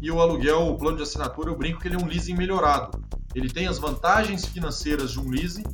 e 0.00 0.10
o 0.10 0.20
aluguel, 0.20 0.68
o 0.68 0.76
plano 0.76 0.96
de 0.96 1.02
assinatura, 1.02 1.50
eu 1.50 1.56
brinco 1.56 1.80
que 1.80 1.88
ele 1.88 1.96
é 1.96 1.98
um 1.98 2.06
leasing 2.06 2.34
melhorado. 2.34 3.02
Ele 3.34 3.48
tem 3.48 3.66
as 3.66 3.78
vantagens 3.78 4.46
financeiras 4.46 5.12
de 5.12 5.20
um 5.20 5.28
leasing, 5.28 5.64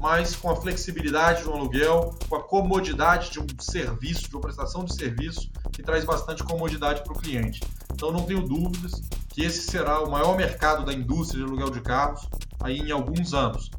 mas 0.00 0.34
com 0.34 0.50
a 0.50 0.56
flexibilidade 0.56 1.42
de 1.42 1.48
um 1.48 1.54
aluguel, 1.54 2.14
com 2.28 2.36
a 2.36 2.42
comodidade 2.42 3.30
de 3.30 3.40
um 3.40 3.46
serviço, 3.58 4.28
de 4.28 4.34
uma 4.34 4.42
prestação 4.42 4.84
de 4.84 4.94
serviço, 4.94 5.50
que 5.72 5.82
traz 5.82 6.04
bastante 6.04 6.42
comodidade 6.42 7.02
para 7.02 7.12
o 7.12 7.18
cliente. 7.18 7.60
Então 7.92 8.10
não 8.10 8.24
tenho 8.24 8.42
dúvidas 8.42 9.00
que 9.28 9.42
esse 9.42 9.70
será 9.70 10.00
o 10.00 10.10
maior 10.10 10.36
mercado 10.36 10.84
da 10.84 10.92
indústria 10.92 11.44
de 11.44 11.50
aluguel 11.50 11.70
de 11.70 11.80
carros 11.80 12.28
aí 12.60 12.78
em 12.78 12.90
alguns 12.90 13.34
anos. 13.34 13.70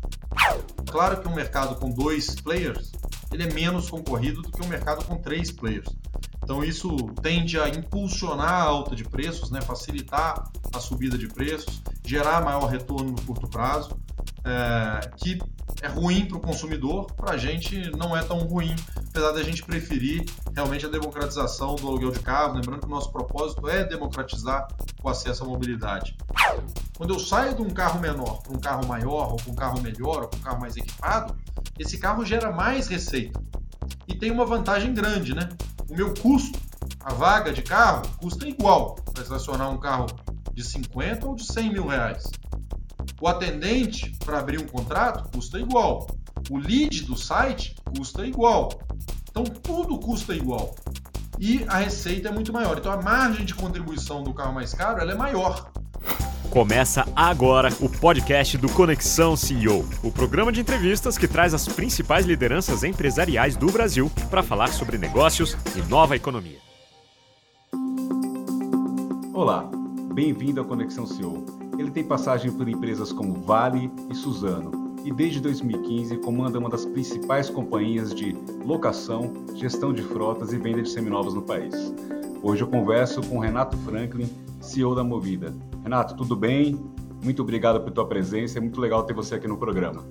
Claro 0.89 1.21
que 1.21 1.27
um 1.27 1.35
mercado 1.35 1.75
com 1.75 1.89
dois 1.89 2.35
players 2.35 2.91
ele 3.31 3.43
é 3.43 3.53
menos 3.53 3.89
concorrido 3.89 4.41
do 4.41 4.51
que 4.51 4.63
um 4.63 4.67
mercado 4.67 5.03
com 5.05 5.17
três 5.17 5.51
players. 5.51 5.87
Então 6.45 6.63
isso 6.63 6.95
tende 7.23 7.59
a 7.59 7.67
impulsionar 7.67 8.53
a 8.53 8.61
alta 8.61 8.95
de 8.95 9.03
preços, 9.03 9.49
né, 9.49 9.61
facilitar 9.61 10.47
a 10.71 10.79
subida 10.79 11.17
de 11.17 11.27
preços, 11.27 11.81
gerar 12.05 12.39
maior 12.43 12.67
retorno 12.67 13.11
no 13.11 13.21
curto 13.23 13.47
prazo, 13.47 13.97
é, 14.45 15.09
que 15.17 15.39
é 15.81 15.87
ruim 15.87 16.27
para 16.27 16.37
o 16.37 16.39
consumidor, 16.39 17.07
para 17.13 17.33
a 17.33 17.37
gente 17.37 17.89
não 17.97 18.15
é 18.15 18.21
tão 18.21 18.37
ruim, 18.37 18.75
apesar 18.95 19.31
da 19.31 19.41
gente 19.41 19.63
preferir 19.63 20.23
realmente 20.53 20.85
a 20.85 20.89
democratização 20.89 21.75
do 21.75 21.87
aluguel 21.87 22.11
de 22.11 22.19
carro, 22.19 22.53
lembrando 22.53 22.81
que 22.81 22.85
o 22.85 22.91
nosso 22.91 23.11
propósito 23.11 23.67
é 23.67 23.83
democratizar 23.83 24.67
o 25.03 25.09
acesso 25.09 25.43
à 25.43 25.47
mobilidade. 25.47 26.15
Quando 26.95 27.15
eu 27.15 27.19
saio 27.19 27.55
de 27.55 27.61
um 27.63 27.71
carro 27.71 27.99
menor 27.99 28.43
para 28.43 28.55
um 28.55 28.59
carro 28.59 28.85
maior, 28.85 29.31
ou 29.31 29.37
para 29.37 29.51
um 29.51 29.55
carro 29.55 29.81
melhor, 29.81 30.21
ou 30.21 30.27
para 30.27 30.39
um 30.39 30.43
carro 30.43 30.59
mais 30.61 30.77
equipado, 30.77 31.35
esse 31.79 31.97
carro 31.97 32.23
gera 32.23 32.51
mais 32.51 32.87
receita. 32.87 33.41
E 34.07 34.15
tem 34.15 34.31
uma 34.31 34.45
vantagem 34.45 34.93
grande, 34.93 35.33
né? 35.33 35.49
o 35.89 35.95
meu 35.95 36.13
custo, 36.13 36.59
a 36.99 37.13
vaga 37.13 37.53
de 37.53 37.61
carro, 37.61 38.03
custa 38.17 38.47
igual 38.47 38.95
para 39.13 39.23
estacionar 39.23 39.69
um 39.71 39.77
carro 39.77 40.07
de 40.53 40.63
50 40.63 41.27
ou 41.27 41.35
de 41.35 41.45
100 41.45 41.73
mil 41.73 41.87
reais. 41.87 42.29
O 43.21 43.27
atendente 43.27 44.11
para 44.23 44.39
abrir 44.39 44.59
um 44.59 44.67
contrato 44.67 45.29
custa 45.31 45.59
igual. 45.59 46.07
O 46.49 46.57
lead 46.57 47.03
do 47.03 47.15
site 47.15 47.75
custa 47.95 48.25
igual. 48.25 48.69
Então 49.29 49.43
tudo 49.43 49.97
custa 49.99 50.33
igual. 50.33 50.75
E 51.39 51.65
a 51.67 51.77
receita 51.77 52.29
é 52.29 52.31
muito 52.31 52.53
maior. 52.53 52.77
Então 52.77 52.91
a 52.91 53.01
margem 53.01 53.45
de 53.45 53.53
contribuição 53.53 54.23
do 54.23 54.33
carro 54.33 54.53
mais 54.53 54.73
caro 54.73 54.99
ela 54.99 55.11
é 55.11 55.15
maior. 55.15 55.71
Começa 56.49 57.05
agora 57.15 57.69
o 57.81 57.89
podcast 57.89 58.57
do 58.57 58.69
Conexão 58.69 59.35
CEO, 59.35 59.85
o 60.01 60.11
programa 60.11 60.51
de 60.51 60.61
entrevistas 60.61 61.17
que 61.17 61.27
traz 61.27 61.53
as 61.53 61.67
principais 61.67 62.25
lideranças 62.25 62.83
empresariais 62.83 63.57
do 63.57 63.67
Brasil 63.67 64.09
para 64.29 64.41
falar 64.41 64.69
sobre 64.69 64.97
negócios 64.97 65.57
e 65.75 65.81
nova 65.89 66.15
economia. 66.15 66.59
Olá, 69.33 69.69
bem-vindo 70.13 70.61
ao 70.61 70.65
Conexão 70.65 71.05
CEO. 71.05 71.45
Ele 71.77 71.91
tem 71.91 72.03
passagem 72.03 72.51
por 72.51 72.69
empresas 72.69 73.11
como 73.11 73.41
Vale 73.41 73.91
e 74.09 74.15
Suzano 74.15 74.85
e 75.03 75.11
desde 75.11 75.41
2015 75.41 76.17
comanda 76.17 76.57
uma 76.57 76.69
das 76.69 76.85
principais 76.85 77.49
companhias 77.49 78.13
de 78.13 78.31
locação, 78.65 79.33
gestão 79.55 79.93
de 79.93 80.01
frotas 80.01 80.53
e 80.53 80.57
venda 80.57 80.81
de 80.81 80.89
seminovos 80.89 81.33
no 81.33 81.41
país. 81.41 81.93
Hoje 82.41 82.63
eu 82.63 82.67
converso 82.67 83.21
com 83.21 83.39
Renato 83.39 83.77
Franklin, 83.77 84.29
CEO 84.59 84.95
da 84.95 85.03
Movida. 85.03 85.53
Renato, 85.83 86.15
tudo 86.15 86.35
bem? 86.35 86.79
Muito 87.23 87.41
obrigado 87.41 87.79
pela 87.79 87.91
tua 87.91 88.07
presença, 88.07 88.57
é 88.57 88.61
muito 88.61 88.79
legal 88.79 89.03
ter 89.03 89.13
você 89.13 89.35
aqui 89.35 89.47
no 89.47 89.57
programa. 89.57 90.03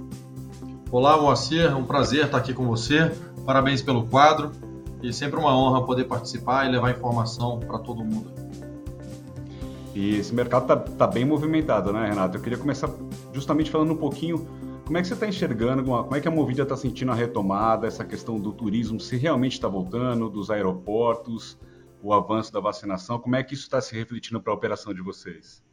Olá, 0.91 1.21
Moacir, 1.21 1.63
é 1.63 1.75
um 1.75 1.85
prazer 1.85 2.27
estar 2.27 2.39
aqui 2.39 2.55
com 2.55 2.67
você. 2.67 3.13
Parabéns 3.45 3.83
pelo 3.83 4.07
quadro 4.07 4.53
e 5.03 5.13
sempre 5.13 5.39
uma 5.39 5.57
honra 5.57 5.85
poder 5.85 6.05
participar 6.05 6.67
e 6.67 6.71
levar 6.71 6.91
informação 6.91 7.61
para 7.61 7.79
todo 7.79 8.05
mundo. 8.05 8.31
E 9.95 10.17
esse 10.17 10.35
mercado 10.35 10.63
está 10.63 10.77
tá 10.77 11.07
bem 11.07 11.25
movimentado, 11.25 11.93
né, 11.93 12.09
Renato? 12.09 12.37
Eu 12.37 12.41
queria 12.41 12.59
começar 12.59 12.91
justamente 13.33 13.71
falando 13.71 13.93
um 13.93 13.97
pouquinho 13.97 14.47
como 14.85 14.99
é 14.99 15.01
que 15.01 15.09
você 15.09 15.15
está 15.15 15.27
enxergando, 15.27 15.83
como 15.83 16.15
é 16.15 16.21
que 16.21 16.29
a 16.29 16.31
Movida 16.31 16.63
está 16.63 16.77
sentindo 16.77 17.11
a 17.11 17.15
retomada, 17.15 17.87
essa 17.87 18.05
questão 18.05 18.39
do 18.39 18.53
turismo, 18.53 19.01
se 19.01 19.17
realmente 19.17 19.53
está 19.53 19.67
voltando, 19.67 20.29
dos 20.29 20.51
aeroportos, 20.51 21.57
o 22.05 22.13
avanço 22.13 22.53
da 22.53 22.61
vacinação, 22.61 23.19
como 23.19 23.35
é 23.35 23.43
que 23.43 23.55
isso 23.55 23.63
está 23.63 23.81
se 23.81 23.95
refletindo 23.95 24.39
para 24.39 24.53
a 24.53 24.55
operação 24.55 24.93
de 24.93 25.01
vocês? 25.01 25.65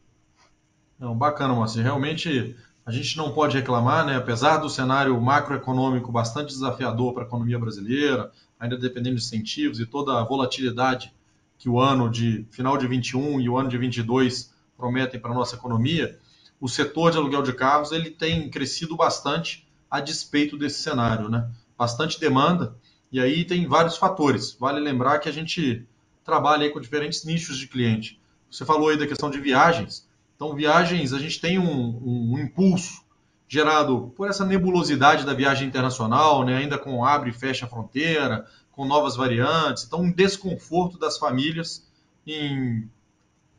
Não, 0.98 1.14
bacana, 1.14 1.54
Márcio. 1.54 1.82
Realmente 1.82 2.56
a 2.86 2.90
gente 2.90 3.18
não 3.18 3.32
pode 3.32 3.54
reclamar, 3.54 4.06
né? 4.06 4.16
apesar 4.16 4.56
do 4.56 4.70
cenário 4.70 5.20
macroeconômico 5.20 6.10
bastante 6.10 6.48
desafiador 6.48 7.12
para 7.12 7.24
a 7.24 7.26
economia 7.26 7.58
brasileira, 7.58 8.32
ainda 8.58 8.78
dependendo 8.78 9.16
de 9.16 9.22
incentivos 9.22 9.78
e 9.78 9.84
toda 9.84 10.18
a 10.18 10.24
volatilidade 10.24 11.12
que 11.58 11.68
o 11.68 11.78
ano 11.78 12.10
de 12.10 12.46
final 12.50 12.78
de 12.78 12.86
21 12.86 13.38
e 13.38 13.50
o 13.50 13.58
ano 13.58 13.68
de 13.68 13.76
22 13.76 14.54
prometem 14.74 15.20
para 15.20 15.32
a 15.32 15.34
nossa 15.34 15.54
economia, 15.54 16.18
o 16.58 16.66
setor 16.66 17.10
de 17.10 17.18
aluguel 17.18 17.42
de 17.42 17.52
carros 17.52 17.92
ele 17.92 18.10
tem 18.10 18.48
crescido 18.48 18.96
bastante 18.96 19.68
a 19.90 20.00
despeito 20.00 20.56
desse 20.56 20.82
cenário, 20.82 21.28
né? 21.28 21.50
Bastante 21.76 22.18
demanda 22.18 22.74
e 23.12 23.20
aí 23.20 23.44
tem 23.44 23.66
vários 23.66 23.98
fatores. 23.98 24.56
Vale 24.58 24.80
lembrar 24.80 25.18
que 25.18 25.28
a 25.28 25.32
gente 25.32 25.86
trabalha 26.24 26.70
com 26.70 26.80
diferentes 26.80 27.24
nichos 27.24 27.58
de 27.58 27.66
cliente. 27.66 28.20
Você 28.50 28.64
falou 28.64 28.88
aí 28.88 28.98
da 28.98 29.06
questão 29.06 29.30
de 29.30 29.40
viagens. 29.40 30.08
Então, 30.36 30.54
viagens, 30.54 31.12
a 31.12 31.18
gente 31.18 31.40
tem 31.40 31.58
um, 31.58 31.64
um, 31.70 32.34
um 32.34 32.38
impulso 32.38 33.02
gerado 33.48 34.12
por 34.16 34.28
essa 34.28 34.44
nebulosidade 34.44 35.26
da 35.26 35.34
viagem 35.34 35.68
internacional, 35.68 36.44
né? 36.44 36.56
ainda 36.56 36.78
com 36.78 37.04
abre 37.04 37.30
e 37.30 37.34
fecha 37.34 37.66
a 37.66 37.68
fronteira, 37.68 38.46
com 38.70 38.86
novas 38.86 39.14
variantes. 39.14 39.84
Então, 39.84 40.00
um 40.00 40.12
desconforto 40.12 40.98
das 40.98 41.18
famílias 41.18 41.86
em 42.26 42.88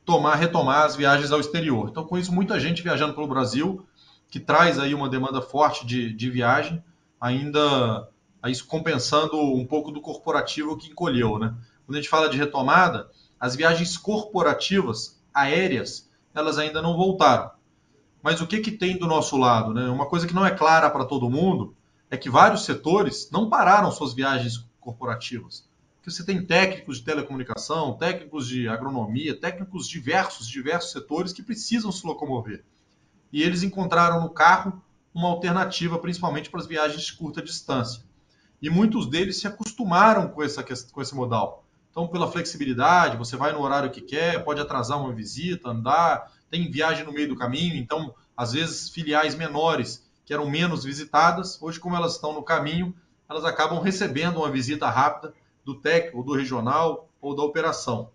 tomar, 0.05 0.35
retomar 0.35 0.83
as 0.85 0.95
viagens 0.95 1.31
ao 1.31 1.39
exterior. 1.39 1.89
Então, 1.89 2.03
com 2.03 2.17
isso, 2.17 2.33
muita 2.33 2.59
gente 2.59 2.81
viajando 2.81 3.13
pelo 3.13 3.27
Brasil, 3.27 3.85
que 4.29 4.39
traz 4.39 4.79
aí 4.79 4.93
uma 4.93 5.09
demanda 5.09 5.41
forte 5.41 5.85
de, 5.85 6.11
de 6.11 6.29
viagem, 6.29 6.83
ainda 7.21 8.09
compensando 8.67 9.39
um 9.39 9.65
pouco 9.65 9.91
do 9.91 10.01
corporativo 10.01 10.75
que 10.75 10.89
encolheu, 10.89 11.39
né? 11.39 11.53
Quando 11.85 11.97
a 11.97 12.01
gente 12.01 12.09
fala 12.09 12.29
de 12.29 12.37
retomada, 12.37 13.09
as 13.39 13.55
viagens 13.55 13.97
corporativas 13.97 15.21
aéreas, 15.33 16.09
elas 16.33 16.57
ainda 16.57 16.81
não 16.81 16.95
voltaram. 16.95 17.51
Mas 18.21 18.39
o 18.39 18.47
que, 18.47 18.59
que 18.59 18.71
tem 18.71 18.97
do 18.97 19.05
nosso 19.05 19.35
lado? 19.37 19.73
Né? 19.73 19.89
Uma 19.89 20.05
coisa 20.05 20.25
que 20.25 20.33
não 20.33 20.45
é 20.45 20.51
clara 20.51 20.89
para 20.89 21.05
todo 21.05 21.29
mundo 21.29 21.75
é 22.09 22.15
que 22.15 22.29
vários 22.29 22.63
setores 22.63 23.29
não 23.31 23.49
pararam 23.49 23.91
suas 23.91 24.13
viagens 24.13 24.65
corporativas. 24.79 25.67
Porque 25.97 26.11
você 26.11 26.25
tem 26.25 26.45
técnicos 26.45 26.97
de 26.97 27.05
telecomunicação, 27.05 27.97
técnicos 27.97 28.47
de 28.47 28.67
agronomia, 28.67 29.39
técnicos 29.39 29.87
diversos, 29.87 30.47
diversos 30.47 30.91
setores 30.91 31.33
que 31.33 31.41
precisam 31.41 31.91
se 31.91 32.05
locomover. 32.05 32.63
E 33.31 33.41
eles 33.41 33.63
encontraram 33.63 34.21
no 34.21 34.29
carro 34.29 34.81
uma 35.13 35.29
alternativa, 35.29 35.97
principalmente 35.97 36.49
para 36.49 36.59
as 36.59 36.67
viagens 36.67 37.03
de 37.03 37.13
curta 37.13 37.41
distância. 37.41 38.03
E 38.61 38.69
muitos 38.69 39.09
deles 39.09 39.39
se 39.39 39.47
acostumaram 39.47 40.27
com, 40.29 40.43
essa, 40.43 40.63
com 40.63 41.01
esse 41.01 41.15
modal. 41.15 41.62
Então, 41.93 42.07
pela 42.07 42.27
flexibilidade, 42.27 43.17
você 43.17 43.37
vai 43.37 43.53
no 43.53 43.61
horário 43.61 43.91
que 43.91 44.01
quer, 44.01 44.43
pode 44.43 44.59
atrasar 44.59 44.99
uma 44.99 45.13
visita, 45.13 45.69
andar, 45.69 46.33
tem 46.49 46.71
viagem 46.71 47.05
no 47.05 47.13
meio 47.13 47.27
do 47.27 47.35
caminho. 47.35 47.75
Então, 47.75 48.15
às 48.35 48.53
vezes, 48.53 48.89
filiais 48.89 49.35
menores 49.35 50.03
que 50.25 50.33
eram 50.33 50.49
menos 50.49 50.83
visitadas, 50.83 51.61
hoje, 51.61 51.79
como 51.79 51.95
elas 51.95 52.13
estão 52.13 52.33
no 52.33 52.41
caminho, 52.41 52.95
elas 53.29 53.45
acabam 53.45 53.79
recebendo 53.79 54.37
uma 54.37 54.49
visita 54.49 54.89
rápida 54.89 55.35
do 55.63 55.75
técnico, 55.75 56.23
do 56.23 56.33
regional 56.33 57.07
ou 57.21 57.35
da 57.35 57.43
operação. 57.43 58.09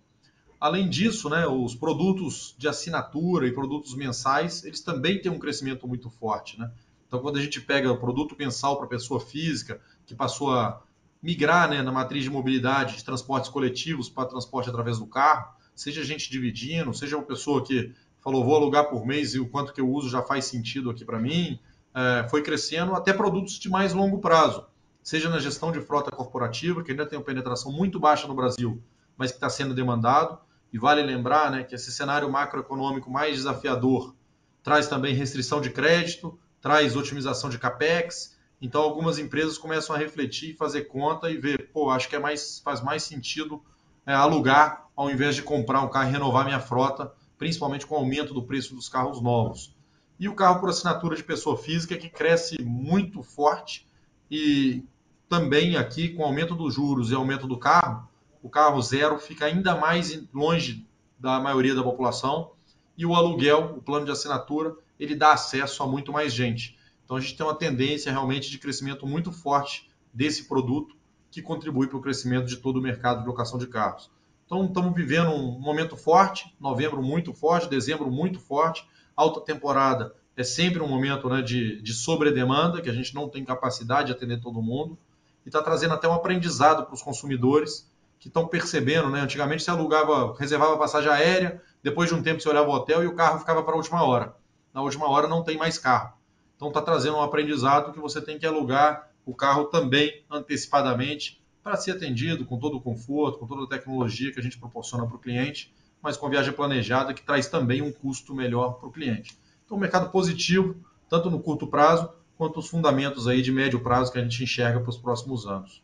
Além 0.58 0.88
disso, 0.88 1.30
né, 1.30 1.46
os 1.46 1.76
produtos 1.76 2.56
de 2.58 2.66
assinatura 2.66 3.46
e 3.46 3.52
produtos 3.52 3.94
mensais, 3.94 4.64
eles 4.64 4.80
também 4.80 5.22
têm 5.22 5.30
um 5.30 5.38
crescimento 5.38 5.86
muito 5.86 6.10
forte. 6.10 6.58
Né? 6.58 6.68
Então, 7.06 7.20
quando 7.20 7.36
a 7.36 7.40
gente 7.40 7.60
pega 7.60 7.92
o 7.92 7.96
produto 7.96 8.34
mensal 8.36 8.76
para 8.76 8.88
pessoa 8.88 9.20
física, 9.20 9.80
que 10.04 10.16
passou 10.16 10.52
a 10.52 10.82
migrar 11.22 11.68
né, 11.68 11.82
na 11.82 11.90
matriz 11.90 12.24
de 12.24 12.30
mobilidade 12.30 12.96
de 12.96 13.04
transportes 13.04 13.50
coletivos 13.50 14.08
para 14.08 14.28
transporte 14.28 14.68
através 14.68 14.98
do 14.98 15.06
carro, 15.06 15.52
seja 15.74 16.02
gente 16.02 16.30
dividindo, 16.30 16.92
seja 16.94 17.16
uma 17.16 17.24
pessoa 17.24 17.64
que 17.64 17.92
falou 18.20 18.44
vou 18.44 18.56
alugar 18.56 18.88
por 18.88 19.06
mês 19.06 19.34
e 19.34 19.40
o 19.40 19.48
quanto 19.48 19.72
que 19.72 19.80
eu 19.80 19.88
uso 19.88 20.08
já 20.08 20.22
faz 20.22 20.44
sentido 20.44 20.90
aqui 20.90 21.04
para 21.04 21.18
mim, 21.18 21.58
é, 21.94 22.28
foi 22.28 22.42
crescendo 22.42 22.94
até 22.94 23.12
produtos 23.12 23.58
de 23.58 23.68
mais 23.68 23.92
longo 23.92 24.18
prazo, 24.18 24.66
seja 25.02 25.28
na 25.28 25.38
gestão 25.38 25.72
de 25.72 25.80
frota 25.80 26.10
corporativa, 26.10 26.82
que 26.82 26.90
ainda 26.90 27.06
tem 27.06 27.18
uma 27.18 27.24
penetração 27.24 27.72
muito 27.72 27.98
baixa 27.98 28.26
no 28.28 28.34
Brasil, 28.34 28.82
mas 29.16 29.30
que 29.30 29.36
está 29.36 29.48
sendo 29.48 29.74
demandado, 29.74 30.38
e 30.72 30.78
vale 30.78 31.02
lembrar 31.02 31.50
né, 31.50 31.64
que 31.64 31.74
esse 31.74 31.90
cenário 31.90 32.30
macroeconômico 32.30 33.10
mais 33.10 33.36
desafiador 33.36 34.14
traz 34.62 34.86
também 34.86 35.14
restrição 35.14 35.60
de 35.60 35.70
crédito, 35.70 36.38
traz 36.60 36.94
otimização 36.94 37.48
de 37.48 37.58
capex, 37.58 38.36
então 38.60 38.82
algumas 38.82 39.18
empresas 39.18 39.56
começam 39.56 39.94
a 39.94 39.98
refletir, 39.98 40.56
fazer 40.56 40.82
conta 40.82 41.30
e 41.30 41.36
ver, 41.36 41.70
pô, 41.72 41.90
acho 41.90 42.08
que 42.08 42.16
é 42.16 42.18
mais, 42.18 42.60
faz 42.60 42.82
mais 42.82 43.02
sentido 43.02 43.62
é, 44.04 44.14
alugar 44.14 44.88
ao 44.96 45.10
invés 45.10 45.36
de 45.36 45.42
comprar 45.42 45.80
um 45.82 45.88
carro 45.88 46.08
e 46.08 46.12
renovar 46.12 46.44
minha 46.44 46.58
frota, 46.58 47.12
principalmente 47.36 47.86
com 47.86 47.94
o 47.94 47.98
aumento 47.98 48.34
do 48.34 48.42
preço 48.42 48.74
dos 48.74 48.88
carros 48.88 49.20
novos. 49.20 49.76
E 50.18 50.28
o 50.28 50.34
carro 50.34 50.58
por 50.58 50.70
assinatura 50.70 51.14
de 51.14 51.22
pessoa 51.22 51.56
física 51.56 51.96
que 51.96 52.08
cresce 52.08 52.60
muito 52.62 53.22
forte 53.22 53.86
e 54.28 54.82
também 55.28 55.76
aqui 55.76 56.08
com 56.08 56.22
o 56.22 56.26
aumento 56.26 56.54
dos 56.54 56.74
juros 56.74 57.10
e 57.10 57.14
aumento 57.14 57.46
do 57.46 57.58
carro, 57.58 58.08
o 58.42 58.48
carro 58.48 58.80
zero 58.80 59.18
fica 59.18 59.44
ainda 59.44 59.76
mais 59.76 60.20
longe 60.32 60.86
da 61.18 61.38
maioria 61.38 61.74
da 61.74 61.82
população. 61.82 62.52
E 62.96 63.04
o 63.04 63.14
aluguel, 63.14 63.74
o 63.76 63.82
plano 63.82 64.06
de 64.06 64.10
assinatura, 64.10 64.74
ele 64.98 65.14
dá 65.14 65.32
acesso 65.32 65.82
a 65.82 65.86
muito 65.86 66.12
mais 66.12 66.32
gente. 66.32 66.77
Então 67.08 67.16
a 67.16 67.20
gente 67.20 67.38
tem 67.38 67.46
uma 67.46 67.54
tendência 67.54 68.12
realmente 68.12 68.50
de 68.50 68.58
crescimento 68.58 69.06
muito 69.06 69.32
forte 69.32 69.90
desse 70.12 70.46
produto 70.46 70.94
que 71.30 71.40
contribui 71.40 71.86
para 71.86 71.96
o 71.96 72.02
crescimento 72.02 72.44
de 72.44 72.58
todo 72.58 72.76
o 72.76 72.82
mercado 72.82 73.22
de 73.22 73.26
locação 73.26 73.58
de 73.58 73.66
carros. 73.66 74.10
Então 74.44 74.66
estamos 74.66 74.94
vivendo 74.94 75.30
um 75.30 75.58
momento 75.58 75.96
forte, 75.96 76.54
novembro 76.60 77.02
muito 77.02 77.32
forte, 77.32 77.66
dezembro 77.66 78.10
muito 78.10 78.38
forte, 78.38 78.86
alta 79.16 79.40
temporada 79.40 80.14
é 80.36 80.44
sempre 80.44 80.82
um 80.82 80.86
momento 80.86 81.30
né, 81.30 81.40
de, 81.40 81.80
de 81.80 81.94
sobredemanda, 81.94 82.82
que 82.82 82.90
a 82.90 82.92
gente 82.92 83.14
não 83.14 83.26
tem 83.26 83.42
capacidade 83.42 84.08
de 84.08 84.12
atender 84.12 84.38
todo 84.38 84.60
mundo, 84.60 84.98
e 85.46 85.48
está 85.48 85.62
trazendo 85.62 85.94
até 85.94 86.06
um 86.06 86.12
aprendizado 86.12 86.84
para 86.84 86.94
os 86.94 87.00
consumidores 87.00 87.90
que 88.20 88.28
estão 88.28 88.46
percebendo, 88.46 89.08
né? 89.08 89.20
Antigamente 89.20 89.62
você 89.62 89.70
alugava, 89.70 90.36
reservava 90.38 90.76
passagem 90.76 91.10
aérea, 91.10 91.62
depois 91.82 92.10
de 92.10 92.14
um 92.14 92.22
tempo 92.22 92.40
você 92.40 92.48
olhava 92.48 92.68
o 92.68 92.72
hotel 92.72 93.02
e 93.02 93.06
o 93.06 93.14
carro 93.14 93.38
ficava 93.38 93.62
para 93.62 93.72
a 93.72 93.76
última 93.76 94.04
hora. 94.04 94.36
Na 94.74 94.82
última 94.82 95.08
hora 95.08 95.26
não 95.26 95.42
tem 95.42 95.56
mais 95.56 95.78
carro. 95.78 96.17
Então 96.58 96.68
está 96.68 96.82
trazendo 96.82 97.16
um 97.16 97.22
aprendizado 97.22 97.92
que 97.92 98.00
você 98.00 98.20
tem 98.20 98.36
que 98.36 98.44
alugar 98.44 99.08
o 99.24 99.32
carro 99.32 99.66
também 99.66 100.24
antecipadamente 100.28 101.40
para 101.62 101.76
ser 101.76 101.92
atendido 101.92 102.44
com 102.44 102.58
todo 102.58 102.78
o 102.78 102.80
conforto, 102.80 103.38
com 103.38 103.46
toda 103.46 103.62
a 103.62 103.68
tecnologia 103.68 104.32
que 104.32 104.40
a 104.40 104.42
gente 104.42 104.58
proporciona 104.58 105.06
para 105.06 105.14
o 105.14 105.20
cliente, 105.20 105.72
mas 106.02 106.16
com 106.16 106.28
viagem 106.28 106.52
planejada 106.52 107.14
que 107.14 107.22
traz 107.22 107.46
também 107.46 107.80
um 107.80 107.92
custo 107.92 108.34
melhor 108.34 108.72
para 108.72 108.88
o 108.88 108.90
cliente. 108.90 109.38
Então, 109.64 109.76
um 109.76 109.80
mercado 109.80 110.10
positivo, 110.10 110.74
tanto 111.08 111.30
no 111.30 111.38
curto 111.38 111.68
prazo 111.68 112.10
quanto 112.36 112.58
os 112.58 112.68
fundamentos 112.68 113.28
aí 113.28 113.40
de 113.40 113.52
médio 113.52 113.78
prazo 113.78 114.10
que 114.10 114.18
a 114.18 114.22
gente 114.22 114.42
enxerga 114.42 114.80
para 114.80 114.90
os 114.90 114.98
próximos 114.98 115.46
anos. 115.46 115.80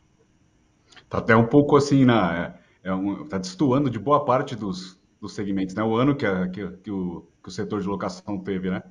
Está 1.03 1.19
até 1.19 1.35
um 1.37 1.47
pouco 1.47 1.77
assim, 1.77 2.03
na, 2.03 2.55
é, 2.83 2.89
é 2.89 2.93
um, 2.93 3.25
tá 3.25 3.37
destoando 3.37 3.89
de 3.89 3.99
boa 3.99 4.25
parte 4.25 4.57
dos, 4.57 4.99
dos 5.21 5.33
segmentos, 5.33 5.73
né? 5.73 5.83
O 5.83 5.95
ano 5.95 6.15
que, 6.15 6.25
a, 6.25 6.49
que, 6.49 6.67
que, 6.77 6.91
o, 6.91 7.25
que 7.41 7.47
o 7.47 7.51
setor 7.51 7.81
de 7.81 7.87
locação 7.87 8.39
teve, 8.39 8.69
né? 8.69 8.83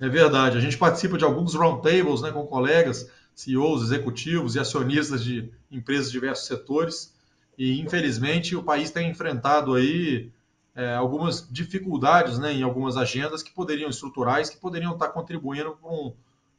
É 0.00 0.08
verdade. 0.08 0.56
A 0.56 0.60
gente 0.60 0.78
participa 0.78 1.18
de 1.18 1.24
alguns 1.24 1.54
roundtables 1.54 2.22
né, 2.22 2.30
com 2.30 2.46
colegas, 2.46 3.10
CEOs, 3.34 3.82
executivos 3.82 4.54
e 4.54 4.60
acionistas 4.60 5.22
de 5.22 5.52
empresas 5.70 6.06
de 6.06 6.12
diversos 6.12 6.46
setores. 6.46 7.14
E, 7.56 7.80
infelizmente, 7.80 8.54
o 8.54 8.62
país 8.62 8.90
tem 8.90 9.10
enfrentado 9.10 9.74
aí 9.74 10.30
é, 10.74 10.94
algumas 10.94 11.46
dificuldades 11.50 12.38
né, 12.38 12.52
em 12.52 12.62
algumas 12.62 12.96
agendas 12.96 13.42
que 13.42 13.52
poderiam, 13.52 13.90
estruturais, 13.90 14.48
que 14.48 14.56
poderiam 14.56 14.92
estar 14.92 15.08
contribuindo 15.08 15.72
para 15.72 15.90
um, 15.90 16.12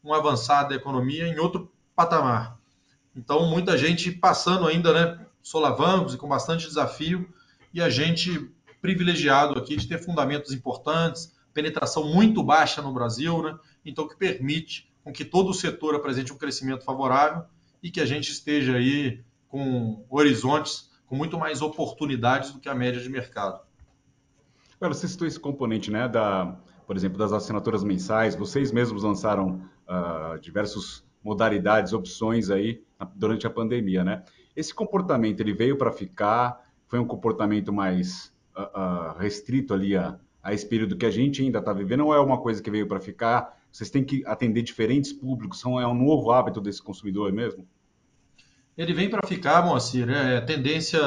um 0.04 0.14
avançar 0.14 0.64
da 0.64 0.76
economia 0.76 1.26
em 1.26 1.40
outro 1.40 1.72
patamar. 1.96 2.58
Então, 3.16 3.50
muita 3.50 3.78
gente 3.78 4.12
passando 4.12 4.68
ainda, 4.68 4.94
né, 4.94 5.26
solavancos 5.42 6.14
e 6.14 6.18
com 6.18 6.28
bastante 6.28 6.68
desafio, 6.68 7.28
e 7.74 7.82
a 7.82 7.90
gente 7.90 8.52
privilegiado 8.82 9.58
aqui 9.58 9.76
de 9.76 9.88
ter 9.88 10.00
fundamentos 10.00 10.54
importantes, 10.54 11.34
penetração 11.60 12.06
muito 12.06 12.42
baixa 12.42 12.82
no 12.82 12.94
Brasil, 12.94 13.44
né, 13.44 13.58
então 13.86 14.08
que 14.08 14.16
permite 14.16 14.90
com 15.04 15.12
que 15.12 15.26
todo 15.26 15.50
o 15.50 15.54
setor 15.54 15.94
apresente 15.94 16.32
um 16.32 16.38
crescimento 16.38 16.86
favorável 16.86 17.44
e 17.84 17.92
que 17.92 18.00
a 18.00 18.06
gente 18.06 18.32
esteja 18.32 18.76
aí 18.78 19.22
com 19.50 20.06
horizontes, 20.10 20.90
com 21.06 21.16
muito 21.16 21.38
mais 21.38 21.62
oportunidades 21.62 22.52
do 22.52 22.60
que 22.60 22.70
a 22.70 22.76
média 22.76 23.02
de 23.02 23.10
mercado. 23.10 23.60
Agora, 24.80 24.94
você 24.94 25.08
citou 25.08 25.28
esse 25.28 25.40
componente, 25.40 25.92
né, 25.92 26.08
da, 26.08 26.58
por 26.88 26.96
exemplo, 26.96 27.18
das 27.18 27.34
assinaturas 27.34 27.84
mensais. 27.84 28.36
Vocês 28.36 28.72
mesmos 28.72 29.04
lançaram 29.04 29.62
uh, 29.88 30.40
diversas 30.40 31.04
modalidades, 31.22 31.92
opções 31.92 32.50
aí 32.50 32.82
durante 33.16 33.46
a 33.46 33.50
pandemia, 33.50 34.04
né? 34.04 34.24
Esse 34.56 34.74
comportamento 34.74 35.42
ele 35.42 35.54
veio 35.54 35.78
para 35.78 35.92
ficar? 35.92 36.62
Foi 36.88 37.00
um 37.00 37.06
comportamento 37.06 37.74
mais 37.74 38.34
uh, 38.56 38.62
uh, 38.62 39.18
restrito 39.18 39.74
ali 39.74 39.98
a, 39.98 40.18
a 40.50 40.54
esse 40.54 40.66
período 40.66 40.98
que 40.98 41.06
a 41.06 41.12
gente 41.12 41.42
ainda 41.42 41.60
está 41.60 41.72
vivendo? 41.72 42.06
Ou 42.06 42.13
é 42.13 42.19
uma 42.19 42.40
coisa 42.40 42.62
que 42.62 42.72
veio 42.72 42.88
para 42.88 43.00
ficar? 43.00 43.57
Vocês 43.72 43.90
têm 43.90 44.04
que 44.04 44.25
atender 44.25 44.63
diferentes 44.63 45.13
públicos? 45.13 45.60
São, 45.60 45.80
é 45.80 45.88
um 45.88 45.94
novo 45.94 46.31
hábito 46.31 46.60
desse 46.60 46.81
consumidor 46.81 47.31
mesmo? 47.31 47.68
Ele 48.78 48.94
vem 48.94 49.10
para 49.10 49.28
ficar, 49.28 49.63
Moacir. 49.63 50.10
É 50.10 50.42
tendência 50.42 51.00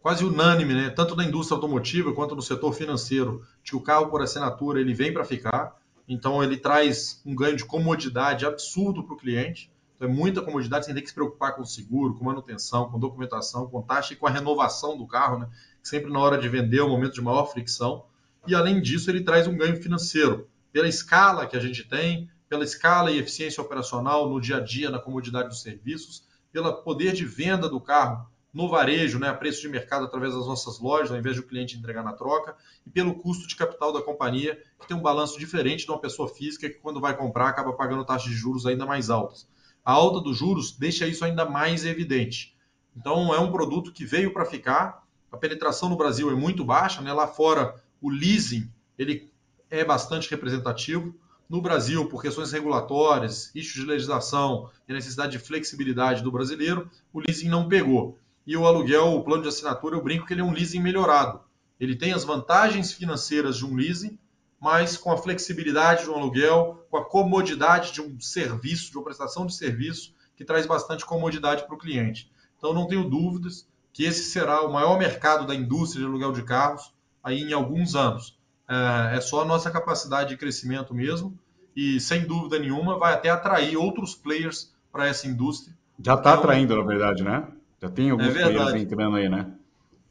quase 0.00 0.24
unânime, 0.24 0.74
né? 0.74 0.90
tanto 0.90 1.16
na 1.16 1.24
indústria 1.24 1.56
automotiva 1.56 2.12
quanto 2.12 2.34
no 2.34 2.42
setor 2.42 2.72
financeiro, 2.72 3.42
que 3.62 3.74
o 3.74 3.80
carro 3.80 4.08
por 4.08 4.22
assinatura 4.22 4.80
ele 4.80 4.94
vem 4.94 5.12
para 5.12 5.24
ficar. 5.24 5.76
Então 6.08 6.42
ele 6.42 6.56
traz 6.56 7.20
um 7.26 7.34
ganho 7.34 7.56
de 7.56 7.64
comodidade 7.64 8.46
absurdo 8.46 9.02
para 9.02 9.14
o 9.14 9.16
cliente. 9.16 9.70
Então 9.96 10.08
é 10.08 10.12
muita 10.12 10.40
comodidade 10.40 10.86
sem 10.86 10.94
ter 10.94 11.02
que 11.02 11.08
se 11.08 11.14
preocupar 11.14 11.56
com 11.56 11.64
seguro, 11.64 12.14
com 12.14 12.24
manutenção, 12.24 12.88
com 12.90 12.98
documentação, 12.98 13.66
com 13.66 13.82
taxa 13.82 14.14
e 14.14 14.16
com 14.16 14.26
a 14.26 14.30
renovação 14.30 14.96
do 14.96 15.06
carro, 15.06 15.40
né? 15.40 15.48
sempre 15.82 16.10
na 16.10 16.18
hora 16.20 16.38
de 16.38 16.48
vender 16.48 16.78
é 16.78 16.82
o 16.82 16.88
momento 16.88 17.14
de 17.14 17.20
maior 17.20 17.46
fricção. 17.46 18.04
E 18.46 18.54
além 18.54 18.80
disso 18.80 19.10
ele 19.10 19.22
traz 19.22 19.46
um 19.46 19.56
ganho 19.56 19.80
financeiro 19.82 20.48
pela 20.72 20.88
escala 20.88 21.46
que 21.46 21.56
a 21.56 21.60
gente 21.60 21.84
tem, 21.84 22.30
pela 22.48 22.64
escala 22.64 23.10
e 23.10 23.18
eficiência 23.18 23.62
operacional 23.62 24.28
no 24.28 24.40
dia 24.40 24.56
a 24.56 24.60
dia, 24.60 24.90
na 24.90 24.98
comodidade 24.98 25.48
dos 25.48 25.62
serviços, 25.62 26.24
pelo 26.52 26.72
poder 26.82 27.12
de 27.12 27.24
venda 27.24 27.68
do 27.68 27.80
carro 27.80 28.28
no 28.52 28.68
varejo, 28.68 29.18
né, 29.18 29.28
a 29.28 29.34
preço 29.34 29.60
de 29.60 29.68
mercado 29.68 30.04
através 30.04 30.34
das 30.34 30.46
nossas 30.46 30.80
lojas, 30.80 31.12
ao 31.12 31.16
invés 31.16 31.36
de 31.36 31.40
o 31.40 31.46
cliente 31.46 31.78
entregar 31.78 32.02
na 32.02 32.12
troca, 32.12 32.56
e 32.84 32.90
pelo 32.90 33.14
custo 33.14 33.46
de 33.46 33.54
capital 33.54 33.92
da 33.92 34.02
companhia, 34.02 34.60
que 34.80 34.88
tem 34.88 34.96
um 34.96 35.02
balanço 35.02 35.38
diferente 35.38 35.84
de 35.84 35.90
uma 35.90 36.00
pessoa 36.00 36.28
física 36.28 36.68
que, 36.68 36.76
quando 36.76 37.00
vai 37.00 37.16
comprar, 37.16 37.48
acaba 37.48 37.72
pagando 37.72 38.04
taxas 38.04 38.28
de 38.28 38.36
juros 38.36 38.66
ainda 38.66 38.84
mais 38.84 39.08
altas. 39.08 39.48
A 39.84 39.92
alta 39.92 40.20
dos 40.20 40.36
juros 40.36 40.72
deixa 40.72 41.06
isso 41.06 41.24
ainda 41.24 41.44
mais 41.44 41.84
evidente. 41.84 42.56
Então, 42.96 43.32
é 43.32 43.38
um 43.38 43.52
produto 43.52 43.92
que 43.92 44.04
veio 44.04 44.32
para 44.32 44.44
ficar. 44.44 45.06
A 45.30 45.36
penetração 45.36 45.88
no 45.88 45.96
Brasil 45.96 46.28
é 46.28 46.34
muito 46.34 46.64
baixa, 46.64 47.00
né? 47.00 47.12
lá 47.12 47.28
fora 47.28 47.80
o 48.00 48.10
leasing 48.10 48.70
ele 48.98 49.30
é 49.70 49.84
bastante 49.84 50.30
representativo. 50.30 51.14
No 51.48 51.60
Brasil, 51.62 52.06
por 52.06 52.22
questões 52.22 52.52
regulatórias, 52.52 53.50
issues 53.54 53.82
de 53.82 53.90
legislação 53.90 54.70
e 54.88 54.92
necessidade 54.92 55.32
de 55.32 55.38
flexibilidade 55.38 56.22
do 56.22 56.30
brasileiro, 56.30 56.88
o 57.12 57.20
leasing 57.20 57.48
não 57.48 57.68
pegou. 57.68 58.18
E 58.46 58.56
o 58.56 58.66
aluguel, 58.66 59.14
o 59.14 59.24
plano 59.24 59.42
de 59.42 59.48
assinatura, 59.48 59.96
eu 59.96 60.02
brinco 60.02 60.26
que 60.26 60.34
ele 60.34 60.40
é 60.40 60.44
um 60.44 60.52
leasing 60.52 60.80
melhorado. 60.80 61.40
Ele 61.78 61.96
tem 61.96 62.12
as 62.12 62.24
vantagens 62.24 62.92
financeiras 62.92 63.56
de 63.56 63.64
um 63.64 63.74
leasing, 63.74 64.18
mas 64.60 64.96
com 64.96 65.10
a 65.10 65.16
flexibilidade 65.16 66.04
de 66.04 66.10
um 66.10 66.14
aluguel, 66.14 66.86
com 66.90 66.98
a 66.98 67.04
comodidade 67.04 67.92
de 67.92 68.02
um 68.02 68.20
serviço, 68.20 68.90
de 68.90 68.98
uma 68.98 69.04
prestação 69.04 69.46
de 69.46 69.54
serviço, 69.54 70.14
que 70.36 70.44
traz 70.44 70.66
bastante 70.66 71.06
comodidade 71.06 71.64
para 71.64 71.74
o 71.74 71.78
cliente. 71.78 72.30
Então, 72.58 72.74
não 72.74 72.86
tenho 72.86 73.08
dúvidas 73.08 73.66
que 73.92 74.04
esse 74.04 74.24
será 74.24 74.62
o 74.62 74.72
maior 74.72 74.98
mercado 74.98 75.46
da 75.46 75.54
indústria 75.54 76.02
de 76.02 76.06
aluguel 76.06 76.32
de 76.32 76.42
carros 76.42 76.92
aí 77.22 77.42
em 77.42 77.52
alguns 77.52 77.94
anos. 77.94 78.38
É, 78.68 79.16
é 79.16 79.20
só 79.20 79.42
a 79.42 79.44
nossa 79.44 79.70
capacidade 79.70 80.30
de 80.30 80.36
crescimento 80.36 80.94
mesmo 80.94 81.36
e, 81.74 82.00
sem 82.00 82.26
dúvida 82.26 82.58
nenhuma, 82.58 82.98
vai 82.98 83.14
até 83.14 83.30
atrair 83.30 83.76
outros 83.76 84.14
players 84.14 84.72
para 84.92 85.06
essa 85.06 85.26
indústria. 85.26 85.76
Já 86.02 86.14
está 86.14 86.34
atraindo, 86.34 86.76
na 86.76 86.82
verdade, 86.82 87.22
né? 87.22 87.46
Já 87.80 87.88
tem 87.88 88.10
alguns 88.10 88.28
é 88.28 88.32
players 88.32 88.74
entrando 88.74 89.16
aí, 89.16 89.28
né? 89.28 89.46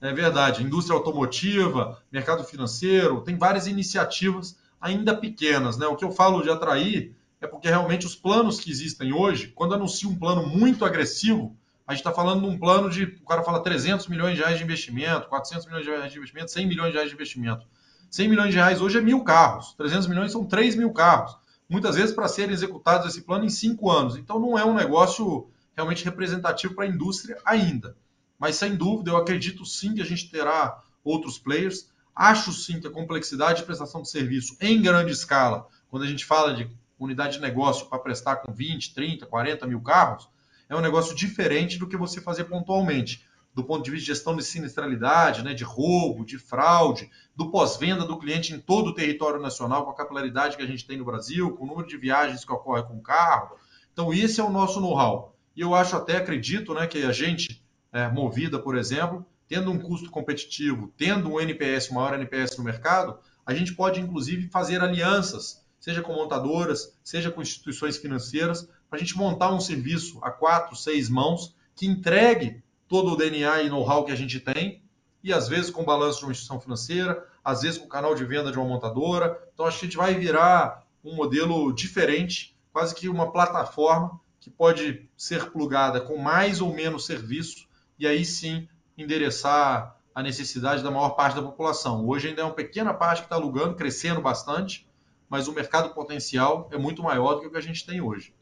É 0.01 0.13
verdade. 0.13 0.63
Indústria 0.63 0.97
automotiva, 0.97 2.01
mercado 2.11 2.43
financeiro, 2.43 3.21
tem 3.21 3.37
várias 3.37 3.67
iniciativas 3.67 4.57
ainda 4.79 5.15
pequenas, 5.15 5.77
né? 5.77 5.87
O 5.87 5.95
que 5.95 6.05
eu 6.05 6.11
falo 6.11 6.41
de 6.41 6.49
atrair 6.49 7.13
é 7.41 7.47
porque 7.47 7.67
realmente 7.67 8.05
os 8.05 8.15
planos 8.15 8.59
que 8.59 8.71
existem 8.71 9.13
hoje, 9.13 9.47
quando 9.55 9.75
anuncia 9.75 10.09
um 10.09 10.15
plano 10.15 10.45
muito 10.47 10.85
agressivo, 10.85 11.55
a 11.89 11.93
gente 11.93 12.01
está 12.01 12.11
falando 12.11 12.41
de 12.41 12.45
um 12.47 12.55
plano 12.55 12.87
de, 12.87 13.17
o 13.19 13.25
cara 13.25 13.41
fala 13.41 13.63
300 13.63 14.05
milhões 14.05 14.35
de 14.35 14.41
reais 14.41 14.59
de 14.59 14.63
investimento, 14.63 15.27
400 15.27 15.65
milhões 15.65 15.83
de 15.83 15.89
reais 15.89 16.11
de 16.11 16.19
investimento, 16.19 16.51
100 16.51 16.67
milhões 16.67 16.91
de 16.91 16.93
reais 16.93 17.09
de 17.09 17.15
investimento. 17.15 17.65
100 18.11 18.29
milhões 18.29 18.51
de 18.51 18.57
reais 18.57 18.79
hoje 18.79 18.99
é 18.99 19.01
mil 19.01 19.23
carros, 19.23 19.73
300 19.73 20.05
milhões 20.05 20.31
são 20.31 20.45
3 20.45 20.75
mil 20.75 20.93
carros. 20.93 21.35
Muitas 21.67 21.95
vezes 21.95 22.13
para 22.13 22.27
serem 22.27 22.53
executados 22.53 23.07
esse 23.07 23.23
plano 23.23 23.43
em 23.43 23.49
cinco 23.49 23.89
anos. 23.89 24.17
Então 24.17 24.39
não 24.39 24.55
é 24.55 24.63
um 24.63 24.75
negócio 24.75 25.49
realmente 25.75 26.05
representativo 26.05 26.75
para 26.75 26.85
a 26.85 26.87
indústria 26.87 27.39
ainda. 27.43 27.97
Mas 28.37 28.55
sem 28.55 28.75
dúvida, 28.75 29.09
eu 29.09 29.17
acredito 29.17 29.65
sim 29.65 29.95
que 29.95 30.01
a 30.03 30.05
gente 30.05 30.29
terá 30.29 30.83
outros 31.03 31.39
players. 31.39 31.89
Acho 32.15 32.53
sim 32.53 32.79
que 32.79 32.85
a 32.85 32.91
complexidade 32.91 33.61
de 33.61 33.65
prestação 33.65 34.03
de 34.03 34.11
serviço 34.11 34.55
em 34.61 34.79
grande 34.79 35.11
escala, 35.11 35.67
quando 35.89 36.03
a 36.03 36.07
gente 36.07 36.23
fala 36.23 36.53
de 36.53 36.69
unidade 36.99 37.37
de 37.37 37.41
negócio 37.41 37.87
para 37.87 37.97
prestar 37.97 38.35
com 38.35 38.53
20, 38.53 38.93
30, 38.93 39.25
40 39.25 39.65
mil 39.65 39.81
carros, 39.81 40.29
é 40.69 40.75
um 40.75 40.81
negócio 40.81 41.15
diferente 41.15 41.79
do 41.79 41.87
que 41.87 41.97
você 41.97 42.21
fazer 42.21 42.45
pontualmente. 42.45 43.25
Do 43.55 43.63
ponto 43.63 43.83
de 43.83 43.89
vista 43.89 44.05
de 44.05 44.13
gestão 44.13 44.35
de 44.35 44.43
sinistralidade, 44.43 45.43
né, 45.43 45.55
de 45.55 45.63
roubo, 45.63 46.23
de 46.23 46.37
fraude, 46.37 47.09
do 47.35 47.49
pós-venda 47.49 48.05
do 48.05 48.19
cliente 48.19 48.53
em 48.53 48.59
todo 48.59 48.91
o 48.91 48.93
território 48.93 49.41
nacional, 49.41 49.83
com 49.83 49.89
a 49.91 49.95
capilaridade 49.95 50.55
que 50.55 50.61
a 50.61 50.67
gente 50.67 50.85
tem 50.85 50.97
no 50.97 51.03
Brasil, 51.03 51.55
com 51.57 51.63
o 51.63 51.67
número 51.67 51.87
de 51.87 51.97
viagens 51.97 52.45
que 52.45 52.53
ocorre 52.53 52.83
com 52.83 52.97
o 52.97 53.01
carro. 53.01 53.57
Então, 53.91 54.13
esse 54.13 54.39
é 54.39 54.43
o 54.43 54.51
nosso 54.51 54.79
know-how. 54.79 55.35
E 55.55 55.61
eu 55.61 55.73
acho 55.73 55.95
até, 55.95 56.17
acredito, 56.17 56.73
né, 56.75 56.85
que 56.85 57.03
a 57.03 57.11
gente, 57.11 57.61
é, 57.91 58.07
movida, 58.07 58.59
por 58.59 58.77
exemplo, 58.77 59.25
tendo 59.47 59.71
um 59.71 59.79
custo 59.79 60.11
competitivo, 60.11 60.93
tendo 60.95 61.33
um 61.33 61.41
NPS, 61.41 61.89
maior 61.89 62.13
NPS 62.13 62.55
no 62.55 62.63
mercado, 62.63 63.17
a 63.43 63.53
gente 63.53 63.73
pode, 63.73 63.99
inclusive, 63.99 64.47
fazer 64.47 64.79
alianças, 64.79 65.65
seja 65.79 66.03
com 66.03 66.13
montadoras, 66.13 66.95
seja 67.03 67.31
com 67.31 67.41
instituições 67.41 67.97
financeiras, 67.97 68.69
para 68.89 68.97
a 68.97 68.99
gente 68.99 69.17
montar 69.17 69.53
um 69.53 69.59
serviço 69.59 70.19
a 70.21 70.31
quatro, 70.31 70.75
seis 70.75 71.09
mãos 71.09 71.55
que 71.75 71.85
entregue 71.85 72.63
todo 72.87 73.13
o 73.13 73.15
DNA 73.15 73.63
e 73.63 73.69
know-how 73.69 74.03
que 74.03 74.11
a 74.11 74.15
gente 74.15 74.39
tem 74.39 74.81
e 75.23 75.31
às 75.31 75.47
vezes 75.47 75.69
com 75.69 75.83
balanço 75.83 76.19
de 76.19 76.25
uma 76.25 76.31
instituição 76.31 76.59
financeira, 76.59 77.25
às 77.43 77.61
vezes 77.61 77.77
com 77.77 77.87
canal 77.87 78.15
de 78.15 78.25
venda 78.25 78.51
de 78.51 78.57
uma 78.57 78.67
montadora. 78.67 79.39
Então 79.53 79.65
acho 79.65 79.79
que 79.79 79.85
a 79.85 79.87
gente 79.87 79.97
vai 79.97 80.15
virar 80.15 80.83
um 81.03 81.15
modelo 81.15 81.71
diferente, 81.71 82.57
quase 82.73 82.95
que 82.95 83.07
uma 83.07 83.31
plataforma 83.31 84.19
que 84.39 84.49
pode 84.49 85.07
ser 85.15 85.51
plugada 85.51 86.01
com 86.01 86.17
mais 86.17 86.61
ou 86.61 86.73
menos 86.73 87.05
serviço 87.05 87.67
e 87.97 88.07
aí 88.07 88.25
sim 88.25 88.67
endereçar 88.97 89.97
a 90.15 90.23
necessidade 90.23 90.81
da 90.81 90.89
maior 90.89 91.11
parte 91.11 91.35
da 91.35 91.41
população. 91.41 92.07
Hoje 92.07 92.29
ainda 92.29 92.41
é 92.41 92.45
uma 92.45 92.53
pequena 92.53 92.93
parte 92.93 93.19
que 93.19 93.25
está 93.25 93.35
alugando, 93.35 93.75
crescendo 93.75 94.21
bastante, 94.21 94.87
mas 95.29 95.47
o 95.47 95.53
mercado 95.53 95.93
potencial 95.93 96.67
é 96.71 96.77
muito 96.77 97.03
maior 97.03 97.35
do 97.35 97.41
que 97.41 97.47
o 97.47 97.51
que 97.51 97.57
a 97.57 97.61
gente 97.61 97.85
tem 97.85 98.01
hoje. 98.01 98.33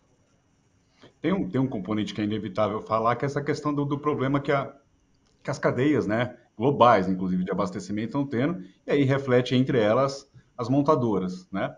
Tem 1.22 1.34
um, 1.34 1.50
tem 1.50 1.60
um 1.60 1.68
componente 1.68 2.14
que 2.14 2.22
é 2.22 2.24
inevitável 2.24 2.82
falar, 2.82 3.16
que 3.16 3.26
é 3.26 3.28
essa 3.28 3.42
questão 3.42 3.74
do, 3.74 3.86
do 3.86 3.98
problema 3.98 4.40
que, 4.40 4.52
a, 4.52 4.74
que 5.44 5.50
as 5.50 5.58
cadeias 5.58 6.06
né, 6.06 6.38
globais, 6.58 7.08
inclusive 7.08 7.44
de 7.44 7.52
abastecimento, 7.52 8.08
estão 8.08 8.26
tendo, 8.26 8.64
e 8.86 8.92
aí 8.92 9.04
reflete 9.04 9.56
entre 9.56 9.80
elas 9.80 10.30
as 10.58 10.70
montadoras. 10.70 11.48
Né? 11.52 11.76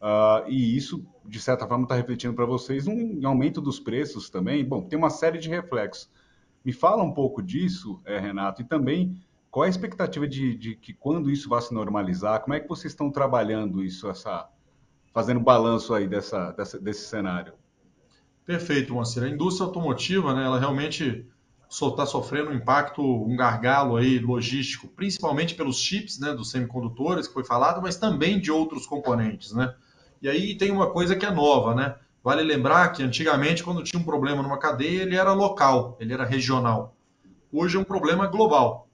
Uh, 0.00 0.48
e 0.48 0.76
isso, 0.76 1.04
de 1.24 1.40
certa 1.40 1.66
forma, 1.66 1.84
está 1.84 1.94
refletindo 1.94 2.34
para 2.34 2.46
vocês 2.46 2.86
um 2.86 3.20
aumento 3.26 3.60
dos 3.60 3.80
preços 3.80 4.30
também. 4.30 4.64
Bom, 4.64 4.82
tem 4.82 4.98
uma 4.98 5.10
série 5.10 5.38
de 5.38 5.48
reflexos. 5.48 6.10
Me 6.64 6.72
fala 6.72 7.02
um 7.02 7.12
pouco 7.12 7.42
disso, 7.42 8.00
é, 8.04 8.18
Renato, 8.18 8.62
e 8.62 8.64
também 8.64 9.20
qual 9.50 9.64
é 9.64 9.68
a 9.68 9.70
expectativa 9.70 10.28
de, 10.28 10.54
de, 10.56 10.76
que 10.76 10.92
quando 10.92 11.30
isso 11.30 11.48
vai 11.48 11.60
se 11.62 11.72
normalizar? 11.72 12.40
Como 12.40 12.54
é 12.54 12.60
que 12.60 12.68
vocês 12.68 12.92
estão 12.92 13.10
trabalhando 13.10 13.82
isso, 13.82 14.08
essa, 14.08 14.48
fazendo 15.12 15.40
balanço 15.40 15.94
aí 15.94 16.06
dessa, 16.06 16.52
dessa 16.52 16.78
desse 16.78 17.06
cenário? 17.06 17.54
Perfeito, 18.48 18.94
Moacir. 18.94 19.22
A 19.22 19.28
indústria 19.28 19.66
automotiva, 19.66 20.32
né, 20.32 20.42
ela 20.42 20.58
realmente 20.58 21.26
está 21.70 22.06
sofrendo 22.06 22.48
um 22.48 22.54
impacto, 22.54 23.02
um 23.02 23.36
gargalo 23.36 23.94
aí 23.94 24.18
logístico, 24.18 24.88
principalmente 24.88 25.54
pelos 25.54 25.78
chips, 25.78 26.18
né, 26.18 26.32
dos 26.32 26.50
semicondutores 26.50 27.28
que 27.28 27.34
foi 27.34 27.44
falado, 27.44 27.82
mas 27.82 27.98
também 27.98 28.40
de 28.40 28.50
outros 28.50 28.86
componentes, 28.86 29.52
né? 29.52 29.74
E 30.22 30.30
aí 30.30 30.56
tem 30.56 30.70
uma 30.70 30.90
coisa 30.90 31.14
que 31.14 31.26
é 31.26 31.30
nova, 31.30 31.74
né? 31.74 31.96
Vale 32.24 32.42
lembrar 32.42 32.88
que 32.92 33.02
antigamente 33.02 33.62
quando 33.62 33.84
tinha 33.84 34.00
um 34.00 34.04
problema 34.04 34.42
numa 34.42 34.58
cadeia, 34.58 35.02
ele 35.02 35.14
era 35.14 35.34
local, 35.34 35.98
ele 36.00 36.14
era 36.14 36.24
regional. 36.24 36.96
Hoje 37.52 37.76
é 37.76 37.80
um 37.80 37.84
problema 37.84 38.26
global. 38.28 38.88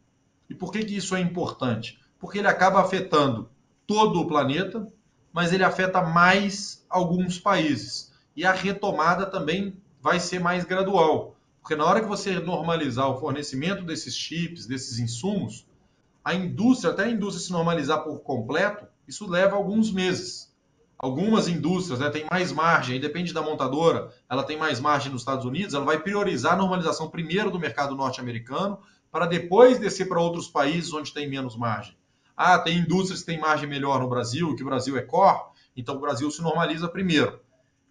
E 0.51 0.55
por 0.55 0.73
que, 0.73 0.85
que 0.85 0.97
isso 0.97 1.15
é 1.15 1.21
importante? 1.21 2.01
Porque 2.19 2.39
ele 2.39 2.49
acaba 2.49 2.81
afetando 2.81 3.49
todo 3.87 4.21
o 4.21 4.27
planeta, 4.27 4.85
mas 5.33 5.53
ele 5.53 5.63
afeta 5.63 6.03
mais 6.03 6.85
alguns 6.91 7.39
países 7.39 8.14
e 8.37 8.45
a 8.45 8.53
retomada 8.53 9.27
também 9.27 9.77
vai 10.01 10.21
ser 10.21 10.41
mais 10.41 10.65
gradual. 10.65 11.37
Porque 11.61 11.77
na 11.77 11.85
hora 11.85 12.01
que 12.01 12.07
você 12.07 12.39
normalizar 12.41 13.09
o 13.09 13.19
fornecimento 13.19 13.83
desses 13.85 14.15
chips, 14.15 14.67
desses 14.67 14.99
insumos, 14.99 15.67
a 16.23 16.35
indústria, 16.35 16.93
até 16.93 17.05
a 17.05 17.11
indústria 17.11 17.47
se 17.47 17.53
normalizar 17.53 18.03
por 18.03 18.21
completo, 18.21 18.87
isso 19.07 19.27
leva 19.27 19.57
alguns 19.57 19.91
meses. 19.91 20.53
Algumas 20.99 21.49
indústrias 21.49 22.01
né, 22.01 22.09
têm 22.09 22.25
mais 22.31 22.53
margem, 22.53 23.01
depende 23.01 23.33
da 23.33 23.43
montadora, 23.43 24.11
ela 24.29 24.43
tem 24.43 24.57
mais 24.57 24.81
margem 24.81 25.13
nos 25.13 25.23
Estados 25.23 25.45
Unidos, 25.45 25.75
ela 25.75 25.85
vai 25.85 25.99
priorizar 25.99 26.55
a 26.55 26.57
normalização 26.57 27.11
primeiro 27.11 27.51
do 27.51 27.59
mercado 27.59 27.95
norte-americano, 27.95 28.79
para 29.11 29.27
depois 29.27 29.79
descer 29.79 30.09
para 30.09 30.21
outros 30.21 30.49
países 30.49 30.93
onde 30.93 31.13
tem 31.13 31.29
menos 31.29 31.57
margem. 31.57 31.97
Ah, 32.37 32.59
tem 32.59 32.79
indústrias 32.79 33.21
que 33.21 33.27
têm 33.27 33.39
margem 33.39 33.69
melhor 33.69 34.01
no 34.01 34.09
Brasil, 34.09 34.57
que 34.57 34.63
o 34.63 34.67
Brasil 34.67 34.97
é 34.97 35.03
core, 35.03 35.41
então 35.77 35.97
o 35.97 36.01
Brasil 36.01 36.31
se 36.31 36.43
normaliza 36.43 36.89
primeiro. 36.89 37.41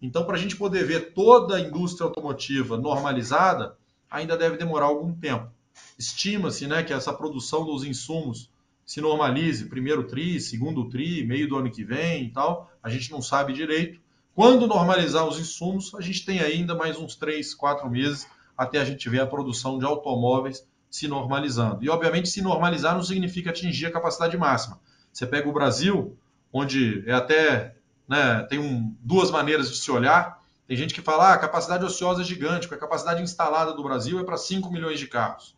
Então, 0.00 0.24
para 0.24 0.36
a 0.36 0.38
gente 0.38 0.56
poder 0.56 0.84
ver 0.84 1.12
toda 1.12 1.56
a 1.56 1.60
indústria 1.60 2.06
automotiva 2.06 2.76
normalizada, 2.76 3.76
ainda 4.10 4.36
deve 4.36 4.56
demorar 4.56 4.86
algum 4.86 5.12
tempo. 5.14 5.50
Estima-se 5.98 6.66
né, 6.66 6.82
que 6.82 6.92
essa 6.92 7.12
produção 7.12 7.64
dos 7.64 7.84
insumos 7.84 8.50
se 8.84 9.00
normalize 9.00 9.68
primeiro 9.68 10.04
tri, 10.06 10.38
segundo 10.40 10.88
tri, 10.88 11.24
meio 11.26 11.48
do 11.48 11.56
ano 11.56 11.70
que 11.70 11.82
vem 11.82 12.24
e 12.24 12.30
tal. 12.30 12.70
A 12.82 12.90
gente 12.90 13.10
não 13.10 13.22
sabe 13.22 13.52
direito. 13.52 14.00
Quando 14.34 14.66
normalizar 14.66 15.26
os 15.26 15.38
insumos, 15.38 15.94
a 15.94 16.00
gente 16.00 16.24
tem 16.24 16.40
ainda 16.40 16.74
mais 16.74 16.98
uns 16.98 17.16
três, 17.16 17.54
quatro 17.54 17.88
meses 17.88 18.26
até 18.56 18.80
a 18.80 18.84
gente 18.84 19.08
ver 19.08 19.20
a 19.20 19.26
produção 19.26 19.78
de 19.78 19.84
automóveis 19.84 20.66
se 20.90 21.08
normalizando. 21.08 21.84
E, 21.84 21.88
obviamente, 21.88 22.28
se 22.28 22.42
normalizar 22.42 22.94
não 22.94 23.02
significa 23.02 23.50
atingir 23.50 23.86
a 23.86 23.92
capacidade 23.92 24.36
máxima. 24.36 24.78
Você 25.12 25.26
pega 25.26 25.48
o 25.48 25.52
Brasil, 25.52 26.16
onde 26.52 27.02
é 27.08 27.12
até 27.12 27.74
né, 28.08 28.42
tem 28.48 28.58
um, 28.58 28.94
duas 29.00 29.30
maneiras 29.30 29.70
de 29.70 29.76
se 29.76 29.90
olhar. 29.90 30.42
Tem 30.66 30.76
gente 30.76 30.94
que 30.94 31.02
fala 31.02 31.30
ah, 31.30 31.34
a 31.34 31.38
capacidade 31.38 31.84
ociosa 31.84 32.22
é 32.22 32.24
gigante, 32.24 32.66
porque 32.66 32.74
a 32.74 32.86
capacidade 32.86 33.22
instalada 33.22 33.72
do 33.72 33.82
Brasil 33.82 34.18
é 34.18 34.24
para 34.24 34.36
5 34.36 34.70
milhões 34.70 34.98
de 34.98 35.06
carros. 35.06 35.56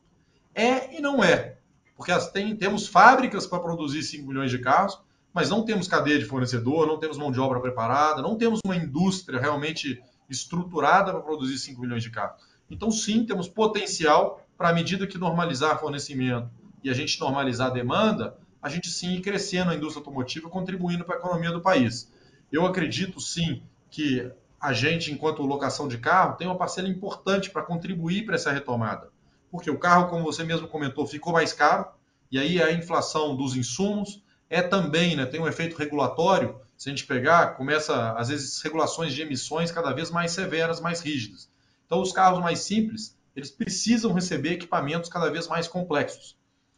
É 0.55 0.97
e 0.97 1.01
não 1.01 1.23
é. 1.23 1.59
Porque 1.97 2.13
tem, 2.33 2.57
temos 2.57 2.87
fábricas 2.87 3.47
para 3.47 3.59
produzir 3.59 4.03
5 4.03 4.27
milhões 4.27 4.51
de 4.51 4.59
carros, 4.59 4.99
mas 5.33 5.51
não 5.51 5.65
temos 5.65 5.87
cadeia 5.87 6.19
de 6.19 6.25
fornecedor, 6.25 6.87
não 6.87 6.99
temos 6.99 7.19
mão 7.19 7.31
de 7.31 7.39
obra 7.39 7.61
preparada, 7.61 8.23
não 8.23 8.37
temos 8.37 8.61
uma 8.65 8.77
indústria 8.77 9.41
realmente 9.41 10.03
estruturada 10.29 11.13
para 11.13 11.21
produzir 11.21 11.59
5 11.59 11.81
milhões 11.81 12.03
de 12.03 12.11
carros. 12.11 12.43
Então, 12.71 12.91
sim, 12.91 13.25
temos 13.25 13.49
potencial 13.49 14.43
para, 14.57 14.71
à 14.71 14.73
medida 14.73 15.07
que 15.07 15.19
normalizar 15.19 15.79
fornecimento 15.79 16.51
e 16.83 16.91
a 16.91 16.95
gente 16.95 17.21
normalizar 17.21 17.69
a 17.69 17.75
demanda, 17.75 18.37
a 18.61 18.69
gente 18.69 18.91
sim 18.91 19.15
ir 19.15 19.21
crescendo 19.21 19.71
a 19.71 19.75
indústria 19.75 20.01
automotiva, 20.01 20.49
contribuindo 20.49 21.05
para 21.05 21.17
a 21.17 21.19
economia 21.19 21.53
do 21.53 21.61
país. 21.61 22.11
Eu 22.53 22.65
acredito 22.65 23.21
sim 23.21 23.63
que 23.91 24.31
a 24.61 24.73
gente, 24.73 25.13
enquanto 25.13 25.43
locação 25.43 25.89
de 25.89 25.99
carro, 25.99 26.37
tem 26.37 26.47
uma 26.47 26.57
parcela 26.57 26.89
importante 26.89 27.51
para 27.51 27.63
contribuir 27.63 28.25
para 28.25 28.35
essa 28.35 28.53
retomada. 28.53 29.11
Porque 29.51 29.71
o 29.71 29.79
carro, 29.79 30.09
como 30.09 30.25
você 30.25 30.45
mesmo 30.45 30.69
comentou, 30.69 31.07
ficou 31.07 31.33
mais 31.33 31.53
caro, 31.53 31.87
e 32.31 32.39
aí 32.39 32.61
a 32.61 32.73
inflação 32.73 33.37
dos 33.37 33.57
insumos 33.57 34.23
é 34.49 34.63
também, 34.63 35.17
né, 35.17 35.27
tem 35.27 35.41
um 35.41 35.47
efeito 35.47 35.77
regulatório. 35.77 36.61
Se 36.77 36.89
a 36.89 36.91
gente 36.91 37.07
pegar, 37.07 37.55
começa, 37.57 38.13
às 38.13 38.29
vezes, 38.29 38.61
regulações 38.61 39.15
de 39.15 39.23
emissões 39.23 39.73
cada 39.73 39.93
vez 39.93 40.11
mais 40.11 40.33
severas, 40.33 40.81
mais 40.81 41.01
rígidas. 41.01 41.49
Então, 41.87 42.01
os 42.01 42.13
carros 42.13 42.41
mais 42.41 42.61
simples, 42.61 43.17
eles 43.35 43.51
precisam 43.51 44.13
receber 44.13 44.53
equipamentos 44.53 45.09
cada 45.09 45.31
vez 45.31 45.49
mais 45.49 45.67
complexos. 45.69 46.37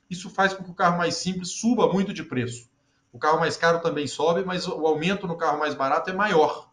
Isso 0.08 0.30
faz 0.30 0.52
com 0.52 0.62
que 0.62 0.70
o 0.70 0.74
carro 0.74 0.98
mais 0.98 1.16
simples 1.16 1.50
suba 1.50 1.92
muito 1.92 2.12
de 2.12 2.22
preço. 2.22 2.68
O 3.12 3.18
carro 3.18 3.40
mais 3.40 3.56
caro 3.56 3.80
também 3.80 4.06
sobe, 4.06 4.44
mas 4.44 4.66
o 4.68 4.86
aumento 4.86 5.26
no 5.26 5.36
carro 5.36 5.58
mais 5.58 5.74
barato 5.74 6.10
é 6.10 6.12
maior. 6.12 6.70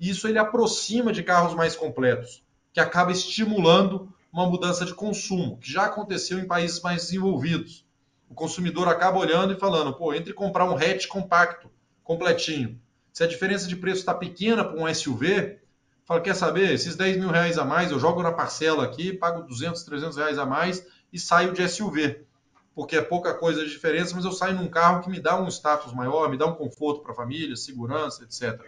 Isso 0.00 0.26
ele 0.26 0.38
aproxima 0.38 1.12
de 1.12 1.22
carros 1.22 1.54
mais 1.54 1.76
completos, 1.76 2.42
que 2.72 2.80
acaba 2.80 3.12
estimulando 3.12 4.12
uma 4.32 4.46
mudança 4.46 4.84
de 4.84 4.94
consumo, 4.94 5.58
que 5.58 5.70
já 5.70 5.84
aconteceu 5.84 6.38
em 6.38 6.46
países 6.46 6.80
mais 6.80 7.02
desenvolvidos. 7.02 7.86
O 8.28 8.34
consumidor 8.34 8.88
acaba 8.88 9.18
olhando 9.18 9.52
e 9.52 9.58
falando, 9.58 9.94
pô, 9.94 10.12
entre 10.12 10.32
comprar 10.32 10.64
um 10.64 10.76
hatch 10.76 11.06
compacto, 11.06 11.70
completinho, 12.02 12.80
se 13.12 13.22
a 13.22 13.28
diferença 13.28 13.68
de 13.68 13.76
preço 13.76 14.00
está 14.00 14.12
pequena 14.12 14.64
para 14.64 14.76
um 14.76 14.92
SUV, 14.92 15.60
fala, 16.04 16.20
quer 16.20 16.34
saber, 16.34 16.72
esses 16.72 16.96
10 16.96 17.18
mil 17.18 17.30
reais 17.30 17.58
a 17.58 17.64
mais, 17.64 17.92
eu 17.92 18.00
jogo 18.00 18.22
na 18.22 18.32
parcela 18.32 18.82
aqui, 18.82 19.12
pago 19.12 19.42
200, 19.42 19.84
300 19.84 20.16
reais 20.16 20.36
a 20.36 20.44
mais 20.44 20.84
e 21.12 21.18
saio 21.18 21.52
de 21.52 21.68
SUV 21.68 22.26
porque 22.74 22.96
é 22.96 23.02
pouca 23.02 23.32
coisa 23.32 23.64
de 23.64 23.70
diferença, 23.70 24.14
mas 24.14 24.24
eu 24.24 24.32
saio 24.32 24.56
num 24.56 24.68
carro 24.68 25.02
que 25.02 25.08
me 25.08 25.20
dá 25.20 25.40
um 25.40 25.48
status 25.48 25.92
maior, 25.92 26.28
me 26.28 26.36
dá 26.36 26.46
um 26.46 26.54
conforto 26.54 27.02
para 27.02 27.12
a 27.12 27.14
família, 27.14 27.54
segurança, 27.54 28.24
etc. 28.24 28.60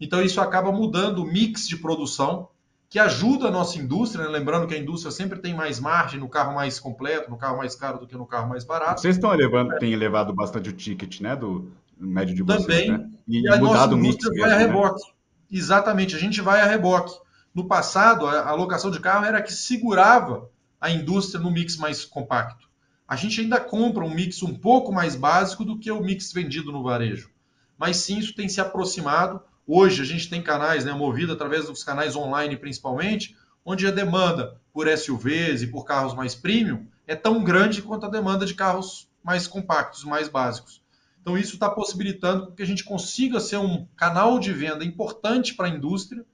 Então 0.00 0.20
isso 0.20 0.40
acaba 0.40 0.72
mudando 0.72 1.22
o 1.22 1.26
mix 1.26 1.68
de 1.68 1.76
produção, 1.76 2.48
que 2.88 2.98
ajuda 2.98 3.48
a 3.48 3.50
nossa 3.50 3.78
indústria, 3.78 4.24
né? 4.24 4.30
lembrando 4.30 4.66
que 4.66 4.74
a 4.74 4.78
indústria 4.78 5.12
sempre 5.12 5.38
tem 5.38 5.54
mais 5.54 5.78
margem 5.78 6.18
no 6.18 6.28
carro 6.28 6.54
mais 6.54 6.78
completo, 6.78 7.30
no 7.30 7.36
carro 7.36 7.58
mais 7.58 7.74
caro 7.74 7.98
do 7.98 8.06
que 8.06 8.16
no 8.16 8.26
carro 8.26 8.48
mais 8.48 8.64
barato. 8.64 9.00
Vocês 9.00 9.16
estão 9.16 9.32
elevando, 9.32 9.72
é. 9.74 9.78
têm 9.78 9.92
elevado 9.92 10.32
bastante 10.34 10.70
o 10.70 10.72
ticket, 10.72 11.20
né, 11.20 11.34
do 11.36 11.70
médio 11.96 12.34
de 12.34 12.42
vocês, 12.42 12.62
Também, 12.62 12.90
né? 12.90 13.10
e, 13.26 13.42
e 13.42 13.48
a 13.48 13.56
mudado 13.58 13.96
nossa 13.96 14.08
indústria 14.08 14.30
vai 14.30 14.36
mesmo, 14.36 14.54
a 14.54 14.58
né? 14.58 14.66
reboque. 14.66 15.02
Né? 15.02 15.12
Exatamente, 15.52 16.16
a 16.16 16.18
gente 16.18 16.40
vai 16.40 16.60
a 16.60 16.66
reboque. 16.66 17.16
No 17.54 17.66
passado, 17.66 18.26
a 18.26 18.48
alocação 18.48 18.90
de 18.90 19.00
carro 19.00 19.24
era 19.24 19.40
que 19.40 19.52
segurava 19.52 20.50
a 20.80 20.90
indústria 20.90 21.40
no 21.40 21.50
mix 21.50 21.76
mais 21.76 22.04
compacto 22.04 22.65
a 23.08 23.14
gente 23.14 23.40
ainda 23.40 23.60
compra 23.60 24.04
um 24.04 24.12
mix 24.12 24.42
um 24.42 24.54
pouco 24.54 24.92
mais 24.92 25.14
básico 25.14 25.64
do 25.64 25.78
que 25.78 25.90
o 25.90 26.02
mix 26.02 26.32
vendido 26.32 26.72
no 26.72 26.82
varejo. 26.82 27.30
Mas 27.78 27.98
sim, 27.98 28.18
isso 28.18 28.34
tem 28.34 28.48
se 28.48 28.60
aproximado. 28.60 29.40
Hoje 29.66 30.02
a 30.02 30.04
gente 30.04 30.28
tem 30.28 30.42
canais, 30.42 30.84
né, 30.84 30.92
movido 30.92 31.32
através 31.32 31.66
dos 31.66 31.84
canais 31.84 32.16
online 32.16 32.56
principalmente, 32.56 33.36
onde 33.64 33.86
a 33.86 33.90
demanda 33.90 34.60
por 34.72 34.88
SUVs 34.88 35.62
e 35.62 35.66
por 35.66 35.84
carros 35.84 36.14
mais 36.14 36.34
premium 36.34 36.86
é 37.06 37.14
tão 37.14 37.42
grande 37.44 37.82
quanto 37.82 38.06
a 38.06 38.10
demanda 38.10 38.44
de 38.44 38.54
carros 38.54 39.08
mais 39.22 39.46
compactos, 39.46 40.04
mais 40.04 40.28
básicos. 40.28 40.82
Então 41.20 41.36
isso 41.36 41.54
está 41.54 41.68
possibilitando 41.68 42.52
que 42.52 42.62
a 42.62 42.66
gente 42.66 42.84
consiga 42.84 43.40
ser 43.40 43.56
um 43.56 43.86
canal 43.96 44.38
de 44.38 44.52
venda 44.52 44.84
importante 44.84 45.54
para 45.54 45.66
a 45.66 45.70
indústria 45.70 46.24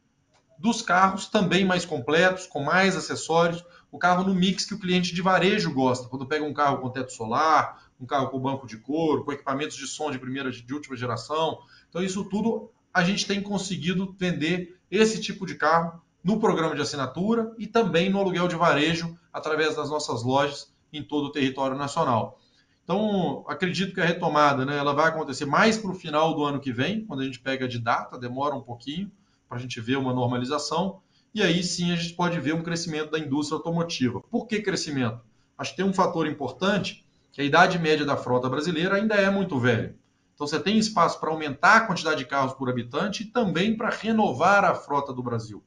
dos 0.58 0.82
carros 0.82 1.26
também 1.26 1.64
mais 1.64 1.84
completos, 1.84 2.46
com 2.46 2.62
mais 2.62 2.96
acessórios, 2.96 3.64
o 3.92 3.98
carro 3.98 4.24
no 4.24 4.34
mix 4.34 4.64
que 4.64 4.72
o 4.72 4.78
cliente 4.78 5.14
de 5.14 5.20
varejo 5.20 5.70
gosta. 5.72 6.08
Quando 6.08 6.26
pega 6.26 6.44
um 6.44 6.54
carro 6.54 6.78
com 6.78 6.88
teto 6.88 7.12
solar, 7.12 7.84
um 8.00 8.06
carro 8.06 8.30
com 8.30 8.40
banco 8.40 8.66
de 8.66 8.78
couro, 8.78 9.22
com 9.22 9.32
equipamentos 9.32 9.76
de 9.76 9.86
som 9.86 10.10
de 10.10 10.18
primeira 10.18 10.50
de 10.50 10.74
última 10.74 10.96
geração. 10.96 11.58
Então 11.90 12.02
isso 12.02 12.24
tudo 12.24 12.70
a 12.92 13.04
gente 13.04 13.26
tem 13.26 13.42
conseguido 13.42 14.16
vender 14.18 14.78
esse 14.90 15.20
tipo 15.20 15.46
de 15.46 15.56
carro 15.56 16.00
no 16.24 16.40
programa 16.40 16.74
de 16.74 16.80
assinatura 16.80 17.52
e 17.58 17.66
também 17.66 18.08
no 18.08 18.18
aluguel 18.18 18.48
de 18.48 18.56
varejo 18.56 19.16
através 19.30 19.76
das 19.76 19.90
nossas 19.90 20.22
lojas 20.22 20.72
em 20.90 21.02
todo 21.02 21.26
o 21.26 21.32
território 21.32 21.76
nacional. 21.76 22.38
Então, 22.84 23.44
acredito 23.46 23.94
que 23.94 24.00
a 24.00 24.04
retomada 24.04 24.64
né, 24.64 24.76
ela 24.76 24.92
vai 24.92 25.08
acontecer 25.08 25.44
mais 25.44 25.78
para 25.78 25.90
o 25.90 25.94
final 25.94 26.34
do 26.34 26.44
ano 26.44 26.60
que 26.60 26.72
vem, 26.72 27.04
quando 27.04 27.20
a 27.20 27.24
gente 27.24 27.40
pega 27.40 27.68
de 27.68 27.78
data, 27.78 28.18
demora 28.18 28.54
um 28.54 28.60
pouquinho 28.60 29.10
para 29.48 29.58
a 29.58 29.60
gente 29.60 29.80
ver 29.80 29.96
uma 29.96 30.12
normalização, 30.12 31.00
e 31.34 31.42
aí 31.42 31.62
sim 31.62 31.92
a 31.92 31.96
gente 31.96 32.14
pode 32.14 32.38
ver 32.40 32.54
um 32.54 32.62
crescimento 32.62 33.10
da 33.10 33.18
indústria 33.18 33.56
automotiva. 33.56 34.20
Por 34.20 34.46
que 34.46 34.60
crescimento? 34.60 35.20
Acho 35.56 35.70
que 35.70 35.76
tem 35.76 35.86
um 35.86 35.92
fator 35.92 36.26
importante, 36.26 37.06
que 37.30 37.40
a 37.40 37.44
idade 37.44 37.78
média 37.78 38.04
da 38.04 38.16
frota 38.16 38.48
brasileira 38.48 38.96
ainda 38.96 39.14
é 39.14 39.30
muito 39.30 39.58
velha. 39.58 39.96
Então 40.34 40.46
você 40.46 40.58
tem 40.58 40.76
espaço 40.76 41.18
para 41.20 41.30
aumentar 41.30 41.76
a 41.76 41.86
quantidade 41.86 42.18
de 42.18 42.26
carros 42.26 42.52
por 42.54 42.68
habitante 42.68 43.22
e 43.22 43.26
também 43.26 43.76
para 43.76 43.90
renovar 43.90 44.64
a 44.64 44.74
frota 44.74 45.12
do 45.12 45.22
Brasil. 45.22 45.62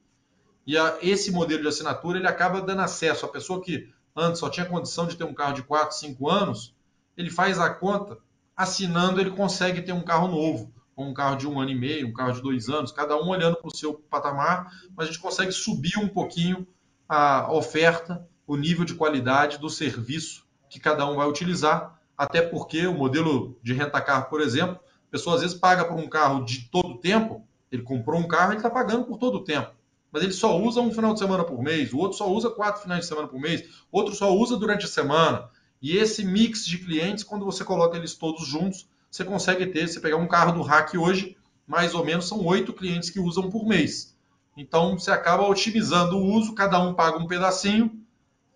E 0.66 0.76
a, 0.76 0.98
esse 1.00 1.30
modelo 1.32 1.62
de 1.62 1.68
assinatura 1.68 2.18
ele 2.18 2.28
acaba 2.28 2.60
dando 2.60 2.82
acesso 2.82 3.24
à 3.24 3.28
pessoa 3.28 3.62
que 3.62 3.88
antes 4.14 4.40
só 4.40 4.48
tinha 4.48 4.66
condição 4.66 5.06
de 5.06 5.16
ter 5.16 5.24
um 5.24 5.34
carro 5.34 5.54
de 5.54 5.62
4, 5.62 5.96
5 5.96 6.28
anos, 6.28 6.74
ele 7.16 7.30
faz 7.30 7.58
a 7.58 7.70
conta, 7.70 8.18
assinando 8.56 9.20
ele 9.20 9.30
consegue 9.30 9.82
ter 9.82 9.92
um 9.92 10.02
carro 10.02 10.28
novo, 10.28 10.72
ou 10.96 11.06
um 11.06 11.14
carro 11.14 11.36
de 11.36 11.46
um 11.46 11.60
ano 11.60 11.70
e 11.70 11.74
meio, 11.74 12.08
um 12.08 12.12
carro 12.12 12.32
de 12.32 12.42
dois 12.42 12.68
anos, 12.68 12.90
cada 12.90 13.16
um 13.16 13.28
olhando 13.28 13.56
para 13.56 13.68
o 13.68 13.76
seu 13.76 13.94
patamar, 13.94 14.72
mas 14.96 15.06
a 15.06 15.12
gente 15.12 15.20
consegue 15.20 15.52
subir 15.52 15.98
um 15.98 16.08
pouquinho 16.08 16.66
a 17.08 17.52
oferta, 17.52 18.26
o 18.46 18.56
nível 18.56 18.84
de 18.84 18.94
qualidade 18.94 19.58
do 19.58 19.68
serviço 19.68 20.46
que 20.68 20.80
cada 20.80 21.06
um 21.06 21.16
vai 21.16 21.28
utilizar, 21.28 22.00
até 22.16 22.40
porque 22.40 22.86
o 22.86 22.94
modelo 22.94 23.58
de 23.62 23.74
renta-carro, 23.74 24.30
por 24.30 24.40
exemplo, 24.40 24.76
a 24.76 25.10
pessoa 25.10 25.36
às 25.36 25.42
vezes 25.42 25.56
paga 25.56 25.84
por 25.84 25.96
um 25.96 26.08
carro 26.08 26.44
de 26.44 26.68
todo 26.70 26.94
o 26.94 26.98
tempo, 26.98 27.46
ele 27.70 27.82
comprou 27.82 28.18
um 28.18 28.26
carro, 28.26 28.52
ele 28.52 28.58
está 28.58 28.70
pagando 28.70 29.04
por 29.04 29.18
todo 29.18 29.36
o 29.36 29.44
tempo 29.44 29.76
mas 30.16 30.22
ele 30.22 30.32
só 30.32 30.58
usa 30.58 30.80
um 30.80 30.90
final 30.90 31.12
de 31.12 31.18
semana 31.18 31.44
por 31.44 31.62
mês, 31.62 31.92
o 31.92 31.98
outro 31.98 32.16
só 32.16 32.26
usa 32.30 32.48
quatro 32.48 32.80
finais 32.80 33.02
de 33.02 33.06
semana 33.06 33.28
por 33.28 33.38
mês, 33.38 33.68
outro 33.92 34.14
só 34.14 34.34
usa 34.34 34.56
durante 34.56 34.86
a 34.86 34.88
semana. 34.88 35.50
E 35.80 35.94
esse 35.94 36.24
mix 36.24 36.64
de 36.64 36.78
clientes, 36.78 37.22
quando 37.22 37.44
você 37.44 37.62
coloca 37.62 37.98
eles 37.98 38.14
todos 38.14 38.46
juntos, 38.46 38.88
você 39.16 39.24
consegue 39.24 39.66
ter, 39.66 39.88
se 39.88 39.98
pegar 39.98 40.16
um 40.16 40.28
carro 40.28 40.52
do 40.52 40.62
Hack 40.62 40.94
hoje, 40.94 41.38
mais 41.66 41.94
ou 41.94 42.04
menos 42.04 42.28
são 42.28 42.44
oito 42.44 42.72
clientes 42.72 43.08
que 43.08 43.18
usam 43.18 43.50
por 43.50 43.66
mês. 43.66 44.14
Então 44.54 44.98
você 44.98 45.10
acaba 45.10 45.48
otimizando 45.48 46.18
o 46.18 46.34
uso, 46.34 46.54
cada 46.54 46.78
um 46.78 46.92
paga 46.92 47.16
um 47.16 47.26
pedacinho, 47.26 47.98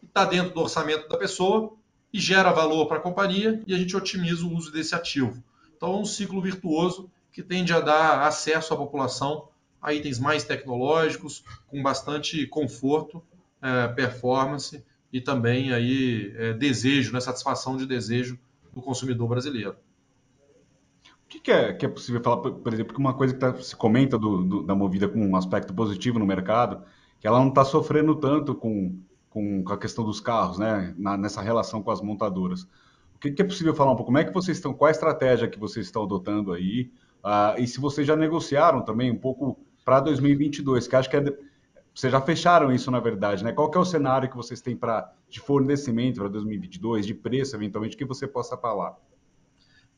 está 0.07 0.27
dentro 0.27 0.53
do 0.53 0.61
orçamento 0.61 1.09
da 1.09 1.17
pessoa 1.17 1.73
e 2.13 2.21
gera 2.21 2.53
valor 2.53 2.87
para 2.87 2.99
a 2.99 3.01
companhia 3.01 3.63
e 3.67 3.75
a 3.75 3.79
gente 3.79 3.97
otimiza 3.97 4.45
o 4.45 4.55
uso 4.55 4.71
desse 4.71 4.95
ativo. 4.95 5.43
Então 5.75 5.95
é 5.95 5.97
um 5.97 6.05
ciclo 6.05 6.43
virtuoso 6.43 7.11
que 7.33 7.43
tende 7.43 7.73
a 7.73 7.81
dar 7.81 8.27
acesso 8.27 8.75
à 8.75 8.77
população 8.77 9.49
a 9.81 9.95
itens 9.95 10.19
mais 10.19 10.45
tecnológicos, 10.45 11.43
com 11.69 11.83
bastante 11.83 12.47
conforto, 12.47 13.23
é, 13.63 13.89
performance 13.89 14.85
e 15.11 15.23
também 15.23 15.73
aí 15.73 16.35
é, 16.37 16.53
desejo, 16.53 17.15
né, 17.15 17.21
satisfação 17.21 17.79
de 17.79 17.87
desejo 17.87 18.39
do 18.75 18.83
consumidor 18.83 19.27
brasileiro. 19.27 19.75
Que, 21.31 21.39
que, 21.39 21.53
é, 21.53 21.73
que 21.73 21.87
é 21.87 21.89
possível 21.89 22.21
falar, 22.21 22.39
por 22.39 22.75
exemplo, 22.75 22.93
que 22.93 22.99
uma 22.99 23.15
coisa 23.15 23.33
que 23.33 23.39
tá, 23.39 23.55
se 23.55 23.77
comenta 23.77 24.19
do, 24.19 24.43
do, 24.43 24.63
da 24.65 24.75
Movida 24.75 25.09
com 25.09 25.25
um 25.25 25.37
aspecto 25.37 25.73
positivo 25.73 26.19
no 26.19 26.27
mercado, 26.27 26.83
que 27.21 27.27
ela 27.27 27.39
não 27.39 27.51
está 27.51 27.65
sofrendo 27.65 28.17
tanto 28.17 28.53
com, 28.53 28.99
com, 29.29 29.63
a 29.69 29.79
questão 29.79 30.05
dos 30.05 30.19
carros, 30.19 30.59
né, 30.59 30.93
na, 30.99 31.17
nessa 31.17 31.41
relação 31.41 31.85
com 31.85 31.93
as 31.93 32.03
montadoras. 32.03 32.65
O 33.15 33.21
que, 33.21 33.31
que, 33.31 33.43
é 33.43 33.45
possível 33.45 33.73
falar 33.73 33.93
um 33.93 33.95
pouco? 33.95 34.07
Como 34.07 34.19
é 34.19 34.25
que 34.25 34.35
vocês 34.35 34.57
estão, 34.57 34.75
qual 34.75 34.89
a 34.89 34.91
estratégia 34.91 35.47
que 35.47 35.57
vocês 35.57 35.87
estão 35.87 36.03
adotando 36.03 36.53
aí? 36.53 36.91
Uh, 37.25 37.61
e 37.61 37.67
se 37.69 37.79
vocês 37.79 38.05
já 38.05 38.17
negociaram 38.17 38.83
também 38.83 39.09
um 39.13 39.19
pouco 39.19 39.57
para 39.85 40.01
2022, 40.01 40.89
que 40.89 40.97
acho 40.97 41.09
que 41.09 41.17
é, 41.17 41.25
vocês 41.95 42.11
já 42.13 42.21
fecharam 42.21 42.73
isso 42.73 42.91
na 42.91 42.99
verdade, 42.99 43.45
né? 43.45 43.53
Qual 43.53 43.71
é 43.73 43.79
o 43.79 43.85
cenário 43.85 44.29
que 44.29 44.37
vocês 44.37 44.61
têm 44.61 44.75
para 44.75 45.13
de 45.29 45.39
fornecimento 45.39 46.19
para 46.19 46.29
2022, 46.29 47.07
de 47.07 47.15
preço 47.15 47.55
eventualmente 47.55 47.97
que 47.97 48.05
você 48.05 48.27
possa 48.27 48.57
falar? 48.57 48.97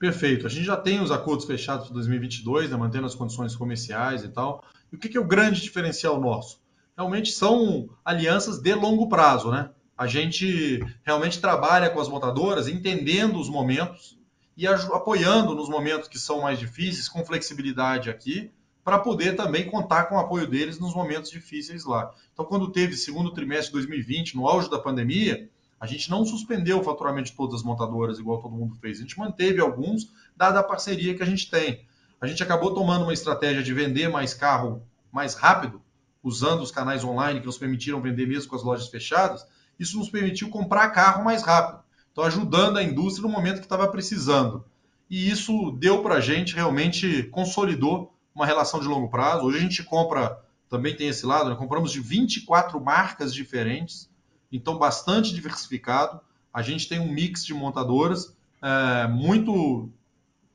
Perfeito. 0.02 0.49
A 0.49 0.50
gente 0.50 0.64
já 0.64 0.76
tem 0.76 1.00
os 1.00 1.12
acordos 1.12 1.47
fechados 1.47 1.87
para 1.87 1.94
2022, 1.94 2.68
né, 2.68 2.76
mantendo 2.76 3.06
as 3.06 3.14
condições 3.14 3.54
comerciais 3.54 4.25
e 4.25 4.28
tal. 4.30 4.64
E 4.90 4.96
o 4.96 4.98
que, 4.98 5.09
que 5.09 5.16
é 5.16 5.20
o 5.20 5.24
grande 5.24 5.62
diferencial 5.62 6.20
nosso? 6.20 6.61
Realmente 6.96 7.31
são 7.31 7.88
alianças 8.05 8.59
de 8.59 8.74
longo 8.74 9.09
prazo, 9.09 9.53
né? 9.53 9.70
A 9.96 10.09
gente 10.09 10.85
realmente 11.05 11.40
trabalha 11.40 11.88
com 11.88 12.00
as 12.00 12.09
montadoras, 12.09 12.66
entendendo 12.66 13.38
os 13.38 13.48
momentos 13.48 14.18
e 14.57 14.66
apoiando 14.66 15.55
nos 15.55 15.68
momentos 15.68 16.09
que 16.09 16.18
são 16.18 16.40
mais 16.40 16.59
difíceis, 16.59 17.09
com 17.09 17.24
flexibilidade 17.24 18.11
aqui, 18.11 18.50
para 18.83 18.98
poder 18.98 19.37
também 19.37 19.70
contar 19.70 20.07
com 20.07 20.16
o 20.16 20.18
apoio 20.18 20.48
deles 20.48 20.81
nos 20.81 20.96
momentos 20.96 21.31
difíceis 21.31 21.85
lá. 21.85 22.12
Então, 22.33 22.44
quando 22.44 22.72
teve 22.72 22.96
segundo 22.96 23.33
trimestre 23.33 23.66
de 23.66 23.74
2020, 23.74 24.35
no 24.35 24.48
auge 24.48 24.68
da 24.68 24.81
pandemia, 24.81 25.48
a 25.83 25.87
gente 25.87 26.09
não 26.09 26.25
suspendeu 26.25 26.79
o 26.79 26.85
faturamento 26.85 27.31
de 27.31 27.37
todas 27.37 27.57
as 27.57 27.62
montadoras, 27.64 28.21
igual 28.21 28.40
todo 28.40 28.55
mundo 28.55 28.77
fez. 28.77 28.99
A 28.99 29.01
gente 29.03 29.18
manteve 29.18 29.61
alguns, 29.61 30.12
dada 30.37 30.61
a 30.61 30.62
parceria 30.62 31.12
que 31.12 31.25
a 31.25 31.27
gente 31.27 31.51
tem. 31.51 31.85
A 32.21 32.27
gente 32.29 32.40
acabou 32.40 32.73
tomando 32.73 33.03
uma 33.03 33.12
estratégia 33.12 33.64
de 33.64 33.75
vender 33.75 34.09
mais 34.09 34.33
carro 34.33 34.87
mais 35.11 35.35
rápido, 35.35 35.83
usando 36.23 36.62
os 36.62 36.71
canais 36.71 37.03
online 37.03 37.40
que 37.40 37.47
nos 37.47 37.59
permitiram 37.59 38.01
vender 38.01 38.29
mesmo 38.29 38.49
com 38.49 38.55
as 38.55 38.62
lojas 38.62 38.87
fechadas. 38.87 39.45
Isso 39.77 39.99
nos 39.99 40.09
permitiu 40.09 40.51
comprar 40.51 40.88
carro 40.90 41.25
mais 41.25 41.42
rápido. 41.42 41.83
Então, 42.12 42.23
ajudando 42.23 42.77
a 42.77 42.83
indústria 42.85 43.27
no 43.27 43.35
momento 43.35 43.59
que 43.59 43.66
estava 43.66 43.88
precisando. 43.88 44.64
E 45.11 45.29
isso 45.29 45.73
deu 45.81 46.01
para 46.01 46.14
a 46.14 46.21
gente, 46.21 46.55
realmente 46.55 47.25
consolidou 47.25 48.14
uma 48.33 48.47
relação 48.47 48.79
de 48.79 48.87
longo 48.87 49.11
prazo. 49.11 49.47
Hoje 49.47 49.59
a 49.59 49.61
gente 49.61 49.83
compra, 49.83 50.38
também 50.71 50.95
tem 50.95 51.09
esse 51.09 51.27
lado, 51.27 51.51
né? 51.51 51.57
compramos 51.57 51.90
de 51.90 51.99
24 51.99 52.81
marcas 52.81 53.35
diferentes, 53.35 54.09
então 54.52 54.78
bastante 54.78 55.34
diversificado. 55.34 56.20
A 56.52 56.60
gente 56.62 56.88
tem 56.88 57.00
um 57.00 57.10
mix 57.10 57.44
de 57.44 57.54
montadoras 57.54 58.36
é, 58.60 59.08
muito 59.08 59.90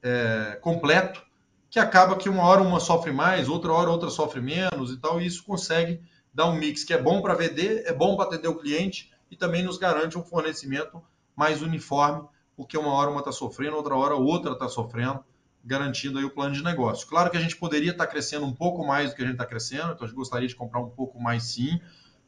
é, 0.04 0.58
completo, 0.62 1.26
que 1.70 1.80
acaba 1.80 2.16
que 2.16 2.30
uma 2.30 2.44
hora 2.44 2.62
uma 2.62 2.80
sofre 2.80 3.12
mais, 3.12 3.50
outra 3.50 3.74
hora 3.74 3.90
outra 3.90 4.10
sofre 4.10 4.40
menos 4.40 4.92
e 4.92 4.98
tal, 4.98 5.20
e 5.20 5.26
isso 5.26 5.44
consegue 5.44 6.02
dar 6.34 6.46
um 6.46 6.56
mix 6.56 6.84
que 6.84 6.94
é 6.94 7.02
bom 7.02 7.22
para 7.22 7.34
vender, 7.34 7.84
é 7.86 7.94
bom 7.94 8.16
para 8.16 8.26
atender 8.26 8.48
o 8.48 8.56
cliente 8.56 9.12
e 9.30 9.36
também 9.36 9.64
nos 9.64 9.78
garante 9.78 10.18
um 10.18 10.24
fornecimento 10.24 11.02
mais 11.36 11.62
uniforme, 11.62 12.28
porque 12.56 12.78
uma 12.78 12.92
hora 12.92 13.10
uma 13.10 13.20
está 13.20 13.32
sofrendo, 13.32 13.76
outra 13.76 13.96
hora 13.96 14.16
outra 14.16 14.54
está 14.54 14.70
sofrendo 14.70 15.24
garantindo 15.68 16.18
aí 16.18 16.24
o 16.24 16.30
plano 16.30 16.56
de 16.56 16.64
negócio. 16.64 17.06
Claro 17.08 17.30
que 17.30 17.36
a 17.36 17.42
gente 17.42 17.58
poderia 17.58 17.92
estar 17.92 18.08
crescendo 18.08 18.46
um 18.46 18.54
pouco 18.54 18.86
mais 18.86 19.10
do 19.10 19.16
que 19.18 19.22
a 19.22 19.26
gente 19.26 19.34
está 19.34 19.46
crescendo, 19.46 19.92
então 19.92 20.06
a 20.06 20.08
gente 20.08 20.16
gostaria 20.16 20.48
de 20.48 20.56
comprar 20.56 20.80
um 20.80 20.90
pouco 20.90 21.20
mais 21.20 21.44
sim, 21.44 21.76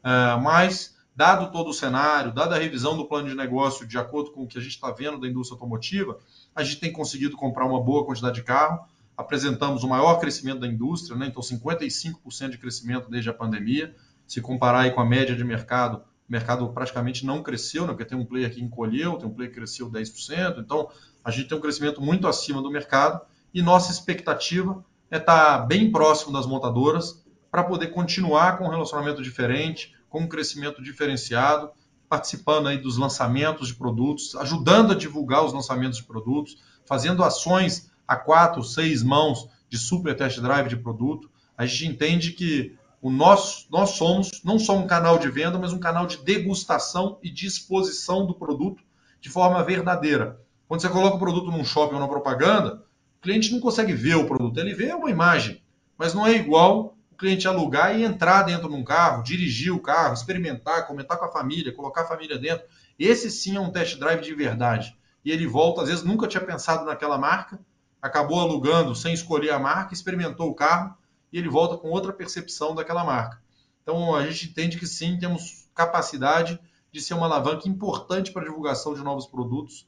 uh, 0.04 0.40
mas 0.42 0.98
dado 1.20 1.52
todo 1.52 1.72
o 1.72 1.74
cenário, 1.74 2.34
dada 2.34 2.56
a 2.56 2.58
revisão 2.58 2.96
do 2.96 3.04
plano 3.04 3.28
de 3.28 3.36
negócio 3.36 3.86
de 3.86 3.98
acordo 3.98 4.32
com 4.32 4.44
o 4.44 4.48
que 4.48 4.58
a 4.58 4.62
gente 4.62 4.72
está 4.72 4.90
vendo 4.90 5.20
da 5.20 5.28
indústria 5.28 5.56
automotiva, 5.56 6.18
a 6.56 6.64
gente 6.64 6.80
tem 6.80 6.94
conseguido 6.94 7.36
comprar 7.36 7.66
uma 7.66 7.84
boa 7.84 8.06
quantidade 8.06 8.36
de 8.36 8.42
carro, 8.42 8.88
apresentamos 9.18 9.84
o 9.84 9.88
maior 9.90 10.18
crescimento 10.18 10.62
da 10.62 10.68
indústria, 10.68 11.18
né? 11.18 11.28
então 11.28 11.44
55% 11.44 12.52
de 12.52 12.58
crescimento 12.58 13.10
desde 13.10 13.30
a 13.30 13.34
pandemia, 13.34 13.94
se 14.26 14.40
comparar 14.40 14.84
aí 14.84 14.92
com 14.92 15.02
a 15.02 15.06
média 15.06 15.36
de 15.36 15.44
mercado, 15.44 15.98
o 15.98 16.32
mercado 16.32 16.70
praticamente 16.70 17.26
não 17.26 17.44
cresceu, 17.44 17.82
né? 17.82 17.90
porque 17.90 18.06
tem 18.06 18.18
um 18.18 18.24
player 18.24 18.50
que 18.50 18.64
encolheu, 18.64 19.18
tem 19.18 19.28
um 19.28 19.34
player 19.34 19.52
que 19.52 19.58
cresceu 19.58 19.92
10%, 19.92 20.60
então 20.60 20.90
a 21.22 21.32
gente 21.32 21.50
tem 21.50 21.58
um 21.58 21.62
crescimento 21.62 22.02
muito 22.02 22.30
acima 22.30 22.62
do 22.62 22.72
mercado 22.72 23.20
e 23.54 23.62
nossa 23.62 23.92
expectativa 23.92 24.86
é 25.12 25.18
estar 25.18 25.68
bem 25.68 25.92
próximo 25.92 26.32
das 26.32 26.46
montadoras 26.46 27.26
para 27.52 27.62
poder 27.62 27.88
continuar 27.88 28.58
com 28.58 28.64
um 28.64 28.70
relacionamento 28.70 29.22
diferente, 29.22 29.99
com 30.10 30.22
um 30.22 30.28
crescimento 30.28 30.82
diferenciado, 30.82 31.72
participando 32.10 32.68
aí 32.68 32.78
dos 32.78 32.98
lançamentos 32.98 33.68
de 33.68 33.76
produtos, 33.76 34.36
ajudando 34.36 34.94
a 34.94 34.96
divulgar 34.96 35.46
os 35.46 35.54
lançamentos 35.54 36.00
de 36.00 36.04
produtos, 36.04 36.58
fazendo 36.86 37.24
ações 37.24 37.92
a 38.08 38.16
quatro, 38.16 38.64
seis 38.64 39.04
mãos 39.04 39.48
de 39.70 39.78
super 39.78 40.16
test 40.16 40.40
drive 40.40 40.68
de 40.68 40.78
produto. 40.78 41.30
A 41.56 41.66
gente 41.66 41.86
entende 41.86 42.32
que 42.32 42.76
o 43.02 43.12
nosso, 43.12 43.68
nós 43.70 43.92
somos 43.92 44.42
não 44.44 44.58
só 44.58 44.76
um 44.76 44.88
canal 44.88 45.20
de 45.20 45.30
venda, 45.30 45.60
mas 45.60 45.72
um 45.72 45.80
canal 45.80 46.08
de 46.08 46.18
degustação 46.18 47.20
e 47.24 47.30
de 47.30 47.46
exposição 47.46 48.26
do 48.26 48.34
produto 48.34 48.84
de 49.22 49.30
forma 49.30 49.64
verdadeira. 49.64 50.42
Quando 50.68 50.82
você 50.82 50.90
coloca 50.90 51.16
o 51.16 51.20
produto 51.20 51.52
num 51.52 51.64
shopping 51.64 51.96
ou 51.96 52.00
na 52.00 52.08
propaganda, 52.08 52.84
o 53.18 53.22
cliente 53.22 53.52
não 53.52 53.60
consegue 53.60 53.94
ver 53.94 54.16
o 54.16 54.26
produto, 54.26 54.60
ele 54.60 54.74
vê 54.74 54.94
uma 54.94 55.10
imagem, 55.10 55.62
mas 55.98 56.14
não 56.14 56.26
é 56.26 56.34
igual 56.34 56.98
cliente 57.20 57.48
alugar 57.48 58.00
e 58.00 58.04
entrar 58.04 58.44
dentro 58.44 58.70
de 58.70 58.76
um 58.76 58.84
carro, 58.84 59.22
dirigir 59.22 59.74
o 59.74 59.80
carro, 59.80 60.14
experimentar, 60.14 60.88
comentar 60.88 61.20
com 61.20 61.26
a 61.26 61.32
família, 61.32 61.74
colocar 61.74 62.04
a 62.04 62.08
família 62.08 62.40
dentro. 62.40 62.66
Esse 62.98 63.30
sim 63.30 63.58
é 63.58 63.60
um 63.60 63.70
test 63.70 64.00
drive 64.00 64.22
de 64.22 64.34
verdade. 64.34 64.98
E 65.24 65.30
ele 65.30 65.46
volta, 65.46 65.82
às 65.82 65.90
vezes 65.90 66.04
nunca 66.04 66.28
tinha 66.28 66.44
pensado 66.44 66.86
naquela 66.86 67.18
marca, 67.18 67.60
acabou 68.02 68.40
alugando 68.40 68.96
sem 68.96 69.14
escolher 69.14 69.52
a 69.52 69.60
marca, 69.60 69.94
experimentou 69.94 70.50
o 70.50 70.56
carro 70.56 70.96
e 71.32 71.38
ele 71.38 71.50
volta 71.50 71.78
com 71.78 71.90
outra 71.90 72.14
percepção 72.14 72.74
daquela 72.74 73.04
marca. 73.04 73.42
Então 73.84 74.16
a 74.16 74.26
gente 74.26 74.50
entende 74.50 74.80
que 74.80 74.88
sim, 74.88 75.20
temos 75.20 75.70
capacidade 75.76 76.58
de 76.90 77.02
ser 77.02 77.16
uma 77.16 77.26
alavanca 77.26 77.68
importante 77.68 78.32
para 78.32 78.44
a 78.44 78.46
divulgação 78.46 78.94
de 78.94 79.02
novos 79.02 79.28
produtos 79.28 79.86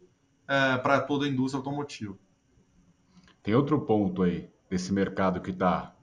é, 0.48 0.78
para 0.78 1.00
toda 1.00 1.26
a 1.26 1.30
indústria 1.30 1.60
automotiva. 1.60 2.18
Tem 3.42 3.56
outro 3.56 3.80
ponto 3.80 4.22
aí 4.22 4.50
desse 4.70 4.92
mercado 4.92 5.40
que 5.40 5.52
está 5.52 5.96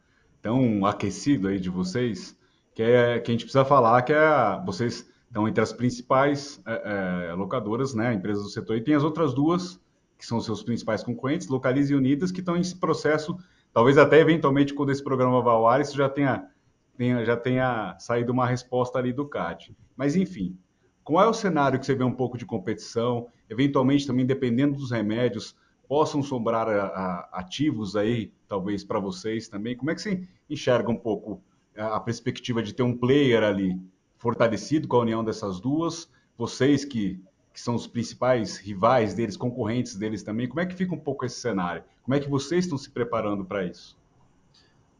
tão 0.42 0.86
aquecido 0.86 1.48
aí 1.48 1.58
de 1.58 1.70
vocês, 1.70 2.36
que 2.74 2.82
é 2.82 3.18
que 3.18 3.30
a 3.30 3.32
gente 3.32 3.44
precisa 3.44 3.64
falar 3.64 4.02
que 4.02 4.12
é 4.12 4.62
vocês 4.64 5.08
Então, 5.30 5.46
entre 5.46 5.62
as 5.62 5.72
principais 5.72 6.60
é, 6.66 7.30
é, 7.30 7.34
locadoras, 7.34 7.94
né, 7.94 8.14
empresas 8.14 8.42
do 8.42 8.48
setor, 8.48 8.76
e 8.76 8.80
tem 8.80 8.94
as 8.94 9.04
outras 9.04 9.34
duas, 9.34 9.78
que 10.16 10.26
são 10.26 10.38
os 10.38 10.44
seus 10.44 10.62
principais 10.62 11.02
concorrentes, 11.02 11.48
Localize 11.48 11.92
e 11.92 11.96
Unidas, 11.96 12.32
que 12.32 12.40
estão 12.40 12.56
em 12.56 12.62
processo, 12.76 13.36
talvez 13.72 13.98
até 13.98 14.18
eventualmente 14.18 14.72
quando 14.74 14.90
esse 14.90 15.04
programa 15.04 15.42
vá 15.42 15.52
ao 15.52 15.68
ar, 15.68 15.80
isso 15.80 15.96
já 15.96 16.08
tenha, 16.08 16.48
tenha, 16.96 17.24
já 17.24 17.36
tenha 17.36 17.96
saído 17.98 18.32
uma 18.32 18.46
resposta 18.46 18.98
ali 18.98 19.12
do 19.12 19.28
CAD. 19.28 19.76
Mas, 19.96 20.16
enfim, 20.16 20.56
qual 21.04 21.24
é 21.24 21.28
o 21.28 21.34
cenário 21.34 21.78
que 21.78 21.86
você 21.86 21.94
vê 21.94 22.04
um 22.04 22.14
pouco 22.14 22.38
de 22.38 22.46
competição, 22.46 23.28
eventualmente 23.48 24.06
também 24.06 24.26
dependendo 24.26 24.76
dos 24.76 24.90
remédios, 24.90 25.54
possam 25.88 26.22
sobrar 26.22 26.68
a, 26.68 26.86
a, 26.86 27.28
ativos 27.40 27.96
aí, 27.96 28.30
talvez 28.46 28.84
para 28.84 29.00
vocês 29.00 29.48
também? 29.48 29.76
Como 29.76 29.90
é 29.90 29.94
que 29.94 30.02
você 30.02 30.28
enxerga 30.48 30.90
um 30.90 30.96
pouco 30.96 31.42
a, 31.76 31.96
a 31.96 32.00
perspectiva 32.00 32.62
de 32.62 32.74
ter 32.74 32.82
um 32.82 32.96
player 32.96 33.42
ali 33.42 33.80
fortalecido 34.18 34.86
com 34.86 34.96
a 34.96 35.00
união 35.00 35.24
dessas 35.24 35.58
duas? 35.58 36.10
Vocês 36.36 36.84
que, 36.84 37.20
que 37.52 37.60
são 37.60 37.74
os 37.74 37.86
principais 37.86 38.58
rivais 38.58 39.14
deles, 39.14 39.36
concorrentes 39.36 39.96
deles 39.96 40.22
também, 40.22 40.46
como 40.46 40.60
é 40.60 40.66
que 40.66 40.74
fica 40.74 40.94
um 40.94 41.00
pouco 41.00 41.24
esse 41.24 41.40
cenário? 41.40 41.82
Como 42.02 42.14
é 42.14 42.20
que 42.20 42.28
vocês 42.28 42.66
estão 42.66 42.76
se 42.76 42.90
preparando 42.90 43.44
para 43.44 43.64
isso? 43.64 43.96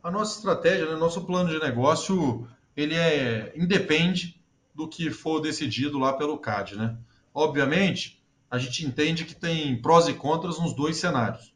A 0.03 0.11
nossa 0.11 0.39
estratégia, 0.39 0.87
né, 0.87 0.97
nosso 0.97 1.25
plano 1.27 1.51
de 1.51 1.59
negócio, 1.59 2.49
ele 2.75 2.95
é 2.95 3.53
independe 3.55 4.41
do 4.75 4.89
que 4.89 5.11
for 5.11 5.41
decidido 5.41 5.99
lá 5.99 6.13
pelo 6.13 6.39
CAD, 6.39 6.77
né? 6.77 6.97
Obviamente, 7.35 8.18
a 8.51 8.59
gente 8.59 8.87
entende 8.87 9.25
que 9.25 9.35
tem 9.35 9.81
prós 9.81 10.09
e 10.09 10.15
contras 10.15 10.59
nos 10.59 10.75
dois 10.75 10.97
cenários. 10.97 11.53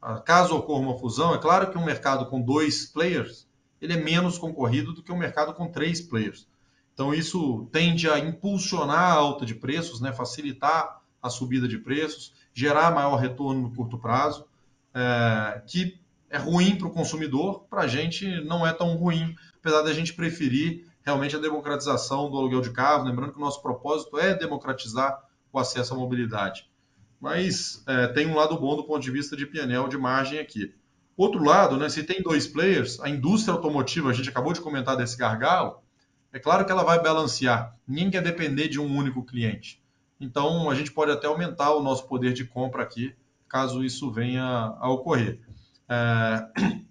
Ah, 0.00 0.20
caso 0.20 0.56
ocorra 0.56 0.80
uma 0.80 0.98
fusão, 0.98 1.34
é 1.34 1.38
claro 1.38 1.70
que 1.70 1.78
um 1.78 1.84
mercado 1.84 2.26
com 2.26 2.40
dois 2.40 2.86
players 2.86 3.46
ele 3.80 3.92
é 3.92 3.96
menos 3.96 4.38
concorrido 4.38 4.92
do 4.92 5.02
que 5.02 5.12
um 5.12 5.18
mercado 5.18 5.52
com 5.54 5.70
três 5.70 6.00
players. 6.00 6.46
Então 6.94 7.12
isso 7.12 7.68
tende 7.70 8.08
a 8.08 8.18
impulsionar 8.18 8.98
a 8.98 9.12
alta 9.12 9.44
de 9.44 9.54
preços, 9.54 10.00
né, 10.00 10.12
facilitar 10.12 11.00
a 11.22 11.28
subida 11.28 11.68
de 11.68 11.78
preços, 11.78 12.32
gerar 12.54 12.90
maior 12.90 13.16
retorno 13.16 13.62
no 13.62 13.74
curto 13.74 13.98
prazo, 13.98 14.46
é, 14.94 15.62
que 15.66 15.98
é 16.30 16.38
ruim 16.38 16.76
para 16.76 16.86
o 16.86 16.90
consumidor, 16.90 17.64
para 17.68 17.82
a 17.82 17.86
gente 17.86 18.26
não 18.44 18.66
é 18.66 18.72
tão 18.72 18.96
ruim, 18.96 19.34
apesar 19.58 19.82
da 19.82 19.92
gente 19.92 20.14
preferir 20.14 20.86
realmente 21.04 21.36
a 21.36 21.38
democratização 21.38 22.30
do 22.30 22.38
aluguel 22.38 22.60
de 22.60 22.70
carro. 22.70 23.04
Lembrando 23.04 23.32
que 23.32 23.38
o 23.38 23.42
nosso 23.42 23.60
propósito 23.60 24.18
é 24.18 24.34
democratizar 24.34 25.22
o 25.52 25.58
acesso 25.58 25.94
à 25.94 25.96
mobilidade. 25.96 26.68
Mas 27.20 27.82
é, 27.86 28.08
tem 28.08 28.26
um 28.26 28.34
lado 28.34 28.58
bom 28.58 28.76
do 28.76 28.84
ponto 28.84 29.00
de 29.00 29.10
vista 29.10 29.36
de 29.36 29.46
PNL 29.46 29.88
de 29.88 29.96
margem 29.96 30.38
aqui. 30.38 30.74
Outro 31.16 31.42
lado, 31.42 31.76
né, 31.78 31.88
se 31.88 32.02
tem 32.02 32.22
dois 32.22 32.46
players, 32.46 33.00
a 33.00 33.08
indústria 33.08 33.54
automotiva, 33.54 34.10
a 34.10 34.12
gente 34.12 34.28
acabou 34.28 34.52
de 34.52 34.60
comentar 34.60 34.96
desse 34.96 35.16
gargalo, 35.16 35.80
é 36.32 36.38
claro 36.38 36.66
que 36.66 36.70
ela 36.70 36.84
vai 36.84 37.02
balancear. 37.02 37.74
Ninguém 37.88 38.10
quer 38.10 38.22
depender 38.22 38.68
de 38.68 38.78
um 38.78 38.94
único 38.94 39.24
cliente. 39.24 39.82
Então, 40.20 40.68
a 40.68 40.74
gente 40.74 40.92
pode 40.92 41.10
até 41.10 41.26
aumentar 41.26 41.72
o 41.72 41.82
nosso 41.82 42.06
poder 42.06 42.34
de 42.34 42.44
compra 42.44 42.82
aqui, 42.82 43.14
caso 43.48 43.82
isso 43.82 44.10
venha 44.10 44.44
a 44.78 44.90
ocorrer. 44.90 45.40
É... 45.88 46.46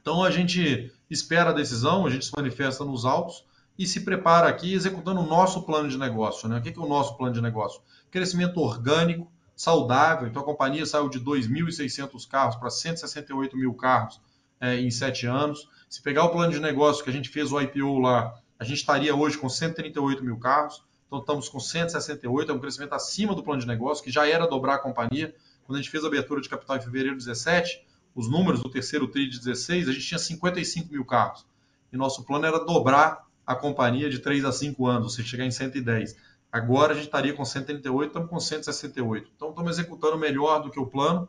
Então, 0.00 0.22
a 0.22 0.30
gente 0.30 0.92
espera 1.08 1.48
a 1.48 1.54
decisão, 1.54 2.04
a 2.04 2.10
gente 2.10 2.26
se 2.26 2.32
manifesta 2.36 2.84
nos 2.84 3.06
autos, 3.06 3.42
e 3.78 3.86
se 3.86 4.00
prepara 4.00 4.48
aqui 4.48 4.72
executando 4.72 5.20
o 5.20 5.26
nosso 5.26 5.62
plano 5.62 5.88
de 5.88 5.98
negócio. 5.98 6.48
Né? 6.48 6.58
O 6.58 6.62
que 6.62 6.68
é 6.68 6.82
o 6.82 6.88
nosso 6.88 7.16
plano 7.16 7.34
de 7.34 7.40
negócio? 7.40 7.80
Crescimento 8.10 8.60
orgânico, 8.60 9.30
saudável. 9.56 10.28
Então 10.28 10.42
a 10.42 10.44
companhia 10.44 10.86
saiu 10.86 11.08
de 11.08 11.20
2.600 11.20 12.28
carros 12.28 12.56
para 12.56 12.70
168 12.70 13.56
mil 13.56 13.74
carros 13.74 14.20
é, 14.60 14.76
em 14.76 14.90
sete 14.90 15.26
anos. 15.26 15.68
Se 15.88 16.02
pegar 16.02 16.24
o 16.24 16.30
plano 16.30 16.52
de 16.52 16.60
negócio 16.60 17.02
que 17.02 17.10
a 17.10 17.12
gente 17.12 17.28
fez 17.28 17.52
o 17.52 17.60
IPO 17.60 17.98
lá, 17.98 18.34
a 18.58 18.64
gente 18.64 18.78
estaria 18.78 19.14
hoje 19.14 19.36
com 19.36 19.48
138 19.48 20.24
mil 20.24 20.38
carros. 20.38 20.82
Então 21.06 21.18
estamos 21.18 21.48
com 21.48 21.60
168, 21.60 22.50
é 22.50 22.54
um 22.54 22.58
crescimento 22.58 22.92
acima 22.94 23.34
do 23.34 23.42
plano 23.42 23.60
de 23.60 23.66
negócio, 23.66 24.02
que 24.02 24.10
já 24.10 24.26
era 24.26 24.46
dobrar 24.46 24.76
a 24.76 24.78
companhia. 24.78 25.34
Quando 25.64 25.78
a 25.78 25.80
gente 25.80 25.90
fez 25.90 26.04
a 26.04 26.08
abertura 26.08 26.40
de 26.40 26.48
capital 26.48 26.76
em 26.76 26.80
fevereiro 26.80 27.16
de 27.16 27.24
17, 27.24 27.86
os 28.14 28.28
números 28.28 28.62
do 28.62 28.68
terceiro 28.68 29.06
TRI 29.06 29.28
de 29.28 29.38
16, 29.38 29.88
a 29.88 29.92
gente 29.92 30.06
tinha 30.06 30.18
55 30.18 30.92
mil 30.92 31.04
carros. 31.04 31.46
E 31.92 31.96
nosso 31.96 32.24
plano 32.24 32.46
era 32.46 32.64
dobrar 32.64 33.24
a 33.46 33.54
companhia 33.54 34.08
de 34.08 34.18
3 34.18 34.44
a 34.44 34.52
5 34.52 34.86
anos, 34.86 35.14
você 35.14 35.22
chegar 35.22 35.44
em 35.44 35.50
110. 35.50 36.16
Agora 36.50 36.92
a 36.92 36.94
gente 36.94 37.06
estaria 37.06 37.32
com 37.32 37.44
138, 37.44 38.08
estamos 38.08 38.30
com 38.30 38.40
168. 38.40 39.30
Então 39.34 39.50
estamos 39.50 39.72
executando 39.72 40.16
melhor 40.16 40.62
do 40.62 40.70
que 40.70 40.78
o 40.78 40.86
plano. 40.86 41.28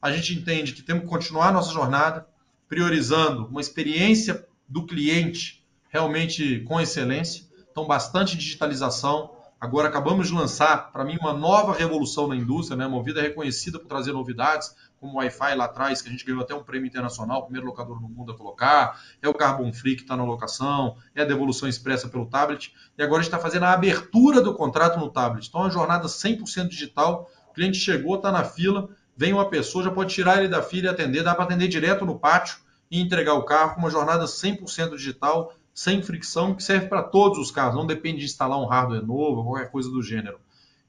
A 0.00 0.12
gente 0.12 0.34
entende 0.34 0.72
que 0.72 0.82
temos 0.82 1.04
que 1.04 1.08
continuar 1.08 1.52
nossa 1.52 1.72
jornada, 1.72 2.26
priorizando 2.68 3.46
uma 3.46 3.60
experiência 3.60 4.46
do 4.68 4.84
cliente 4.84 5.64
realmente 5.88 6.60
com 6.60 6.80
excelência. 6.80 7.44
Então, 7.70 7.86
bastante 7.86 8.36
digitalização. 8.36 9.35
Agora 9.66 9.88
acabamos 9.88 10.28
de 10.28 10.32
lançar, 10.32 10.92
para 10.92 11.04
mim, 11.04 11.16
uma 11.20 11.32
nova 11.32 11.72
revolução 11.72 12.28
na 12.28 12.36
indústria, 12.36 12.76
né? 12.76 12.86
Movida 12.86 13.18
é 13.18 13.24
reconhecida 13.24 13.80
por 13.80 13.88
trazer 13.88 14.12
novidades 14.12 14.72
como 15.00 15.14
o 15.14 15.16
Wi-Fi 15.16 15.56
lá 15.56 15.64
atrás, 15.64 16.00
que 16.00 16.08
a 16.08 16.12
gente 16.12 16.24
ganhou 16.24 16.40
até 16.40 16.54
um 16.54 16.62
prêmio 16.62 16.86
internacional, 16.86 17.42
primeiro 17.42 17.66
locador 17.66 18.00
no 18.00 18.08
mundo 18.08 18.30
a 18.30 18.36
colocar, 18.36 19.02
é 19.20 19.28
o 19.28 19.34
Carbon 19.34 19.72
Free 19.72 19.96
que 19.96 20.02
está 20.02 20.16
na 20.16 20.22
locação, 20.22 20.96
é 21.16 21.22
a 21.22 21.24
devolução 21.24 21.68
expressa 21.68 22.08
pelo 22.08 22.26
tablet, 22.26 22.72
e 22.96 23.02
agora 23.02 23.18
a 23.18 23.22
gente 23.24 23.34
está 23.34 23.40
fazendo 23.40 23.64
a 23.64 23.72
abertura 23.72 24.40
do 24.40 24.54
contrato 24.54 25.00
no 25.00 25.10
tablet. 25.10 25.48
Então, 25.48 25.62
é 25.62 25.64
uma 25.64 25.70
jornada 25.70 26.06
100% 26.06 26.68
digital, 26.68 27.28
o 27.50 27.52
cliente 27.52 27.76
chegou, 27.76 28.14
está 28.14 28.30
na 28.30 28.44
fila, 28.44 28.88
vem 29.16 29.32
uma 29.32 29.50
pessoa, 29.50 29.82
já 29.82 29.90
pode 29.90 30.14
tirar 30.14 30.38
ele 30.38 30.48
da 30.48 30.62
fila 30.62 30.86
e 30.86 30.90
atender, 30.90 31.24
dá 31.24 31.34
para 31.34 31.42
atender 31.42 31.66
direto 31.66 32.06
no 32.06 32.16
pátio 32.16 32.58
e 32.88 33.00
entregar 33.00 33.34
o 33.34 33.42
carro 33.42 33.80
uma 33.80 33.90
jornada 33.90 34.26
100% 34.26 34.90
digital, 34.90 35.52
sem 35.76 36.02
fricção, 36.02 36.54
que 36.54 36.62
serve 36.62 36.86
para 36.86 37.02
todos 37.02 37.38
os 37.38 37.50
carros, 37.50 37.76
não 37.76 37.86
depende 37.86 38.20
de 38.20 38.24
instalar 38.24 38.58
um 38.58 38.64
hardware 38.64 39.04
novo, 39.04 39.44
qualquer 39.44 39.70
coisa 39.70 39.90
do 39.90 40.02
gênero. 40.02 40.40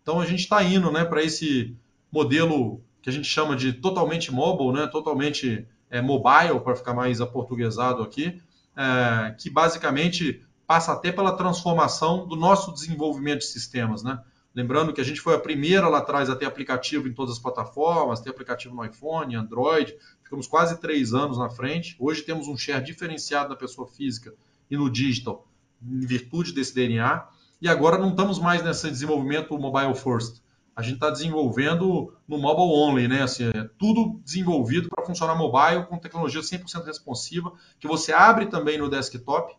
Então, 0.01 0.21
a 0.21 0.25
gente 0.25 0.39
está 0.39 0.63
indo 0.63 0.89
né, 0.89 1.03
para 1.03 1.21
esse 1.21 1.75
modelo 2.09 2.79
que 3.01 3.09
a 3.09 3.11
gente 3.11 3.27
chama 3.27 3.53
de 3.53 3.73
totalmente 3.73 4.33
mobile, 4.33 4.71
né? 4.71 4.87
totalmente 4.87 5.67
é, 5.89 6.01
mobile, 6.01 6.61
para 6.63 6.73
ficar 6.73 6.93
mais 6.93 7.19
aportuguesado 7.19 8.01
aqui, 8.01 8.41
é, 8.77 9.35
que 9.37 9.49
basicamente 9.49 10.41
passa 10.65 10.93
até 10.93 11.11
pela 11.11 11.35
transformação 11.35 12.25
do 12.25 12.37
nosso 12.37 12.73
desenvolvimento 12.73 13.39
de 13.39 13.47
sistemas. 13.47 14.03
Né? 14.03 14.17
Lembrando 14.55 14.93
que 14.93 15.01
a 15.01 15.03
gente 15.03 15.19
foi 15.19 15.35
a 15.35 15.39
primeira 15.39 15.89
lá 15.89 15.97
atrás 15.97 16.29
a 16.29 16.35
ter 16.35 16.45
aplicativo 16.45 17.09
em 17.09 17.13
todas 17.13 17.33
as 17.33 17.39
plataformas, 17.39 18.21
ter 18.21 18.29
aplicativo 18.29 18.73
no 18.73 18.85
iPhone, 18.85 19.35
Android, 19.35 19.93
ficamos 20.23 20.47
quase 20.47 20.79
três 20.79 21.13
anos 21.13 21.37
na 21.37 21.49
frente. 21.49 21.97
Hoje 21.99 22.21
temos 22.21 22.47
um 22.47 22.55
share 22.55 22.81
diferenciado 22.81 23.49
na 23.49 23.55
pessoa 23.57 23.85
física 23.85 24.33
e 24.69 24.77
no 24.77 24.89
digital, 24.89 25.47
em 25.81 26.05
virtude 26.05 26.53
desse 26.53 26.73
DNA. 26.73 27.27
E 27.61 27.67
agora 27.67 27.97
não 27.97 28.09
estamos 28.09 28.39
mais 28.39 28.63
nesse 28.63 28.89
desenvolvimento 28.89 29.57
mobile 29.57 29.95
first 29.95 30.41
a 30.77 30.83
gente 30.83 30.93
está 30.93 31.09
desenvolvendo 31.09 32.13
no 32.27 32.37
mobile 32.37 32.69
only, 32.69 33.07
né? 33.07 33.23
Assim, 33.23 33.45
é 33.49 33.67
tudo 33.79 34.21
desenvolvido 34.23 34.87
para 34.87 35.03
funcionar 35.03 35.33
mobile 35.33 35.87
com 35.87 35.97
tecnologia 35.97 36.39
100% 36.39 36.85
responsiva, 36.85 37.51
que 37.79 37.87
você 37.87 38.13
abre 38.13 38.45
também 38.45 38.77
no 38.77 38.87
desktop, 38.87 39.55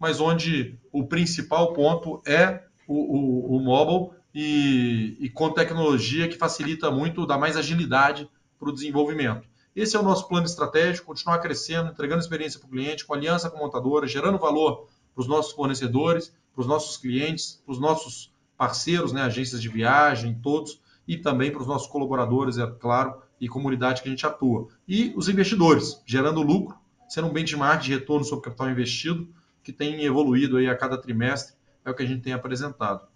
mas 0.00 0.18
onde 0.18 0.78
o 0.90 1.06
principal 1.06 1.74
ponto 1.74 2.22
é 2.26 2.64
o, 2.88 2.94
o, 2.94 3.56
o 3.58 3.60
mobile 3.60 4.18
e, 4.34 5.18
e, 5.20 5.28
com 5.28 5.50
tecnologia 5.50 6.26
que 6.26 6.38
facilita 6.38 6.90
muito, 6.90 7.26
dá 7.26 7.36
mais 7.36 7.54
agilidade 7.54 8.26
para 8.58 8.70
o 8.70 8.72
desenvolvimento. 8.72 9.46
Esse 9.74 9.96
é 9.96 10.00
o 10.00 10.02
nosso 10.02 10.28
plano 10.28 10.44
estratégico, 10.44 11.06
continuar 11.06 11.38
crescendo, 11.38 11.90
entregando 11.90 12.20
experiência 12.20 12.60
para 12.60 12.66
o 12.66 12.70
cliente, 12.70 13.06
com 13.06 13.14
aliança 13.14 13.48
com 13.48 13.56
a 13.56 13.60
montadora, 13.60 14.06
gerando 14.06 14.38
valor 14.38 14.88
para 15.14 15.20
os 15.22 15.26
nossos 15.26 15.52
fornecedores, 15.52 16.34
para 16.52 16.60
os 16.60 16.66
nossos 16.66 16.96
clientes, 16.98 17.62
para 17.64 17.72
os 17.72 17.80
nossos 17.80 18.32
parceiros, 18.56 19.12
né, 19.12 19.22
agências 19.22 19.62
de 19.62 19.68
viagem, 19.68 20.38
todos, 20.42 20.80
e 21.08 21.16
também 21.16 21.50
para 21.50 21.62
os 21.62 21.66
nossos 21.66 21.88
colaboradores, 21.88 22.58
é 22.58 22.66
claro, 22.66 23.22
e 23.40 23.48
comunidade 23.48 24.02
que 24.02 24.08
a 24.08 24.10
gente 24.10 24.26
atua. 24.26 24.68
E 24.86 25.12
os 25.16 25.28
investidores, 25.28 26.00
gerando 26.06 26.42
lucro, 26.42 26.76
sendo 27.08 27.28
um 27.28 27.32
benchmark 27.32 27.82
de 27.82 27.92
retorno 27.92 28.24
sobre 28.24 28.44
capital 28.44 28.70
investido, 28.70 29.28
que 29.62 29.72
tem 29.72 30.04
evoluído 30.04 30.58
aí 30.58 30.68
a 30.68 30.76
cada 30.76 30.96
trimestre, 30.96 31.54
é 31.84 31.90
o 31.90 31.94
que 31.94 32.02
a 32.02 32.06
gente 32.06 32.22
tem 32.22 32.32
apresentado. 32.32 33.06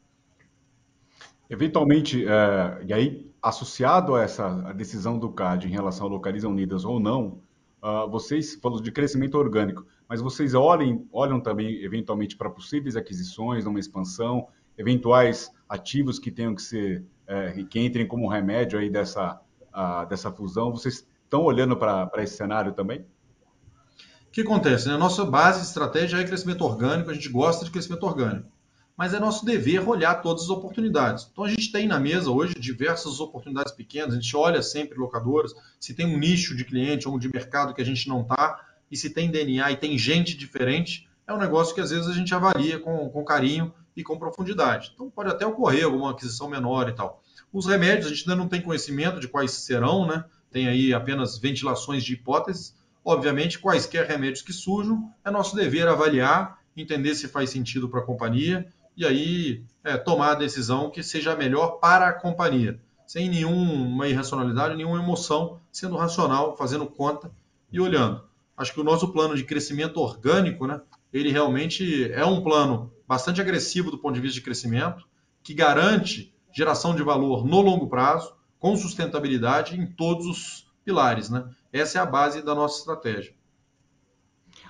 Eventualmente, 1.48 2.26
é, 2.26 2.82
e 2.86 2.92
aí, 2.92 3.30
associado 3.48 4.16
a 4.16 4.22
essa 4.22 4.46
a 4.68 4.72
decisão 4.72 5.18
do 5.18 5.30
CAD 5.30 5.68
em 5.68 5.70
relação 5.70 6.06
a 6.06 6.10
Localiza 6.10 6.48
Unidas 6.48 6.84
ou 6.84 6.98
não, 6.98 7.40
uh, 7.80 8.10
vocês 8.10 8.56
falam 8.56 8.82
de 8.82 8.90
crescimento 8.90 9.36
orgânico, 9.38 9.86
mas 10.08 10.20
vocês 10.20 10.52
olhem, 10.52 11.06
olham 11.12 11.40
também, 11.40 11.82
eventualmente, 11.84 12.36
para 12.36 12.50
possíveis 12.50 12.96
aquisições, 12.96 13.64
uma 13.64 13.78
expansão, 13.78 14.48
eventuais 14.76 15.52
ativos 15.68 16.18
que 16.18 16.30
tenham 16.30 16.56
que 16.56 16.62
ser 16.62 17.04
é, 17.26 17.64
que 17.64 17.80
entrem 17.80 18.06
como 18.06 18.28
remédio 18.28 18.78
aí 18.78 18.90
dessa, 18.90 19.40
a, 19.72 20.04
dessa 20.04 20.30
fusão. 20.30 20.70
Vocês 20.70 21.06
estão 21.24 21.42
olhando 21.42 21.76
para 21.76 22.10
esse 22.18 22.36
cenário 22.36 22.72
também? 22.72 23.00
O 23.00 24.30
que 24.32 24.42
acontece? 24.42 24.88
Né? 24.88 24.96
Nossa 24.96 25.24
base 25.24 25.60
de 25.60 25.66
estratégia 25.66 26.18
é 26.18 26.24
crescimento 26.24 26.62
orgânico, 26.62 27.10
a 27.10 27.14
gente 27.14 27.28
gosta 27.28 27.64
de 27.64 27.70
crescimento 27.70 28.04
orgânico. 28.04 28.48
Mas 28.96 29.12
é 29.12 29.20
nosso 29.20 29.44
dever 29.44 29.86
olhar 29.86 30.14
todas 30.22 30.44
as 30.44 30.48
oportunidades. 30.48 31.28
Então 31.30 31.44
a 31.44 31.48
gente 31.48 31.70
tem 31.70 31.86
na 31.86 32.00
mesa 32.00 32.30
hoje 32.30 32.54
diversas 32.54 33.20
oportunidades 33.20 33.72
pequenas, 33.72 34.14
a 34.14 34.16
gente 34.16 34.34
olha 34.34 34.62
sempre 34.62 34.98
locadoras, 34.98 35.52
se 35.78 35.92
tem 35.92 36.06
um 36.06 36.18
nicho 36.18 36.56
de 36.56 36.64
cliente 36.64 37.06
ou 37.06 37.18
de 37.18 37.30
mercado 37.30 37.74
que 37.74 37.82
a 37.82 37.84
gente 37.84 38.08
não 38.08 38.22
está, 38.22 38.64
e 38.90 38.96
se 38.96 39.10
tem 39.10 39.30
DNA 39.30 39.72
e 39.72 39.76
tem 39.76 39.98
gente 39.98 40.34
diferente, 40.34 41.08
é 41.26 41.34
um 41.34 41.38
negócio 41.38 41.74
que 41.74 41.80
às 41.80 41.90
vezes 41.90 42.08
a 42.08 42.14
gente 42.14 42.34
avalia 42.34 42.78
com, 42.78 43.10
com 43.10 43.24
carinho 43.24 43.74
e 43.94 44.02
com 44.02 44.18
profundidade. 44.18 44.92
Então 44.94 45.10
pode 45.10 45.30
até 45.30 45.46
ocorrer 45.46 45.84
alguma 45.84 46.12
aquisição 46.12 46.48
menor 46.48 46.88
e 46.88 46.94
tal. 46.94 47.22
Os 47.52 47.66
remédios, 47.66 48.06
a 48.06 48.08
gente 48.08 48.22
ainda 48.22 48.40
não 48.40 48.48
tem 48.48 48.62
conhecimento 48.62 49.20
de 49.20 49.28
quais 49.28 49.50
serão, 49.50 50.06
né? 50.06 50.24
Tem 50.50 50.68
aí 50.68 50.94
apenas 50.94 51.38
ventilações 51.38 52.02
de 52.02 52.14
hipóteses. 52.14 52.74
Obviamente, 53.04 53.58
quaisquer 53.58 54.06
remédios 54.06 54.42
que 54.42 54.52
surjam, 54.52 55.12
é 55.24 55.30
nosso 55.30 55.54
dever 55.54 55.86
avaliar, 55.86 56.58
entender 56.76 57.14
se 57.14 57.28
faz 57.28 57.50
sentido 57.50 57.88
para 57.88 58.00
a 58.00 58.04
companhia 58.04 58.66
e 58.96 59.04
aí 59.04 59.64
é, 59.84 59.96
tomar 59.96 60.32
a 60.32 60.34
decisão 60.34 60.90
que 60.90 61.02
seja 61.02 61.36
melhor 61.36 61.78
para 61.78 62.08
a 62.08 62.12
companhia, 62.12 62.80
sem 63.06 63.28
nenhuma 63.28 64.08
irracionalidade, 64.08 64.76
nenhuma 64.76 64.98
emoção, 64.98 65.60
sendo 65.70 65.96
racional, 65.96 66.56
fazendo 66.56 66.86
conta 66.86 67.30
e 67.70 67.78
olhando. 67.78 68.24
Acho 68.56 68.72
que 68.72 68.80
o 68.80 68.84
nosso 68.84 69.12
plano 69.12 69.36
de 69.36 69.44
crescimento 69.44 70.00
orgânico, 70.00 70.66
né, 70.66 70.80
ele 71.12 71.30
realmente 71.30 72.10
é 72.12 72.24
um 72.24 72.42
plano 72.42 72.92
bastante 73.06 73.40
agressivo 73.40 73.90
do 73.90 73.98
ponto 73.98 74.14
de 74.14 74.20
vista 74.20 74.34
de 74.34 74.42
crescimento, 74.42 75.06
que 75.42 75.54
garante 75.54 76.34
geração 76.52 76.94
de 76.94 77.02
valor 77.02 77.44
no 77.44 77.60
longo 77.60 77.86
prazo, 77.88 78.34
com 78.58 78.76
sustentabilidade 78.76 79.78
em 79.78 79.86
todos 79.86 80.26
os 80.26 80.66
pilares. 80.84 81.28
Né? 81.28 81.44
Essa 81.72 81.98
é 81.98 82.02
a 82.02 82.06
base 82.06 82.42
da 82.42 82.54
nossa 82.54 82.78
estratégia. 82.78 83.34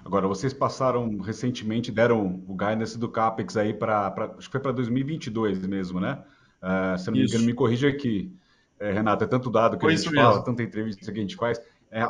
Agora, 0.07 0.29
vocês 0.29 0.55
passaram 0.55 1.19
recentemente, 1.19 1.91
deram 1.91 2.41
o 2.47 2.55
guidance 2.57 2.97
do 2.97 3.09
CAPEX 3.09 3.57
aí 3.57 3.75
para, 3.75 4.15
acho 4.39 4.47
que 4.47 4.53
foi 4.53 4.61
para 4.61 4.71
2022 4.71 5.67
mesmo, 5.67 5.99
né? 5.99 6.23
Uh, 6.63 6.97
se 6.97 7.09
não 7.09 7.19
me 7.19 7.25
engano, 7.25 7.45
me 7.45 7.53
corrija 7.53 7.89
aqui, 7.89 8.33
é, 8.79 8.93
Renato, 8.93 9.25
é 9.25 9.27
tanto 9.27 9.51
dado 9.51 9.77
que 9.77 9.85
foi 9.85 9.95
a 9.95 9.97
gente 9.97 10.15
fala, 10.15 10.45
tanta 10.45 10.63
entrevista 10.63 11.13
que 11.13 11.19
a 11.19 11.21
gente 11.21 11.35
faz, 11.35 11.61
é, 11.91 12.07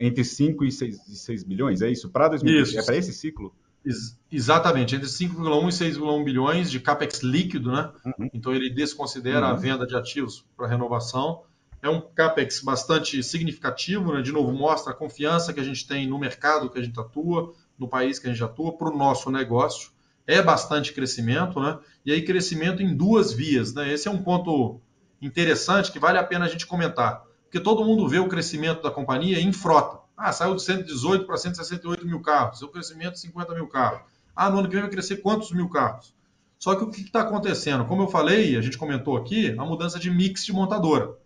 entre 0.00 0.24
5 0.24 0.64
e 0.64 0.72
6, 0.72 1.08
e 1.08 1.16
6 1.16 1.44
bilhões, 1.44 1.82
é 1.82 1.90
isso? 1.90 2.08
Para 2.08 2.28
2022, 2.28 2.82
é 2.82 2.86
para 2.86 2.96
esse 2.96 3.12
ciclo? 3.12 3.54
Ex 3.84 4.18
exatamente, 4.32 4.96
entre 4.96 5.06
5,1 5.06 5.68
e 5.68 5.92
6,1 5.92 6.24
bilhões 6.24 6.70
de 6.70 6.80
CAPEX 6.80 7.22
líquido, 7.22 7.70
né? 7.70 7.92
Uhum. 8.06 8.30
Então 8.32 8.54
ele 8.54 8.70
desconsidera 8.70 9.46
uhum. 9.48 9.52
a 9.52 9.54
venda 9.54 9.86
de 9.86 9.94
ativos 9.94 10.46
para 10.56 10.66
renovação 10.66 11.42
é 11.84 11.90
um 11.90 12.00
capex 12.00 12.62
bastante 12.62 13.22
significativo, 13.22 14.14
né? 14.14 14.22
de 14.22 14.32
novo, 14.32 14.50
mostra 14.52 14.92
a 14.92 14.96
confiança 14.96 15.52
que 15.52 15.60
a 15.60 15.62
gente 15.64 15.86
tem 15.86 16.08
no 16.08 16.18
mercado 16.18 16.70
que 16.70 16.78
a 16.78 16.82
gente 16.82 16.98
atua, 16.98 17.52
no 17.78 17.86
país 17.86 18.18
que 18.18 18.26
a 18.26 18.30
gente 18.30 18.42
atua, 18.42 18.74
para 18.74 18.88
o 18.88 18.96
nosso 18.96 19.30
negócio. 19.30 19.90
É 20.26 20.40
bastante 20.40 20.94
crescimento, 20.94 21.60
né? 21.60 21.78
E 22.06 22.10
aí, 22.10 22.22
crescimento 22.22 22.82
em 22.82 22.96
duas 22.96 23.34
vias, 23.34 23.74
né? 23.74 23.92
Esse 23.92 24.08
é 24.08 24.10
um 24.10 24.22
ponto 24.22 24.80
interessante 25.20 25.92
que 25.92 25.98
vale 25.98 26.16
a 26.16 26.24
pena 26.24 26.46
a 26.46 26.48
gente 26.48 26.66
comentar. 26.66 27.22
Porque 27.42 27.60
todo 27.60 27.84
mundo 27.84 28.08
vê 28.08 28.18
o 28.18 28.28
crescimento 28.28 28.82
da 28.82 28.90
companhia 28.90 29.38
em 29.38 29.52
frota. 29.52 29.98
Ah, 30.16 30.32
saiu 30.32 30.54
de 30.54 30.62
118 30.62 31.26
para 31.26 31.36
168 31.36 32.06
mil 32.06 32.22
carros, 32.22 32.60
seu 32.60 32.68
crescimento 32.68 33.18
50 33.18 33.54
mil 33.54 33.68
carros. 33.68 34.00
Ah, 34.34 34.48
no 34.48 34.60
ano 34.60 34.68
que 34.68 34.74
vem 34.74 34.82
vai 34.82 34.90
crescer 34.90 35.18
quantos 35.18 35.52
mil 35.52 35.68
carros? 35.68 36.14
Só 36.58 36.74
que 36.74 36.84
o 36.84 36.90
que 36.90 37.02
está 37.02 37.20
acontecendo? 37.20 37.84
Como 37.84 38.00
eu 38.00 38.08
falei, 38.08 38.56
a 38.56 38.62
gente 38.62 38.78
comentou 38.78 39.18
aqui, 39.18 39.54
a 39.58 39.64
mudança 39.66 39.98
de 39.98 40.10
mix 40.10 40.46
de 40.46 40.52
montadora. 40.54 41.22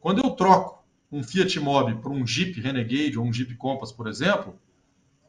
Quando 0.00 0.24
eu 0.24 0.30
troco 0.30 0.82
um 1.12 1.22
Fiat 1.22 1.58
Mobi 1.60 1.94
por 1.96 2.10
um 2.10 2.26
Jeep 2.26 2.60
Renegade 2.60 3.18
ou 3.18 3.24
um 3.24 3.32
Jeep 3.32 3.54
Compass, 3.56 3.92
por 3.92 4.06
exemplo, 4.06 4.58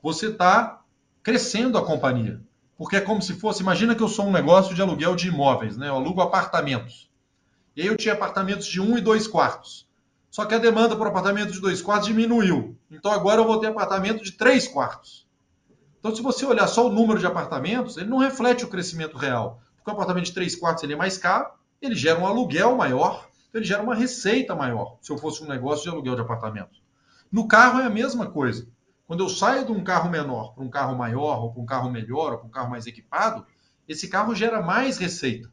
você 0.02 0.28
está 0.28 0.82
crescendo 1.22 1.78
a 1.78 1.86
companhia. 1.86 2.42
Porque 2.78 2.96
é 2.96 3.02
como 3.02 3.22
se 3.22 3.34
fosse, 3.34 3.62
imagina 3.62 3.94
que 3.94 4.02
eu 4.02 4.08
sou 4.08 4.26
um 4.26 4.32
negócio 4.32 4.74
de 4.74 4.82
aluguel 4.82 5.16
de 5.16 5.28
imóveis, 5.28 5.78
né? 5.78 5.90
Eu 5.90 5.96
alugo 5.96 6.22
apartamentos. 6.22 7.12
E 7.76 7.82
aí 7.82 7.88
eu 7.88 7.98
tinha 7.98 8.14
apartamentos 8.14 8.66
de 8.66 8.82
um 8.82 8.98
e 8.98 9.02
dois 9.02 9.28
quartos. 9.28 9.88
Só 10.30 10.46
que 10.46 10.56
a 10.56 10.58
demanda 10.58 10.96
por 10.96 11.06
apartamento 11.06 11.52
de 11.52 11.60
dois 11.60 11.82
quartos 11.82 12.08
diminuiu. 12.08 12.78
Então 12.90 13.12
agora 13.12 13.42
eu 13.42 13.46
vou 13.46 13.60
ter 13.60 13.68
apartamento 13.68 14.24
de 14.24 14.32
três 14.32 14.68
quartos. 14.68 15.28
Então, 16.00 16.16
se 16.16 16.22
você 16.22 16.44
olhar 16.46 16.66
só 16.66 16.88
o 16.88 16.92
número 16.92 17.20
de 17.20 17.28
apartamentos, 17.28 17.96
ele 17.96 18.10
não 18.10 18.18
reflete 18.18 18.66
o 18.66 18.68
crescimento 18.68 19.18
real. 19.18 19.62
Porque 19.76 19.92
o 19.92 19.94
apartamento 19.94 20.26
de 20.26 20.34
três 20.34 20.56
quartos 20.56 20.84
ele 20.84 20.94
é 20.94 20.96
mais 20.96 21.16
caro, 21.16 21.52
ele 21.80 21.94
gera 21.94 22.20
um 22.20 22.26
aluguel 22.26 22.76
maior, 22.76 23.30
então 23.52 23.60
ele 23.60 23.68
gera 23.68 23.84
uma 23.84 23.94
receita 23.94 24.56
maior, 24.56 24.98
se 25.02 25.12
eu 25.12 25.18
fosse 25.18 25.44
um 25.44 25.48
negócio 25.48 25.84
de 25.84 25.90
aluguel 25.90 26.16
de 26.16 26.22
apartamentos. 26.22 26.82
No 27.30 27.50
carro 27.50 27.82
é 27.82 27.86
a 27.86 27.90
mesma 27.90 28.32
coisa. 28.32 28.66
Quando 29.06 29.26
eu 29.26 29.28
saio 29.28 29.66
de 29.66 29.74
um 29.74 29.84
carro 29.84 30.10
menor 30.10 30.54
para 30.54 30.64
um 30.64 30.70
carro 30.70 30.98
maior, 30.98 31.44
ou 31.44 31.52
para 31.52 31.62
um 31.62 31.66
carro 31.66 31.92
melhor, 31.92 32.32
ou 32.32 32.38
para 32.38 32.48
um 32.48 32.52
carro 32.52 32.70
mais 32.70 32.88
equipado, 32.88 33.46
esse 33.90 34.08
carro 34.08 34.34
gera 34.34 34.62
mais 34.62 34.98
receita. 34.98 35.52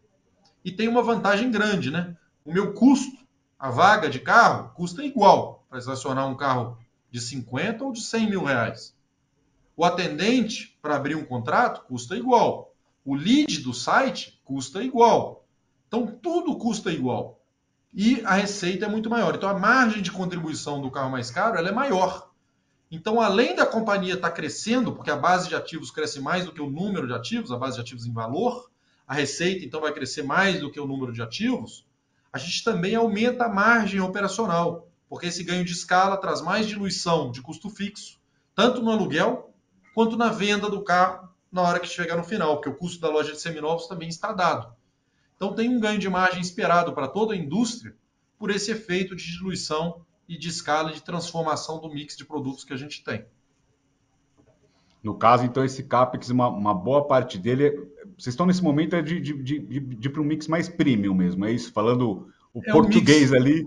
E 0.65 0.71
tem 0.71 0.87
uma 0.87 1.03
vantagem 1.03 1.51
grande, 1.51 1.91
né? 1.91 2.17
O 2.45 2.53
meu 2.53 2.73
custo, 2.73 3.19
a 3.59 3.69
vaga 3.69 4.09
de 4.09 4.21
carro, 4.21 4.73
custa 4.75 5.03
igual 5.03 5.67
para 5.69 5.81
estacionar 5.81 6.29
um 6.29 6.37
carro 6.37 6.79
de 7.11 7.21
50 7.21 7.85
ou 7.85 7.93
de 7.93 8.01
100 8.01 8.31
mil 8.31 8.45
reais. 8.45 8.97
O 9.77 9.85
atendente, 9.85 10.79
para 10.81 10.95
abrir 10.95 11.17
um 11.17 11.25
contrato, 11.25 11.83
custa 11.83 12.17
igual. 12.17 12.73
O 13.05 13.17
lead 13.17 13.59
do 13.59 13.75
site 13.75 14.41
custa 14.45 14.85
igual. 14.85 15.45
Então, 15.89 16.07
tudo 16.07 16.57
custa 16.57 16.93
igual 16.93 17.38
e 17.93 18.23
a 18.25 18.35
receita 18.35 18.87
é 18.87 18.89
muito 18.89 19.11
maior. 19.11 19.35
Então 19.35 19.49
a 19.49 19.59
margem 19.59 20.03
de 20.03 20.11
contribuição 20.11 20.81
do 20.81 20.91
carro 20.91 21.11
mais 21.11 21.31
caro 21.31 21.57
ela 21.57 21.69
é 21.69 21.73
maior. 21.73 22.29
Então, 22.91 23.21
além 23.21 23.55
da 23.55 23.67
companhia 23.67 24.15
estar 24.15 24.31
tá 24.31 24.35
crescendo, 24.35 24.93
porque 24.93 25.11
a 25.11 25.17
base 25.17 25.49
de 25.49 25.55
ativos 25.55 25.91
cresce 25.91 26.21
mais 26.21 26.47
do 26.47 26.53
que 26.53 26.63
o 26.63 26.71
número 26.71 27.07
de 27.07 27.13
ativos, 27.13 27.53
a 27.53 27.59
base 27.59 27.77
de 27.77 27.83
ativos 27.83 28.07
em 28.07 28.13
valor, 28.13 28.71
a 29.07 29.13
receita 29.13 29.65
então 29.65 29.81
vai 29.81 29.93
crescer 29.93 30.23
mais 30.23 30.61
do 30.61 30.71
que 30.71 30.81
o 30.81 30.87
número 30.87 31.13
de 31.13 31.21
ativos, 31.21 31.87
a 32.33 32.39
gente 32.39 32.65
também 32.65 32.95
aumenta 32.95 33.45
a 33.45 33.49
margem 33.49 34.01
operacional, 34.01 34.89
porque 35.09 35.27
esse 35.27 35.45
ganho 35.45 35.65
de 35.65 35.73
escala 35.73 36.17
traz 36.17 36.41
mais 36.41 36.67
diluição 36.67 37.31
de 37.31 37.43
custo 37.43 37.69
fixo, 37.69 38.19
tanto 38.55 38.83
no 38.83 38.91
aluguel 38.91 39.53
quanto 39.95 40.17
na 40.17 40.29
venda 40.29 40.71
do 40.71 40.83
carro 40.83 41.29
na 41.51 41.63
hora 41.63 41.81
que 41.81 41.89
chegar 41.89 42.17
no 42.17 42.25
final, 42.25 42.57
porque 42.57 42.69
o 42.69 42.75
custo 42.75 43.01
da 43.01 43.09
loja 43.09 43.33
de 43.33 43.41
seminovos 43.41 43.87
também 43.87 44.09
está 44.09 44.33
dado. 44.33 44.75
Então 45.39 45.55
tem 45.55 45.69
um 45.69 45.79
ganho 45.79 46.01
de 46.01 46.11
margem 46.11 46.41
esperado 46.41 46.93
para 46.93 47.07
toda 47.07 47.33
a 47.33 47.37
indústria 47.37 47.95
por 48.37 48.51
esse 48.51 48.73
efeito 48.73 49.15
de 49.15 49.31
diluição 49.31 50.03
e 50.29 50.37
de 50.37 50.49
escala 50.49 50.93
de 50.93 51.01
transformação 51.01 51.81
do 51.81 51.89
mix 51.89 52.17
de 52.17 52.25
produtos 52.25 52.65
que 52.65 52.73
a 52.73 52.77
gente 52.77 53.05
tem. 53.05 53.25
No 55.03 55.15
caso, 55.15 55.45
então, 55.45 55.65
esse 55.65 55.85
CAPEX, 55.85 56.29
uma, 56.31 56.49
uma 56.49 56.75
boa 56.75 57.07
parte 57.07 57.39
dele, 57.39 57.71
vocês 58.19 58.35
estão 58.35 58.45
nesse 58.45 58.63
momento 58.63 58.97
é 58.97 59.01
de, 59.01 59.21
de, 59.21 59.33
de, 59.43 59.81
de, 59.81 60.11
para 60.11 60.21
um 60.21 60.25
mix 60.25 60.49
mais 60.49 60.69
premium 60.69 61.15
mesmo, 61.15 61.45
é 61.45 61.53
isso? 61.53 61.73
Falando 61.73 62.29
o 62.53 62.61
é 62.65 62.73
português 62.73 63.31
um 63.31 63.37
ali. 63.37 63.65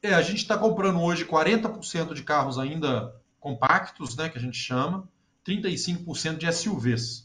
É, 0.00 0.14
a 0.14 0.22
gente 0.22 0.38
está 0.38 0.56
comprando 0.56 1.00
hoje 1.00 1.24
40% 1.24 2.14
de 2.14 2.22
carros 2.22 2.56
ainda 2.56 3.14
compactos, 3.40 4.16
né, 4.16 4.28
que 4.28 4.38
a 4.38 4.40
gente 4.40 4.56
chama, 4.56 5.08
35% 5.44 6.36
de 6.36 6.50
SUVs. 6.52 7.23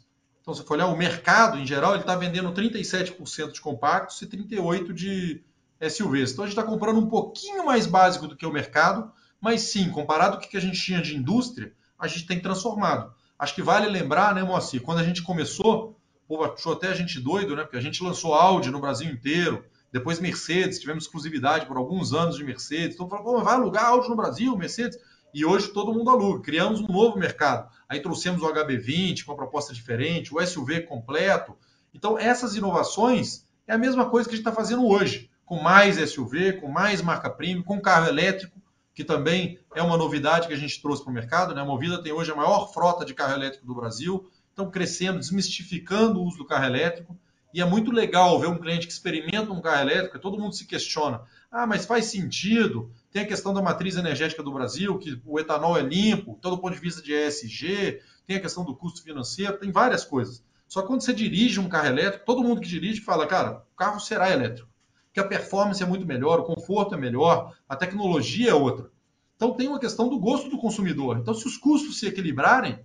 Então, 0.50 0.56
se 0.56 0.64
for 0.64 0.74
olhar 0.74 0.88
o 0.88 0.98
mercado 0.98 1.60
em 1.60 1.66
geral, 1.66 1.92
ele 1.92 2.02
está 2.02 2.16
vendendo 2.16 2.52
37% 2.52 3.52
de 3.52 3.62
compactos 3.62 4.20
e 4.24 4.26
38% 4.26 4.92
de 4.92 5.44
SUVs. 5.80 6.32
Então, 6.32 6.44
a 6.44 6.48
gente 6.48 6.58
está 6.58 6.64
comprando 6.64 7.00
um 7.00 7.08
pouquinho 7.08 7.64
mais 7.64 7.86
básico 7.86 8.28
do 8.28 8.36
que 8.36 8.48
o 8.48 8.52
mercado, 8.52 9.12
mas 9.40 9.62
sim, 9.62 9.92
comparado 9.92 10.38
com 10.38 10.46
o 10.46 10.50
que 10.50 10.58
a 10.58 10.62
gente 10.62 10.82
tinha 10.82 11.04
de 11.04 11.16
indústria, 11.16 11.72
a 12.00 12.08
gente 12.08 12.26
tem 12.26 12.40
transformado. 12.40 13.14
Acho 13.38 13.54
que 13.54 13.62
vale 13.62 13.88
lembrar, 13.88 14.34
né, 14.34 14.42
Moacir, 14.42 14.82
quando 14.82 14.98
a 14.98 15.04
gente 15.04 15.22
começou, 15.22 15.96
o 16.26 16.28
povo 16.28 16.52
achou 16.52 16.74
até 16.74 16.88
a 16.88 16.96
gente 16.96 17.20
doido, 17.20 17.56
né? 17.56 17.62
Porque 17.62 17.78
a 17.78 17.82
gente 17.82 18.04
lançou 18.04 18.34
Audi 18.34 18.72
no 18.72 18.82
Brasil 18.82 19.08
inteiro, 19.08 19.64
depois 19.92 20.20
Mercedes, 20.20 20.80
tivemos 20.80 21.04
exclusividade 21.04 21.68
por 21.68 21.78
alguns 21.78 22.12
anos 22.12 22.38
de 22.38 22.44
Mercedes. 22.44 22.96
Então, 22.96 23.08
falou, 23.08 23.44
vai 23.44 23.54
alugar 23.54 23.86
Audi 23.86 24.10
no 24.10 24.16
Brasil, 24.16 24.58
Mercedes? 24.58 24.98
E 25.34 25.46
hoje 25.46 25.70
todo 25.70 25.94
mundo 25.94 26.10
aluga. 26.10 26.42
Criamos 26.42 26.82
um 26.82 26.88
novo 26.88 27.18
mercado. 27.18 27.70
Aí 27.88 28.02
trouxemos 28.02 28.42
o 28.42 28.48
HB20 28.48 29.24
com 29.24 29.32
uma 29.32 29.38
proposta 29.38 29.74
diferente, 29.74 30.34
o 30.34 30.46
SUV 30.46 30.82
completo. 30.82 31.56
Então, 31.94 32.18
essas 32.18 32.56
inovações 32.56 33.46
é 33.68 33.74
a 33.74 33.78
mesma 33.78 34.10
coisa 34.10 34.28
que 34.28 34.36
a 34.36 34.38
gente 34.38 34.48
está 34.48 34.56
fazendo 34.56 34.88
hoje, 34.88 35.30
com 35.46 35.62
mais 35.62 35.98
SUV, 35.98 36.54
com 36.54 36.68
mais 36.68 37.02
marca 37.02 37.30
premium, 37.30 37.64
com 37.64 37.82
carro 37.82 38.08
elétrico, 38.08 38.60
que 38.94 39.04
também 39.04 39.60
é 39.74 39.82
uma 39.82 39.98
novidade 39.98 40.48
que 40.48 40.54
a 40.54 40.58
gente 40.58 40.82
trouxe 40.82 41.04
para 41.04 41.12
o 41.12 41.14
mercado. 41.14 41.56
Né? 41.56 41.62
A 41.62 41.66
Movida 41.66 42.02
tem 42.02 42.12
hoje 42.12 42.32
a 42.32 42.36
maior 42.36 42.72
frota 42.74 43.06
de 43.06 43.14
carro 43.14 43.34
elétrico 43.34 43.66
do 43.66 43.76
Brasil, 43.76 44.30
estão 44.50 44.70
crescendo, 44.70 45.20
desmistificando 45.20 46.20
o 46.20 46.26
uso 46.26 46.38
do 46.38 46.46
carro 46.46 46.66
elétrico. 46.66 47.18
E 47.54 47.62
é 47.62 47.66
muito 47.66 47.92
legal 47.92 48.40
ver 48.40 48.48
um 48.48 48.58
cliente 48.58 48.86
que 48.86 48.94
experimenta 48.94 49.52
um 49.52 49.62
carro 49.62 49.82
elétrico 49.82 50.20
todo 50.20 50.38
mundo 50.38 50.54
se 50.54 50.66
questiona: 50.66 51.22
ah, 51.52 51.66
mas 51.66 51.86
faz 51.86 52.06
sentido? 52.06 52.92
Tem 53.12 53.24
a 53.24 53.28
questão 53.28 53.54
da 53.54 53.62
matriz 53.62 53.96
energética 53.96 54.44
do 54.44 54.52
Brasil, 54.52 54.98
que 55.00 55.20
o 55.26 55.40
etanol 55.40 55.78
é 55.78 55.82
limpo, 55.82 56.38
todo 56.40 56.60
ponto 56.60 56.76
de 56.76 56.80
vista 56.80 57.02
de 57.02 57.12
ESG, 57.12 58.02
tem 58.26 58.38
a 58.38 58.40
questão 58.40 58.64
do 58.64 58.76
custo 58.76 59.02
financeiro, 59.02 59.58
tem 59.58 59.72
várias 59.72 60.06
coisas. 60.06 60.44
Só 60.68 60.82
que 60.82 60.88
quando 60.88 61.02
você 61.02 61.12
dirige 61.12 61.60
um 61.60 61.68
carro 61.68 61.88
elétrico, 61.88 62.26
todo 62.26 62.44
mundo 62.44 62.62
que 62.62 62.68
dirige 62.68 63.02
fala, 63.02 63.26
cara, 63.26 63.64
o 63.74 63.76
carro 63.76 64.00
será 64.00 64.32
elétrico. 64.32 64.70
Porque 65.08 65.20
a 65.20 65.28
performance 65.28 65.82
é 65.82 65.86
muito 65.88 66.06
melhor, 66.06 66.40
o 66.40 66.44
conforto 66.44 66.94
é 66.94 66.98
melhor, 66.98 67.56
a 67.68 67.76
tecnologia 67.76 68.52
é 68.52 68.54
outra. 68.54 68.92
Então 69.36 69.56
tem 69.56 69.68
uma 69.68 69.80
questão 69.80 70.08
do 70.08 70.20
gosto 70.20 70.48
do 70.48 70.60
consumidor. 70.60 71.18
Então, 71.18 71.34
se 71.34 71.48
os 71.48 71.58
custos 71.58 71.98
se 71.98 72.06
equilibrarem, 72.06 72.80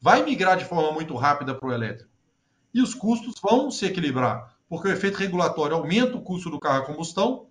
vai 0.00 0.24
migrar 0.24 0.56
de 0.56 0.64
forma 0.64 0.92
muito 0.92 1.16
rápida 1.16 1.52
para 1.52 1.68
o 1.68 1.72
elétrico. 1.72 2.10
E 2.72 2.80
os 2.80 2.94
custos 2.94 3.34
vão 3.42 3.70
se 3.72 3.86
equilibrar, 3.86 4.56
porque 4.68 4.86
o 4.86 4.92
efeito 4.92 5.18
regulatório 5.18 5.74
aumenta 5.74 6.16
o 6.16 6.22
custo 6.22 6.48
do 6.48 6.60
carro 6.60 6.82
a 6.82 6.86
combustão 6.86 7.48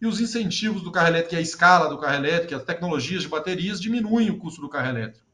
e 0.00 0.06
os 0.06 0.20
incentivos 0.20 0.82
do 0.82 0.92
carro 0.92 1.08
elétrico, 1.08 1.36
a 1.36 1.40
escala 1.40 1.88
do 1.88 1.98
carro 1.98 2.14
elétrico, 2.14 2.54
as 2.54 2.64
tecnologias 2.64 3.22
de 3.22 3.28
baterias 3.28 3.80
diminuem 3.80 4.30
o 4.30 4.38
custo 4.38 4.60
do 4.60 4.68
carro 4.68 4.88
elétrico. 4.88 5.26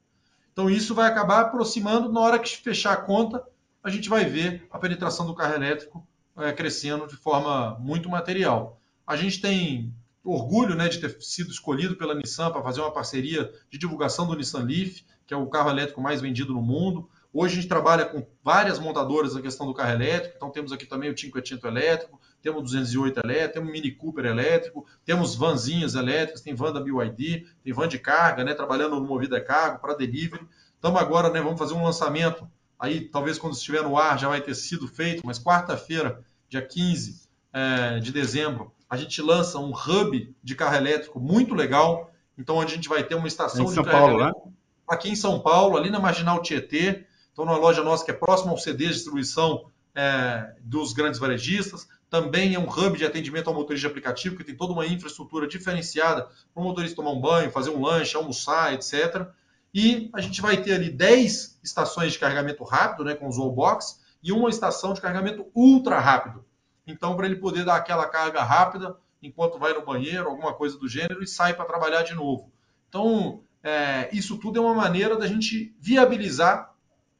Então 0.52 0.68
isso 0.70 0.94
vai 0.94 1.10
acabar 1.10 1.40
aproximando 1.40 2.12
na 2.12 2.20
hora 2.20 2.38
que 2.38 2.56
fechar 2.56 2.92
a 2.92 2.96
conta, 2.96 3.42
a 3.82 3.90
gente 3.90 4.08
vai 4.08 4.24
ver 4.24 4.66
a 4.70 4.78
penetração 4.78 5.26
do 5.26 5.34
carro 5.34 5.54
elétrico 5.54 6.06
é, 6.36 6.52
crescendo 6.52 7.06
de 7.06 7.16
forma 7.16 7.76
muito 7.80 8.08
material. 8.08 8.80
A 9.06 9.16
gente 9.16 9.40
tem 9.40 9.92
orgulho 10.24 10.76
né, 10.76 10.88
de 10.88 10.98
ter 11.00 11.16
sido 11.20 11.50
escolhido 11.50 11.96
pela 11.96 12.14
Nissan 12.14 12.50
para 12.50 12.62
fazer 12.62 12.80
uma 12.80 12.92
parceria 12.92 13.52
de 13.68 13.78
divulgação 13.78 14.26
do 14.26 14.36
Nissan 14.36 14.62
Leaf, 14.62 15.02
que 15.26 15.34
é 15.34 15.36
o 15.36 15.48
carro 15.48 15.70
elétrico 15.70 16.00
mais 16.00 16.20
vendido 16.20 16.52
no 16.52 16.62
mundo. 16.62 17.08
Hoje 17.32 17.54
a 17.54 17.56
gente 17.56 17.68
trabalha 17.68 18.04
com 18.04 18.24
várias 18.44 18.78
montadoras 18.78 19.34
na 19.34 19.40
questão 19.40 19.66
do 19.66 19.74
carro 19.74 19.92
elétrico, 19.92 20.34
então 20.36 20.50
temos 20.50 20.70
aqui 20.70 20.86
também 20.86 21.10
o 21.10 21.18
Cinquecento 21.18 21.66
elétrico, 21.66 22.20
temos 22.42 22.60
o 22.60 22.64
208 22.64 23.20
elétrico, 23.24 23.54
temos 23.54 23.72
Mini 23.72 23.92
Cooper 23.92 24.26
elétrico, 24.26 24.84
temos 25.04 25.36
vanzinhas 25.36 25.94
elétricas, 25.94 26.40
tem 26.40 26.54
van 26.54 26.72
da 26.72 26.80
BYD, 26.80 27.46
tem 27.62 27.72
van 27.72 27.86
de 27.86 27.98
carga, 27.98 28.44
né, 28.44 28.52
trabalhando 28.52 28.96
no 28.96 29.06
Movida 29.06 29.40
Cargo 29.40 29.78
para 29.80 29.94
delivery. 29.94 30.46
Estamos 30.74 31.00
agora, 31.00 31.30
né, 31.30 31.40
vamos 31.40 31.58
fazer 31.58 31.74
um 31.74 31.84
lançamento, 31.84 32.46
aí 32.78 33.00
talvez 33.00 33.38
quando 33.38 33.54
estiver 33.54 33.82
no 33.82 33.96
ar 33.96 34.18
já 34.18 34.28
vai 34.28 34.40
ter 34.40 34.54
sido 34.54 34.88
feito, 34.88 35.24
mas 35.24 35.38
quarta-feira, 35.38 36.20
dia 36.48 36.60
15 36.60 37.22
é, 37.52 38.00
de 38.00 38.10
dezembro, 38.10 38.72
a 38.90 38.96
gente 38.96 39.22
lança 39.22 39.58
um 39.58 39.72
hub 39.72 40.34
de 40.42 40.54
carro 40.56 40.76
elétrico 40.76 41.20
muito 41.20 41.54
legal, 41.54 42.12
então 42.36 42.56
onde 42.56 42.72
a 42.72 42.76
gente 42.76 42.88
vai 42.88 43.04
ter 43.04 43.14
uma 43.14 43.28
estação 43.28 43.64
em 43.64 43.68
São 43.68 43.84
de 43.84 43.88
carro 43.88 44.06
Paulo, 44.06 44.20
elétrico 44.20 44.48
né? 44.48 44.52
aqui 44.88 45.08
em 45.08 45.16
São 45.16 45.40
Paulo, 45.40 45.76
ali 45.76 45.90
na 45.90 46.00
Marginal 46.00 46.42
Tietê, 46.42 47.06
então 47.32 47.44
numa 47.44 47.56
loja 47.56 47.82
nossa 47.82 48.04
que 48.04 48.10
é 48.10 48.14
próxima 48.14 48.50
ao 48.50 48.58
CD 48.58 48.88
de 48.88 48.94
distribuição 48.94 49.70
é, 49.94 50.54
dos 50.60 50.92
grandes 50.92 51.20
varejistas, 51.20 51.86
também 52.12 52.54
é 52.54 52.58
um 52.58 52.68
hub 52.68 52.98
de 52.98 53.06
atendimento 53.06 53.48
ao 53.48 53.54
motorista 53.54 53.88
aplicativo, 53.88 54.36
que 54.36 54.44
tem 54.44 54.54
toda 54.54 54.74
uma 54.74 54.86
infraestrutura 54.86 55.48
diferenciada 55.48 56.28
para 56.52 56.60
o 56.60 56.62
motorista 56.62 56.96
tomar 56.96 57.12
um 57.12 57.20
banho, 57.22 57.50
fazer 57.50 57.70
um 57.70 57.80
lanche, 57.80 58.14
almoçar, 58.14 58.74
etc. 58.74 59.28
E 59.72 60.10
a 60.12 60.20
gente 60.20 60.42
vai 60.42 60.58
ter 60.58 60.74
ali 60.74 60.90
10 60.90 61.58
estações 61.64 62.12
de 62.12 62.18
carregamento 62.18 62.62
rápido, 62.64 63.02
né, 63.02 63.14
com 63.14 63.26
os 63.26 63.38
wallbox, 63.38 63.98
e 64.22 64.30
uma 64.30 64.50
estação 64.50 64.92
de 64.92 65.00
carregamento 65.00 65.46
ultra 65.54 65.98
rápido. 65.98 66.44
Então, 66.86 67.16
para 67.16 67.24
ele 67.24 67.36
poder 67.36 67.64
dar 67.64 67.76
aquela 67.76 68.06
carga 68.06 68.42
rápida 68.42 68.94
enquanto 69.22 69.58
vai 69.58 69.72
no 69.72 69.82
banheiro, 69.82 70.28
alguma 70.28 70.52
coisa 70.52 70.76
do 70.76 70.86
gênero, 70.86 71.22
e 71.22 71.26
sai 71.26 71.54
para 71.54 71.64
trabalhar 71.64 72.02
de 72.02 72.12
novo. 72.12 72.52
Então, 72.90 73.40
é, 73.62 74.10
isso 74.12 74.36
tudo 74.36 74.58
é 74.58 74.60
uma 74.60 74.74
maneira 74.74 75.16
da 75.16 75.26
gente 75.26 75.74
viabilizar 75.80 76.74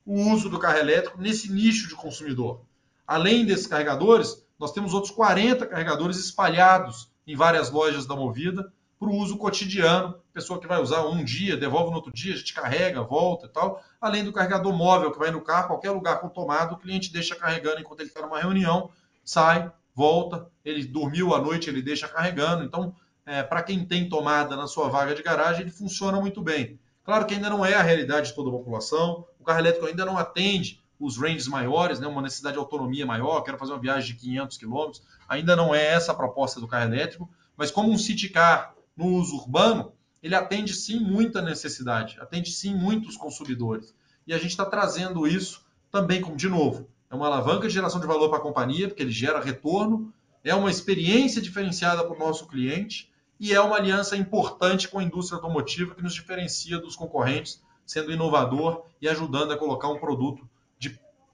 o 0.05 0.20
uso 0.33 0.50
do 0.50 0.59
carro 0.59 0.76
elétrico 0.76 1.18
nesse 1.18 1.50
nicho 1.50 1.88
de 1.88 1.94
consumidor. 1.94 2.61
Além 3.07 3.46
desses 3.46 3.66
carregadores, 3.66 4.42
nós 4.62 4.70
temos 4.70 4.94
outros 4.94 5.12
40 5.12 5.66
carregadores 5.66 6.18
espalhados 6.18 7.11
em 7.27 7.35
várias 7.35 7.68
lojas 7.68 8.07
da 8.07 8.14
Movida 8.14 8.72
para 8.96 9.09
o 9.09 9.16
uso 9.16 9.37
cotidiano. 9.37 10.14
Pessoa 10.33 10.61
que 10.61 10.68
vai 10.68 10.81
usar 10.81 11.05
um 11.05 11.25
dia, 11.25 11.57
devolve 11.57 11.90
no 11.90 11.96
outro 11.96 12.12
dia, 12.12 12.33
a 12.33 12.37
gente 12.37 12.55
carrega, 12.55 13.03
volta 13.03 13.46
e 13.46 13.48
tal. 13.48 13.83
Além 14.01 14.22
do 14.22 14.33
carregador 14.33 14.72
móvel 14.72 15.11
que 15.11 15.18
vai 15.18 15.33
no 15.33 15.40
carro, 15.40 15.66
qualquer 15.66 15.90
lugar 15.90 16.20
com 16.20 16.29
tomada, 16.29 16.75
o 16.75 16.79
cliente 16.79 17.12
deixa 17.12 17.35
carregando 17.35 17.81
enquanto 17.81 17.98
ele 17.98 18.09
está 18.09 18.22
numa 18.22 18.38
reunião, 18.38 18.88
sai, 19.25 19.68
volta, 19.92 20.48
ele 20.64 20.85
dormiu 20.85 21.35
à 21.35 21.40
noite, 21.40 21.68
ele 21.68 21.83
deixa 21.83 22.07
carregando. 22.07 22.62
Então, 22.62 22.94
é, 23.27 23.42
para 23.42 23.64
quem 23.64 23.85
tem 23.85 24.09
tomada 24.09 24.55
na 24.55 24.68
sua 24.68 24.88
vaga 24.88 25.12
de 25.12 25.25
garagem, 25.25 25.62
ele 25.62 25.72
funciona 25.72 26.20
muito 26.20 26.40
bem. 26.40 26.79
Claro 27.03 27.27
que 27.27 27.35
ainda 27.35 27.51
não 27.51 27.66
é 27.66 27.75
a 27.75 27.83
realidade 27.83 28.29
de 28.29 28.35
toda 28.37 28.48
a 28.48 28.53
população, 28.53 29.27
o 29.40 29.42
carro 29.42 29.59
elétrico 29.59 29.87
ainda 29.87 30.05
não 30.05 30.16
atende 30.16 30.81
os 31.02 31.18
ranges 31.18 31.48
maiores, 31.48 31.98
né, 31.98 32.06
uma 32.06 32.22
necessidade 32.22 32.54
de 32.54 32.60
autonomia 32.60 33.04
maior, 33.04 33.42
quero 33.42 33.58
fazer 33.58 33.72
uma 33.72 33.80
viagem 33.80 34.14
de 34.14 34.20
500 34.20 34.56
km, 34.56 34.90
ainda 35.28 35.56
não 35.56 35.74
é 35.74 35.84
essa 35.84 36.12
a 36.12 36.14
proposta 36.14 36.60
do 36.60 36.68
carro 36.68 36.94
elétrico, 36.94 37.28
mas 37.56 37.72
como 37.72 37.90
um 37.90 37.98
city 37.98 38.28
car 38.28 38.72
no 38.96 39.06
uso 39.06 39.34
urbano, 39.34 39.92
ele 40.22 40.36
atende 40.36 40.72
sim 40.72 41.00
muita 41.00 41.42
necessidade, 41.42 42.16
atende 42.20 42.52
sim 42.52 42.72
muitos 42.76 43.16
consumidores. 43.16 43.92
E 44.24 44.32
a 44.32 44.38
gente 44.38 44.50
está 44.50 44.64
trazendo 44.64 45.26
isso 45.26 45.66
também, 45.90 46.20
como 46.20 46.36
de 46.36 46.48
novo, 46.48 46.88
é 47.10 47.16
uma 47.16 47.26
alavanca 47.26 47.66
de 47.66 47.74
geração 47.74 48.00
de 48.00 48.06
valor 48.06 48.28
para 48.28 48.38
a 48.38 48.42
companhia, 48.42 48.86
porque 48.86 49.02
ele 49.02 49.10
gera 49.10 49.40
retorno, 49.40 50.14
é 50.44 50.54
uma 50.54 50.70
experiência 50.70 51.42
diferenciada 51.42 52.04
para 52.04 52.14
o 52.14 52.18
nosso 52.18 52.46
cliente 52.46 53.10
e 53.40 53.52
é 53.52 53.60
uma 53.60 53.76
aliança 53.76 54.16
importante 54.16 54.86
com 54.86 55.00
a 55.00 55.02
indústria 55.02 55.36
automotiva 55.36 55.96
que 55.96 56.02
nos 56.02 56.14
diferencia 56.14 56.78
dos 56.78 56.94
concorrentes, 56.94 57.60
sendo 57.84 58.12
inovador 58.12 58.84
e 59.00 59.08
ajudando 59.08 59.52
a 59.52 59.58
colocar 59.58 59.88
um 59.88 59.98
produto 59.98 60.48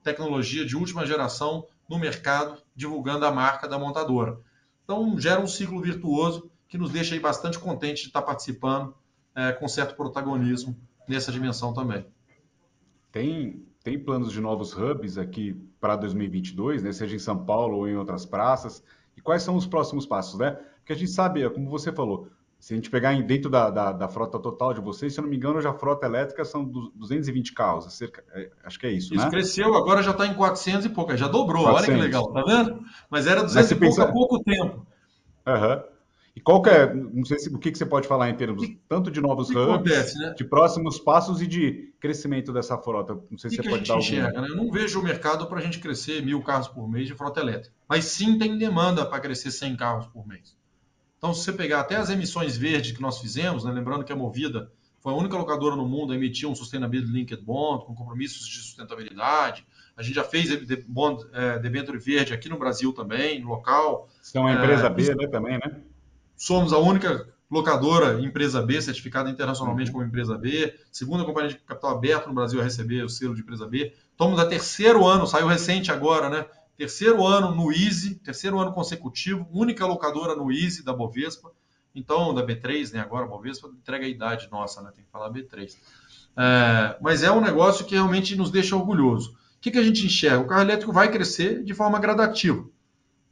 tecnologia 0.08 0.64
de 0.64 0.76
última 0.76 1.04
geração 1.04 1.66
no 1.88 1.98
mercado, 1.98 2.60
divulgando 2.74 3.26
a 3.26 3.32
marca 3.32 3.68
da 3.68 3.78
montadora. 3.78 4.38
Então, 4.84 5.18
gera 5.18 5.40
um 5.40 5.46
ciclo 5.46 5.80
virtuoso 5.80 6.50
que 6.66 6.78
nos 6.78 6.90
deixa 6.90 7.14
aí 7.14 7.20
bastante 7.20 7.58
contente 7.58 8.02
de 8.02 8.08
estar 8.08 8.22
participando 8.22 8.94
é, 9.34 9.52
com 9.52 9.68
certo 9.68 9.94
protagonismo 9.94 10.76
nessa 11.06 11.30
dimensão 11.30 11.72
também. 11.72 12.06
Tem, 13.12 13.66
tem 13.82 13.98
planos 13.98 14.32
de 14.32 14.40
novos 14.40 14.74
hubs 14.74 15.18
aqui 15.18 15.54
para 15.80 15.96
2022, 15.96 16.82
né, 16.82 16.92
seja 16.92 17.16
em 17.16 17.18
São 17.18 17.44
Paulo 17.44 17.78
ou 17.78 17.88
em 17.88 17.96
outras 17.96 18.26
praças? 18.26 18.82
E 19.16 19.20
quais 19.20 19.42
são 19.42 19.56
os 19.56 19.66
próximos 19.66 20.06
passos? 20.06 20.38
Né? 20.38 20.52
Porque 20.78 20.92
a 20.92 20.96
gente 20.96 21.10
sabe, 21.10 21.48
como 21.50 21.68
você 21.68 21.92
falou, 21.92 22.28
se 22.58 22.72
a 22.72 22.76
gente 22.76 22.90
pegar 22.90 23.14
dentro 23.22 23.48
da, 23.48 23.70
da, 23.70 23.92
da, 23.92 24.08
frota 24.08 24.38
total 24.38 24.74
de 24.74 24.80
vocês, 24.80 25.14
se 25.14 25.20
eu 25.20 25.22
não 25.22 25.30
me 25.30 25.36
engano, 25.36 25.60
já 25.60 25.70
a 25.70 25.74
frota 25.74 26.06
elétrica 26.06 26.44
são 26.44 26.64
220 26.64 27.52
carros, 27.52 27.86
é 27.86 27.90
cerca, 27.90 28.24
é, 28.32 28.50
acho 28.64 28.78
que 28.78 28.86
é 28.86 28.90
isso, 28.90 29.14
isso 29.14 29.24
né? 29.24 29.30
cresceu, 29.30 29.74
agora 29.74 30.02
já 30.02 30.10
está 30.10 30.26
em 30.26 30.34
400 30.34 30.86
e 30.86 30.88
pouco, 30.88 31.16
já 31.16 31.28
dobrou, 31.28 31.64
400. 31.64 31.88
olha 31.88 31.98
que 31.98 32.04
legal, 32.04 32.32
tá 32.32 32.42
vendo? 32.42 32.82
Mas 33.08 33.26
era 33.26 33.42
200 33.42 33.54
Mas 33.54 33.70
e 33.70 33.74
pouco 33.76 33.96
pensa... 33.96 34.08
há 34.08 34.12
pouco 34.12 34.42
tempo. 34.42 34.86
Uhum. 35.46 35.98
E 36.38 36.40
qual 36.40 36.62
que 36.62 36.70
é, 36.70 36.94
não 36.94 37.24
sei 37.24 37.36
se, 37.38 37.48
o 37.52 37.58
que, 37.58 37.72
que 37.72 37.78
você 37.78 37.86
pode 37.86 38.06
falar 38.06 38.30
em 38.30 38.36
termos 38.36 38.64
que, 38.64 38.80
tanto 38.88 39.10
de 39.10 39.20
novos 39.20 39.50
hubs, 39.50 39.74
acontece, 39.74 40.18
né? 40.18 40.34
de 40.36 40.44
próximos 40.44 40.98
passos 40.98 41.42
e 41.42 41.48
de 41.48 41.92
crescimento 41.98 42.52
dessa 42.52 42.78
frota? 42.78 43.14
Não 43.30 43.38
sei 43.38 43.50
se 43.50 43.56
você 43.56 43.62
que 43.62 43.68
pode 43.68 43.88
dar 43.88 43.94
algum... 43.94 44.06
enxerga, 44.06 44.40
né? 44.40 44.48
Eu 44.48 44.56
não 44.56 44.70
vejo 44.70 45.00
o 45.00 45.02
mercado 45.02 45.46
para 45.46 45.58
a 45.58 45.62
gente 45.62 45.80
crescer 45.80 46.24
mil 46.24 46.42
carros 46.42 46.68
por 46.68 46.88
mês 46.88 47.08
de 47.08 47.14
frota 47.14 47.40
elétrica, 47.40 47.74
mas 47.88 48.04
sim 48.04 48.38
tem 48.38 48.56
demanda 48.56 49.04
para 49.04 49.20
crescer 49.20 49.50
100 49.50 49.76
carros 49.76 50.06
por 50.06 50.26
mês. 50.26 50.57
Então, 51.18 51.34
se 51.34 51.42
você 51.42 51.52
pegar 51.52 51.80
até 51.80 51.96
as 51.96 52.08
emissões 52.08 52.56
verdes 52.56 52.92
que 52.92 53.02
nós 53.02 53.18
fizemos, 53.18 53.64
né, 53.64 53.72
lembrando 53.72 54.04
que 54.04 54.12
a 54.12 54.16
Movida 54.16 54.70
foi 55.00 55.12
a 55.12 55.16
única 55.16 55.36
locadora 55.36 55.76
no 55.76 55.86
mundo 55.86 56.12
a 56.12 56.16
emitir 56.16 56.48
um 56.48 56.54
Sustainability 56.54 57.10
Linked 57.10 57.42
Bond 57.42 57.84
com 57.84 57.94
compromissos 57.94 58.46
de 58.46 58.58
sustentabilidade. 58.58 59.66
A 59.96 60.02
gente 60.02 60.14
já 60.14 60.24
fez 60.24 60.48
bond, 60.86 61.26
é, 61.32 61.58
debênture 61.58 61.98
verde 61.98 62.32
aqui 62.32 62.48
no 62.48 62.58
Brasil 62.58 62.92
também, 62.92 63.40
no 63.40 63.48
local. 63.48 64.08
São 64.22 64.48
é 64.48 64.52
a 64.52 64.54
empresa 64.54 64.86
é, 64.86 64.90
B, 64.90 65.14
né, 65.14 65.26
também, 65.26 65.58
né? 65.58 65.80
Somos 66.36 66.72
a 66.72 66.78
única 66.78 67.28
locadora 67.50 68.20
empresa 68.20 68.62
B, 68.62 68.80
certificada 68.80 69.30
internacionalmente 69.30 69.90
uhum. 69.90 69.94
como 69.94 70.06
empresa 70.06 70.36
B, 70.36 70.74
segunda 70.92 71.24
companhia 71.24 71.50
de 71.50 71.58
capital 71.58 71.90
aberto 71.90 72.28
no 72.28 72.34
Brasil 72.34 72.60
a 72.60 72.64
receber 72.64 73.02
o 73.02 73.08
selo 73.08 73.34
de 73.34 73.40
empresa 73.40 73.66
B. 73.66 73.92
Estamos 74.10 74.38
a 74.38 74.46
terceiro 74.46 75.06
ano, 75.06 75.26
saiu 75.26 75.46
recente 75.46 75.90
agora, 75.90 76.28
né? 76.28 76.46
Terceiro 76.78 77.26
ano 77.26 77.52
no 77.52 77.72
Easy, 77.72 78.14
terceiro 78.14 78.60
ano 78.60 78.72
consecutivo, 78.72 79.48
única 79.52 79.84
locadora 79.84 80.36
no 80.36 80.52
Easy 80.52 80.84
da 80.84 80.92
Bovespa, 80.92 81.50
então 81.92 82.32
da 82.32 82.46
B3, 82.46 82.92
né? 82.92 83.00
Agora 83.00 83.24
a 83.24 83.28
Bovespa 83.28 83.68
entrega 83.68 84.06
a 84.06 84.08
idade 84.08 84.48
nossa, 84.48 84.80
né? 84.80 84.92
Tem 84.94 85.04
que 85.04 85.10
falar 85.10 85.28
B3. 85.28 85.76
É, 86.36 86.96
mas 87.00 87.24
é 87.24 87.32
um 87.32 87.40
negócio 87.40 87.84
que 87.84 87.96
realmente 87.96 88.36
nos 88.36 88.52
deixa 88.52 88.76
orgulhoso. 88.76 89.32
O 89.32 89.60
que, 89.60 89.72
que 89.72 89.78
a 89.78 89.82
gente 89.82 90.06
enxerga? 90.06 90.38
O 90.38 90.46
carro 90.46 90.60
elétrico 90.62 90.92
vai 90.92 91.10
crescer 91.10 91.64
de 91.64 91.74
forma 91.74 91.98
gradativa. 91.98 92.64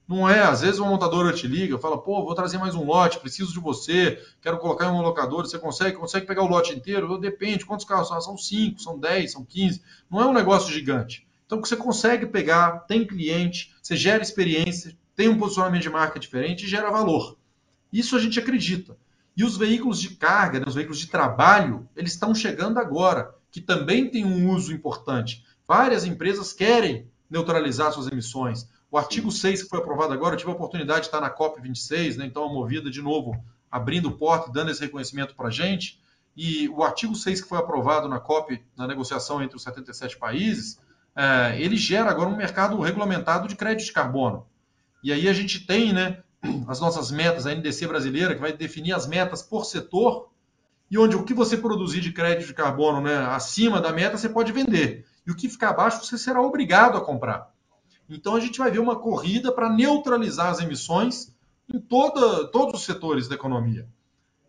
Não 0.08 0.28
é, 0.28 0.40
às 0.40 0.62
vezes 0.62 0.80
uma 0.80 0.90
montadora 0.90 1.32
te 1.32 1.46
liga, 1.46 1.78
fala, 1.78 2.00
pô, 2.00 2.24
vou 2.24 2.34
trazer 2.34 2.58
mais 2.58 2.74
um 2.74 2.84
lote, 2.84 3.20
preciso 3.20 3.52
de 3.52 3.60
você, 3.60 4.20
quero 4.40 4.58
colocar 4.58 4.86
em 4.86 4.90
uma 4.90 5.02
locadora, 5.02 5.46
você 5.46 5.58
consegue? 5.58 5.96
Consegue 5.96 6.26
pegar 6.26 6.42
o 6.42 6.48
lote 6.48 6.74
inteiro? 6.74 7.16
Depende, 7.18 7.64
quantos 7.64 7.86
carros 7.86 8.08
são? 8.08 8.20
São 8.20 8.36
5, 8.36 8.80
são 8.80 8.98
10, 8.98 9.32
são 9.32 9.44
15. 9.44 9.82
Não 10.10 10.20
é 10.20 10.26
um 10.26 10.32
negócio 10.32 10.72
gigante. 10.72 11.26
Então, 11.46 11.60
você 11.60 11.76
consegue 11.76 12.26
pegar, 12.26 12.80
tem 12.80 13.06
cliente, 13.06 13.74
você 13.80 13.96
gera 13.96 14.22
experiência, 14.22 14.96
tem 15.14 15.28
um 15.28 15.38
posicionamento 15.38 15.82
de 15.82 15.90
marca 15.90 16.18
diferente 16.18 16.64
e 16.64 16.68
gera 16.68 16.90
valor. 16.90 17.38
Isso 17.92 18.16
a 18.16 18.20
gente 18.20 18.38
acredita. 18.38 18.96
E 19.36 19.44
os 19.44 19.56
veículos 19.56 20.00
de 20.00 20.16
carga, 20.16 20.58
né, 20.58 20.64
os 20.66 20.74
veículos 20.74 20.98
de 20.98 21.08
trabalho, 21.08 21.88
eles 21.94 22.12
estão 22.12 22.34
chegando 22.34 22.78
agora, 22.78 23.34
que 23.50 23.60
também 23.60 24.10
tem 24.10 24.24
um 24.24 24.50
uso 24.50 24.72
importante. 24.72 25.44
Várias 25.66 26.04
empresas 26.04 26.52
querem 26.52 27.06
neutralizar 27.28 27.92
suas 27.92 28.06
emissões. 28.08 28.68
O 28.90 28.96
artigo 28.96 29.30
6 29.30 29.64
que 29.64 29.68
foi 29.68 29.78
aprovado 29.78 30.12
agora, 30.12 30.34
eu 30.34 30.38
tive 30.38 30.50
a 30.50 30.54
oportunidade 30.54 31.00
de 31.00 31.06
estar 31.06 31.20
na 31.20 31.30
COP26, 31.30 32.16
né, 32.16 32.26
então 32.26 32.44
a 32.44 32.52
Movida, 32.52 32.90
de 32.90 33.02
novo, 33.02 33.36
abrindo 33.70 34.10
porta 34.12 34.48
e 34.48 34.52
dando 34.52 34.70
esse 34.70 34.80
reconhecimento 34.80 35.34
para 35.34 35.48
a 35.48 35.50
gente. 35.50 36.00
E 36.36 36.68
o 36.68 36.82
artigo 36.82 37.14
6 37.14 37.42
que 37.42 37.48
foi 37.48 37.58
aprovado 37.58 38.08
na 38.08 38.20
COP, 38.20 38.62
na 38.76 38.86
negociação 38.86 39.42
entre 39.42 39.56
os 39.56 39.62
77 39.62 40.18
países, 40.18 40.78
é, 41.16 41.58
ele 41.58 41.76
gera 41.76 42.10
agora 42.10 42.28
um 42.28 42.36
mercado 42.36 42.78
regulamentado 42.78 43.48
de 43.48 43.56
crédito 43.56 43.86
de 43.86 43.92
carbono. 43.92 44.46
E 45.02 45.10
aí 45.10 45.28
a 45.28 45.32
gente 45.32 45.66
tem 45.66 45.92
né, 45.92 46.22
as 46.68 46.78
nossas 46.78 47.10
metas, 47.10 47.46
a 47.46 47.54
NDC 47.54 47.86
brasileira, 47.86 48.34
que 48.34 48.40
vai 48.40 48.52
definir 48.52 48.92
as 48.92 49.06
metas 49.06 49.42
por 49.42 49.64
setor, 49.64 50.28
e 50.90 50.98
onde 50.98 51.16
o 51.16 51.24
que 51.24 51.34
você 51.34 51.56
produzir 51.56 52.00
de 52.00 52.12
crédito 52.12 52.46
de 52.46 52.54
carbono 52.54 53.00
né, 53.00 53.16
acima 53.16 53.80
da 53.80 53.92
meta, 53.92 54.16
você 54.16 54.28
pode 54.28 54.52
vender. 54.52 55.06
E 55.26 55.30
o 55.30 55.34
que 55.34 55.48
ficar 55.48 55.70
abaixo, 55.70 56.04
você 56.04 56.18
será 56.18 56.40
obrigado 56.40 56.96
a 56.96 57.00
comprar. 57.00 57.50
Então 58.08 58.36
a 58.36 58.40
gente 58.40 58.58
vai 58.58 58.70
ver 58.70 58.78
uma 58.78 58.96
corrida 58.96 59.50
para 59.50 59.68
neutralizar 59.68 60.48
as 60.48 60.60
emissões 60.60 61.34
em 61.72 61.80
toda, 61.80 62.46
todos 62.48 62.80
os 62.80 62.86
setores 62.86 63.26
da 63.26 63.34
economia. 63.34 63.88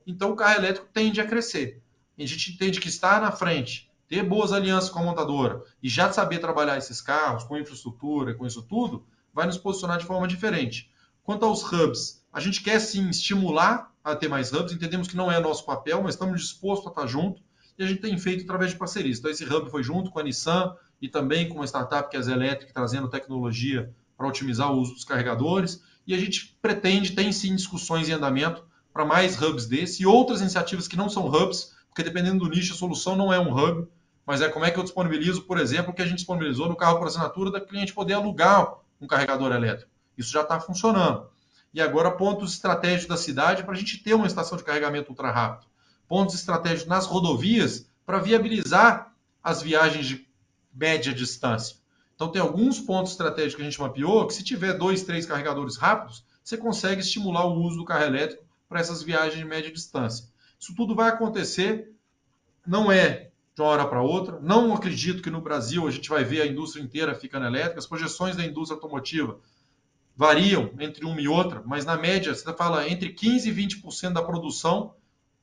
Então 0.06 0.32
o 0.32 0.36
carro 0.36 0.60
elétrico 0.60 0.88
tende 0.94 1.20
a 1.20 1.26
crescer. 1.26 1.82
A 2.20 2.26
gente 2.26 2.52
entende 2.52 2.80
que 2.80 2.88
estar 2.88 3.20
na 3.20 3.32
frente 3.32 3.87
ter 4.08 4.24
boas 4.24 4.52
alianças 4.52 4.90
com 4.90 5.00
a 5.00 5.04
montadora 5.04 5.62
e 5.84 5.90
já 5.90 6.12
saber 6.12 6.40
trabalhar 6.40 6.78
esses 6.78 7.02
carros 7.02 7.44
com 7.44 7.58
infraestrutura, 7.58 8.34
com 8.34 8.46
isso 8.46 8.62
tudo, 8.64 9.06
vai 9.34 9.46
nos 9.46 9.58
posicionar 9.58 9.98
de 9.98 10.06
forma 10.06 10.28
diferente. 10.28 10.90
Quanto 11.24 11.46
aos 11.46 11.62
hubs, 11.62 12.26
a 12.32 12.40
gente 12.40 12.64
quer 12.64 12.80
sim 12.80 13.10
estimular 13.10 13.92
a 14.04 14.16
ter 14.16 14.30
mais 14.30 14.54
hubs, 14.54 14.72
entendemos 14.72 15.08
que 15.08 15.18
não 15.18 15.32
é 15.32 15.40
nosso 15.40 15.66
papel, 15.66 16.02
mas 16.02 16.16
estamos 16.16 16.40
dispostos 16.40 16.88
a 16.88 16.90
estar 16.90 17.08
junto 17.08 17.42
e 17.78 17.84
a 17.84 17.88
gente 17.88 18.02
tem 18.02 18.18
feito 18.18 18.44
através 18.44 18.72
de 18.72 18.78
parcerias. 18.78 19.20
Então, 19.20 19.30
esse 19.30 19.44
hub 19.44 19.70
foi 19.70 19.84
junto 19.84 20.10
com 20.10 20.20
a 20.20 20.24
Nissan 20.24 20.74
e 21.02 21.08
também 21.08 21.48
com 21.48 21.56
uma 21.56 21.68
startup 21.68 22.10
que 22.10 22.16
é 22.16 22.20
a 22.20 22.24
Zelétrica, 22.24 22.74
trazendo 22.74 23.10
tecnologia 23.10 23.94
para 24.18 24.28
otimizar 24.28 24.72
o 24.72 24.80
uso 24.80 24.94
dos 24.94 25.04
carregadores. 25.04 25.84
E 26.08 26.14
a 26.14 26.18
gente 26.18 26.58
pretende, 26.62 27.12
tem 27.12 27.32
sim 27.32 27.56
discussões 27.56 28.10
em 28.10 28.14
andamento 28.14 28.66
para 28.92 29.06
mais 29.06 29.40
hubs 29.40 29.68
desse 29.68 30.02
e 30.02 30.06
outras 30.06 30.42
iniciativas 30.42 30.88
que 30.88 30.98
não 30.98 31.10
são 31.10 31.28
hubs, 31.28 31.76
porque 31.90 32.02
dependendo 32.02 32.44
do 32.44 32.50
nicho, 32.50 32.74
a 32.74 32.78
solução 32.78 33.16
não 33.16 33.32
é 33.32 33.40
um 33.40 33.54
hub, 33.54 33.88
mas 34.28 34.42
é 34.42 34.50
como 34.50 34.66
é 34.66 34.70
que 34.70 34.78
eu 34.78 34.84
disponibilizo, 34.84 35.44
por 35.44 35.58
exemplo, 35.58 35.92
o 35.92 35.94
que 35.94 36.02
a 36.02 36.06
gente 36.06 36.18
disponibilizou 36.18 36.68
no 36.68 36.76
carro 36.76 36.98
por 36.98 37.08
assinatura 37.08 37.50
da 37.50 37.62
cliente 37.62 37.94
poder 37.94 38.16
alugar 38.16 38.76
um 39.00 39.08
carregador 39.08 39.54
elétrico. 39.54 39.90
Isso 40.18 40.34
já 40.34 40.42
está 40.42 40.60
funcionando. 40.60 41.30
E 41.74 41.80
agora 41.80 42.12
pontos 42.12 42.52
estratégicos 42.52 43.08
da 43.08 43.16
cidade 43.16 43.64
para 43.64 43.72
a 43.72 43.78
gente 43.78 44.04
ter 44.04 44.14
uma 44.16 44.28
estação 44.28 44.58
de 44.58 44.66
carregamento 44.66 45.12
ultra 45.12 45.32
rápido. 45.32 45.68
Pontos 46.10 46.36
estratégicos 46.36 46.90
nas 46.90 47.06
rodovias 47.06 47.88
para 48.06 48.20
viabilizar 48.20 49.14
as 49.42 49.62
viagens 49.62 50.06
de 50.06 50.28
média 50.74 51.14
distância. 51.14 51.78
Então 52.14 52.28
tem 52.30 52.42
alguns 52.42 52.82
pontos 52.82 53.14
estratégicos 53.14 53.56
que 53.56 53.62
a 53.62 53.66
gente 53.66 53.80
mapeou 53.80 54.28
que 54.28 54.34
se 54.34 54.44
tiver 54.44 54.74
dois, 54.74 55.04
três 55.04 55.26
carregadores 55.26 55.78
rápidos, 55.78 56.26
você 56.44 56.58
consegue 56.58 57.00
estimular 57.00 57.46
o 57.46 57.62
uso 57.62 57.78
do 57.78 57.86
carro 57.86 58.04
elétrico 58.04 58.44
para 58.68 58.82
essas 58.82 59.02
viagens 59.02 59.38
de 59.38 59.46
média 59.46 59.72
distância. 59.72 60.26
Isso 60.60 60.76
tudo 60.76 60.94
vai 60.94 61.08
acontecer, 61.08 61.94
não 62.66 62.92
é 62.92 63.27
de 63.58 63.62
uma 63.64 63.70
hora 63.70 63.88
para 63.88 64.04
outra. 64.04 64.40
Não 64.40 64.72
acredito 64.76 65.24
que 65.24 65.32
no 65.32 65.42
Brasil 65.42 65.88
a 65.88 65.92
gente 65.92 66.08
vai 66.08 66.24
ver 66.24 66.42
a 66.42 66.46
indústria 66.46 66.84
inteira 66.84 67.16
ficando 67.16 67.48
elétrica. 67.48 67.80
As 67.80 67.88
projeções 67.88 68.36
da 68.36 68.46
indústria 68.46 68.76
automotiva 68.76 69.40
variam 70.16 70.70
entre 70.80 71.04
uma 71.04 71.20
e 71.20 71.28
outra, 71.28 71.64
mas 71.66 71.84
na 71.84 71.98
média 71.98 72.36
você 72.36 72.54
fala 72.54 72.88
entre 72.88 73.10
15 73.10 73.50
e 73.50 73.68
20% 73.68 74.14
da 74.14 74.22
produção 74.22 74.94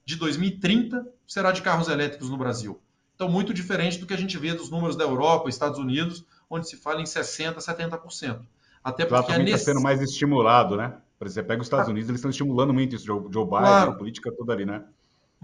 de 0.04 0.14
2030 0.14 1.04
será 1.26 1.50
de 1.50 1.60
carros 1.60 1.88
elétricos 1.88 2.30
no 2.30 2.36
Brasil. 2.36 2.80
Então, 3.16 3.28
muito 3.28 3.52
diferente 3.52 3.98
do 3.98 4.06
que 4.06 4.14
a 4.14 4.18
gente 4.18 4.38
vê 4.38 4.54
dos 4.54 4.70
números 4.70 4.94
da 4.94 5.02
Europa, 5.02 5.48
Estados 5.48 5.80
Unidos, 5.80 6.24
onde 6.48 6.68
se 6.68 6.76
fala 6.76 7.00
em 7.00 7.04
60%, 7.04 7.56
70%. 7.56 8.40
Até 8.82 9.04
porque 9.06 9.32
está 9.32 9.42
nesse... 9.42 9.64
sendo 9.64 9.80
mais 9.80 10.00
estimulado, 10.00 10.76
né? 10.76 10.98
Por 11.18 11.26
exemplo, 11.26 11.42
você 11.46 11.48
pega 11.48 11.60
os 11.62 11.66
Estados 11.66 11.88
ah. 11.88 11.90
Unidos, 11.90 12.08
eles 12.08 12.20
estão 12.20 12.30
estimulando 12.30 12.72
muito 12.72 12.94
isso, 12.94 13.06
Joe 13.06 13.20
Biden, 13.28 13.48
claro. 13.48 13.90
a 13.90 13.94
política 13.96 14.30
toda 14.36 14.52
ali, 14.52 14.64
né? 14.64 14.84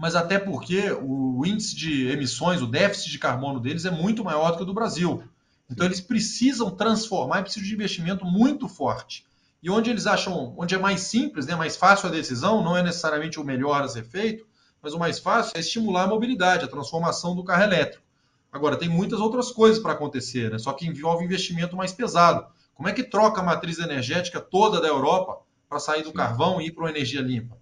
Mas 0.01 0.15
até 0.15 0.39
porque 0.39 0.91
o 0.99 1.45
índice 1.45 1.75
de 1.75 2.07
emissões, 2.07 2.59
o 2.59 2.65
déficit 2.65 3.11
de 3.11 3.19
carbono 3.19 3.59
deles 3.59 3.85
é 3.85 3.91
muito 3.91 4.23
maior 4.23 4.49
do 4.49 4.57
que 4.57 4.63
o 4.63 4.65
do 4.65 4.73
Brasil. 4.73 5.23
Então 5.69 5.85
eles 5.85 6.01
precisam 6.01 6.71
transformar 6.71 7.39
e 7.39 7.43
precisam 7.43 7.69
de 7.69 7.75
investimento 7.75 8.25
muito 8.25 8.67
forte. 8.67 9.23
E 9.61 9.69
onde 9.69 9.91
eles 9.91 10.07
acham, 10.07 10.55
onde 10.57 10.73
é 10.73 10.77
mais 10.79 11.01
simples, 11.01 11.45
né, 11.45 11.55
mais 11.55 11.77
fácil 11.77 12.09
a 12.09 12.11
decisão, 12.11 12.63
não 12.63 12.75
é 12.75 12.81
necessariamente 12.81 13.39
o 13.39 13.43
melhor 13.43 13.83
a 13.83 13.87
ser 13.87 14.03
feito, 14.03 14.43
mas 14.81 14.95
o 14.95 14.97
mais 14.97 15.19
fácil 15.19 15.53
é 15.55 15.59
estimular 15.59 16.05
a 16.05 16.07
mobilidade, 16.07 16.65
a 16.65 16.67
transformação 16.67 17.35
do 17.35 17.43
carro 17.43 17.61
elétrico. 17.61 18.03
Agora, 18.51 18.77
tem 18.77 18.89
muitas 18.89 19.19
outras 19.19 19.51
coisas 19.51 19.77
para 19.77 19.93
acontecer, 19.93 20.49
né? 20.49 20.57
só 20.57 20.73
que 20.73 20.87
envolve 20.87 21.23
investimento 21.23 21.77
mais 21.77 21.93
pesado. 21.93 22.47
Como 22.73 22.89
é 22.89 22.91
que 22.91 23.03
troca 23.03 23.39
a 23.41 23.43
matriz 23.43 23.77
energética 23.77 24.41
toda 24.41 24.81
da 24.81 24.87
Europa 24.87 25.43
para 25.69 25.79
sair 25.79 26.01
do 26.01 26.09
Sim. 26.09 26.15
carvão 26.15 26.59
e 26.59 26.69
ir 26.69 26.71
para 26.71 26.85
uma 26.85 26.89
energia 26.89 27.21
limpa? 27.21 27.60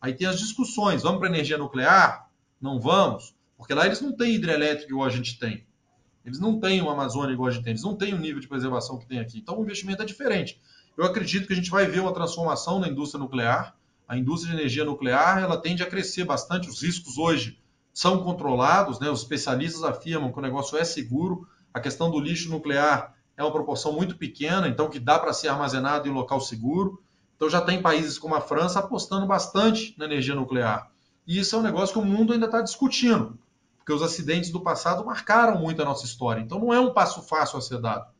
Aí 0.00 0.14
tem 0.14 0.26
as 0.26 0.38
discussões: 0.38 1.02
vamos 1.02 1.18
para 1.18 1.28
energia 1.28 1.58
nuclear? 1.58 2.28
Não 2.60 2.80
vamos? 2.80 3.34
Porque 3.56 3.74
lá 3.74 3.86
eles 3.86 4.00
não 4.00 4.16
têm 4.16 4.34
hidrelétrica 4.34 4.90
igual 4.90 5.06
a 5.06 5.10
gente 5.10 5.38
tem. 5.38 5.66
Eles 6.24 6.38
não 6.38 6.60
têm 6.60 6.80
uma 6.80 6.92
Amazônia 6.92 7.32
igual 7.32 7.48
a 7.48 7.50
gente 7.50 7.64
tem. 7.64 7.72
Eles 7.72 7.82
não 7.82 7.96
têm 7.96 8.14
o 8.14 8.18
nível 8.18 8.40
de 8.40 8.48
preservação 8.48 8.98
que 8.98 9.06
tem 9.06 9.18
aqui. 9.18 9.38
Então 9.38 9.58
o 9.58 9.62
investimento 9.62 10.02
é 10.02 10.04
diferente. 10.04 10.60
Eu 10.96 11.04
acredito 11.04 11.46
que 11.46 11.52
a 11.52 11.56
gente 11.56 11.70
vai 11.70 11.86
ver 11.86 12.00
uma 12.00 12.12
transformação 12.12 12.78
na 12.78 12.88
indústria 12.88 13.20
nuclear. 13.20 13.74
A 14.06 14.16
indústria 14.16 14.54
de 14.54 14.60
energia 14.60 14.84
nuclear 14.84 15.38
ela 15.38 15.56
tende 15.56 15.82
a 15.82 15.86
crescer 15.86 16.24
bastante. 16.24 16.68
Os 16.68 16.82
riscos 16.82 17.18
hoje 17.18 17.58
são 17.92 18.22
controlados, 18.22 19.00
né? 19.00 19.10
Os 19.10 19.22
especialistas 19.22 19.82
afirmam 19.82 20.30
que 20.30 20.38
o 20.38 20.42
negócio 20.42 20.76
é 20.78 20.84
seguro. 20.84 21.48
A 21.72 21.80
questão 21.80 22.10
do 22.10 22.20
lixo 22.20 22.48
nuclear 22.50 23.14
é 23.36 23.42
uma 23.42 23.52
proporção 23.52 23.92
muito 23.92 24.16
pequena, 24.16 24.68
então 24.68 24.90
que 24.90 24.98
dá 24.98 25.18
para 25.18 25.32
ser 25.32 25.48
armazenado 25.48 26.08
em 26.08 26.12
local 26.12 26.40
seguro. 26.40 27.02
Então 27.38 27.48
já 27.48 27.60
tem 27.60 27.80
países 27.80 28.18
como 28.18 28.34
a 28.34 28.40
França 28.40 28.80
apostando 28.80 29.24
bastante 29.24 29.94
na 29.96 30.06
energia 30.06 30.34
nuclear. 30.34 30.90
E 31.24 31.38
isso 31.38 31.54
é 31.54 31.58
um 31.60 31.62
negócio 31.62 31.92
que 31.92 32.00
o 32.00 32.04
mundo 32.04 32.32
ainda 32.32 32.46
está 32.46 32.60
discutindo, 32.60 33.38
porque 33.76 33.92
os 33.92 34.02
acidentes 34.02 34.50
do 34.50 34.60
passado 34.60 35.06
marcaram 35.06 35.56
muito 35.56 35.80
a 35.80 35.84
nossa 35.84 36.04
história. 36.04 36.40
Então 36.40 36.58
não 36.58 36.74
é 36.74 36.80
um 36.80 36.92
passo 36.92 37.22
fácil 37.22 37.58
a 37.58 37.60
ser 37.60 37.80
dado. 37.80 38.10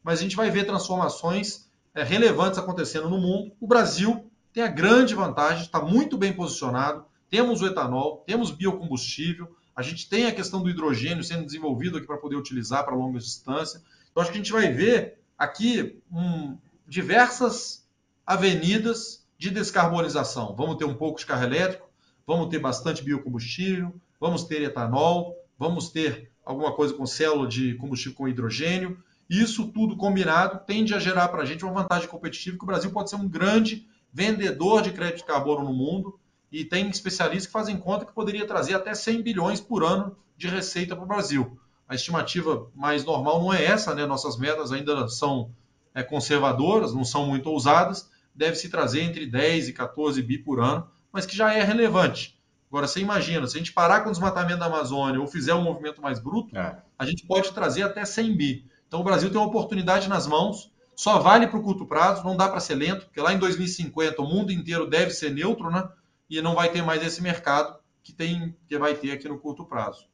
Mas 0.00 0.20
a 0.20 0.22
gente 0.22 0.36
vai 0.36 0.48
ver 0.48 0.64
transformações 0.64 1.68
é, 1.92 2.04
relevantes 2.04 2.56
acontecendo 2.56 3.10
no 3.10 3.18
mundo. 3.18 3.50
O 3.60 3.66
Brasil 3.66 4.30
tem 4.52 4.62
a 4.62 4.68
grande 4.68 5.12
vantagem, 5.12 5.64
está 5.64 5.80
muito 5.80 6.16
bem 6.16 6.32
posicionado. 6.32 7.04
Temos 7.28 7.60
o 7.60 7.66
etanol, 7.66 8.22
temos 8.24 8.52
biocombustível, 8.52 9.56
a 9.74 9.82
gente 9.82 10.08
tem 10.08 10.26
a 10.26 10.32
questão 10.32 10.62
do 10.62 10.70
hidrogênio 10.70 11.24
sendo 11.24 11.44
desenvolvido 11.44 11.98
aqui 11.98 12.06
para 12.06 12.16
poder 12.16 12.36
utilizar 12.36 12.84
para 12.84 12.94
longa 12.94 13.18
distância. 13.18 13.82
Então 14.10 14.22
acho 14.22 14.30
que 14.30 14.38
a 14.38 14.40
gente 14.40 14.52
vai 14.52 14.72
ver 14.72 15.18
aqui 15.36 16.00
um, 16.12 16.56
diversas 16.86 17.87
avenidas 18.28 19.26
de 19.38 19.48
descarbonização. 19.48 20.54
Vamos 20.54 20.76
ter 20.76 20.84
um 20.84 20.92
pouco 20.92 21.18
de 21.18 21.24
carro 21.24 21.44
elétrico, 21.44 21.88
vamos 22.26 22.48
ter 22.48 22.58
bastante 22.58 23.02
biocombustível, 23.02 23.94
vamos 24.20 24.44
ter 24.44 24.60
etanol, 24.60 25.34
vamos 25.58 25.88
ter 25.88 26.30
alguma 26.44 26.74
coisa 26.74 26.92
com 26.92 27.06
célula 27.06 27.48
de 27.48 27.72
combustível 27.76 28.14
com 28.18 28.28
hidrogênio. 28.28 29.02
Isso 29.30 29.68
tudo 29.68 29.96
combinado 29.96 30.60
tende 30.66 30.92
a 30.92 30.98
gerar 30.98 31.28
para 31.28 31.42
a 31.42 31.46
gente 31.46 31.64
uma 31.64 31.72
vantagem 31.72 32.06
competitiva 32.06 32.58
que 32.58 32.64
o 32.64 32.66
Brasil 32.66 32.90
pode 32.90 33.08
ser 33.08 33.16
um 33.16 33.26
grande 33.26 33.88
vendedor 34.12 34.82
de 34.82 34.92
crédito 34.92 35.18
de 35.18 35.24
carbono 35.24 35.64
no 35.64 35.72
mundo 35.72 36.20
e 36.52 36.66
tem 36.66 36.86
especialistas 36.90 37.46
que 37.46 37.52
fazem 37.52 37.78
conta 37.78 38.04
que 38.04 38.12
poderia 38.12 38.46
trazer 38.46 38.74
até 38.74 38.92
100 38.92 39.22
bilhões 39.22 39.58
por 39.58 39.82
ano 39.82 40.14
de 40.36 40.48
receita 40.48 40.94
para 40.94 41.04
o 41.04 41.08
Brasil. 41.08 41.58
A 41.88 41.94
estimativa 41.94 42.70
mais 42.74 43.06
normal 43.06 43.40
não 43.40 43.54
é 43.54 43.64
essa, 43.64 43.94
né? 43.94 44.04
Nossas 44.04 44.36
metas 44.36 44.70
ainda 44.70 45.08
são 45.08 45.50
é, 45.94 46.02
conservadoras, 46.02 46.92
não 46.92 47.04
são 47.04 47.26
muito 47.26 47.48
ousadas, 47.48 48.10
deve 48.38 48.56
se 48.56 48.68
trazer 48.68 49.00
entre 49.00 49.26
10 49.26 49.68
e 49.68 49.72
14 49.72 50.22
bi 50.22 50.38
por 50.38 50.60
ano, 50.60 50.88
mas 51.12 51.26
que 51.26 51.36
já 51.36 51.52
é 51.52 51.62
relevante. 51.62 52.38
Agora, 52.70 52.86
você 52.86 53.00
imagina, 53.00 53.46
se 53.46 53.56
a 53.56 53.58
gente 53.58 53.72
parar 53.72 54.02
com 54.02 54.10
o 54.10 54.12
desmatamento 54.12 54.60
da 54.60 54.66
Amazônia 54.66 55.20
ou 55.20 55.26
fizer 55.26 55.54
um 55.54 55.62
movimento 55.62 56.00
mais 56.00 56.20
bruto, 56.20 56.56
é. 56.56 56.80
a 56.96 57.04
gente 57.04 57.26
pode 57.26 57.52
trazer 57.52 57.82
até 57.82 58.04
100 58.04 58.36
bi. 58.36 58.64
Então, 58.86 59.00
o 59.00 59.04
Brasil 59.04 59.28
tem 59.28 59.40
uma 59.40 59.48
oportunidade 59.48 60.08
nas 60.08 60.26
mãos, 60.26 60.70
só 60.94 61.18
vale 61.18 61.48
para 61.48 61.58
o 61.58 61.62
curto 61.62 61.84
prazo, 61.84 62.24
não 62.24 62.36
dá 62.36 62.48
para 62.48 62.60
ser 62.60 62.76
lento, 62.76 63.06
porque 63.06 63.20
lá 63.20 63.32
em 63.32 63.38
2050 63.38 64.22
o 64.22 64.26
mundo 64.26 64.52
inteiro 64.52 64.88
deve 64.88 65.10
ser 65.10 65.32
neutro, 65.32 65.70
né? 65.70 65.88
E 66.30 66.40
não 66.40 66.54
vai 66.54 66.70
ter 66.70 66.82
mais 66.82 67.02
esse 67.02 67.22
mercado 67.22 67.78
que, 68.02 68.12
tem, 68.12 68.54
que 68.68 68.78
vai 68.78 68.94
ter 68.94 69.12
aqui 69.12 69.28
no 69.28 69.38
curto 69.38 69.64
prazo. 69.64 70.06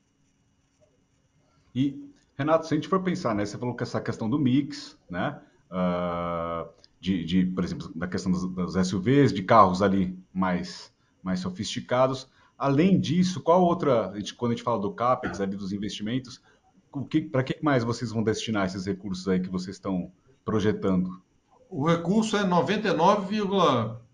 E, 1.74 2.08
Renato, 2.38 2.66
se 2.66 2.74
a 2.74 2.76
gente 2.76 2.88
for 2.88 3.02
pensar, 3.02 3.34
né? 3.34 3.44
Você 3.44 3.58
falou 3.58 3.74
que 3.74 3.82
essa 3.82 4.00
questão 4.00 4.30
do 4.30 4.38
mix, 4.38 4.96
né? 5.10 5.40
Uh, 5.70 6.68
de, 7.04 7.22
de, 7.22 7.44
por 7.44 7.62
exemplo, 7.62 7.92
da 7.94 8.08
questão 8.08 8.32
dos, 8.32 8.46
dos, 8.46 8.88
SUVs, 8.88 9.30
de 9.30 9.42
carros 9.42 9.82
ali 9.82 10.18
mais, 10.32 10.90
mais 11.22 11.40
sofisticados. 11.40 12.26
Além 12.56 12.98
disso, 12.98 13.42
qual 13.42 13.62
outra, 13.62 14.10
gente, 14.16 14.32
quando 14.32 14.52
a 14.52 14.54
gente 14.54 14.64
fala 14.64 14.80
do 14.80 14.90
CAPEX, 14.90 15.38
ali 15.38 15.54
dos 15.54 15.70
investimentos, 15.70 16.40
para 17.30 17.42
que 17.42 17.58
mais 17.62 17.84
vocês 17.84 18.10
vão 18.10 18.22
destinar 18.22 18.64
esses 18.64 18.86
recursos 18.86 19.28
aí 19.28 19.38
que 19.38 19.50
vocês 19.50 19.76
estão 19.76 20.10
projetando? 20.46 21.20
O 21.68 21.86
recurso 21.86 22.38
é 22.38 22.44
99, 22.44 23.36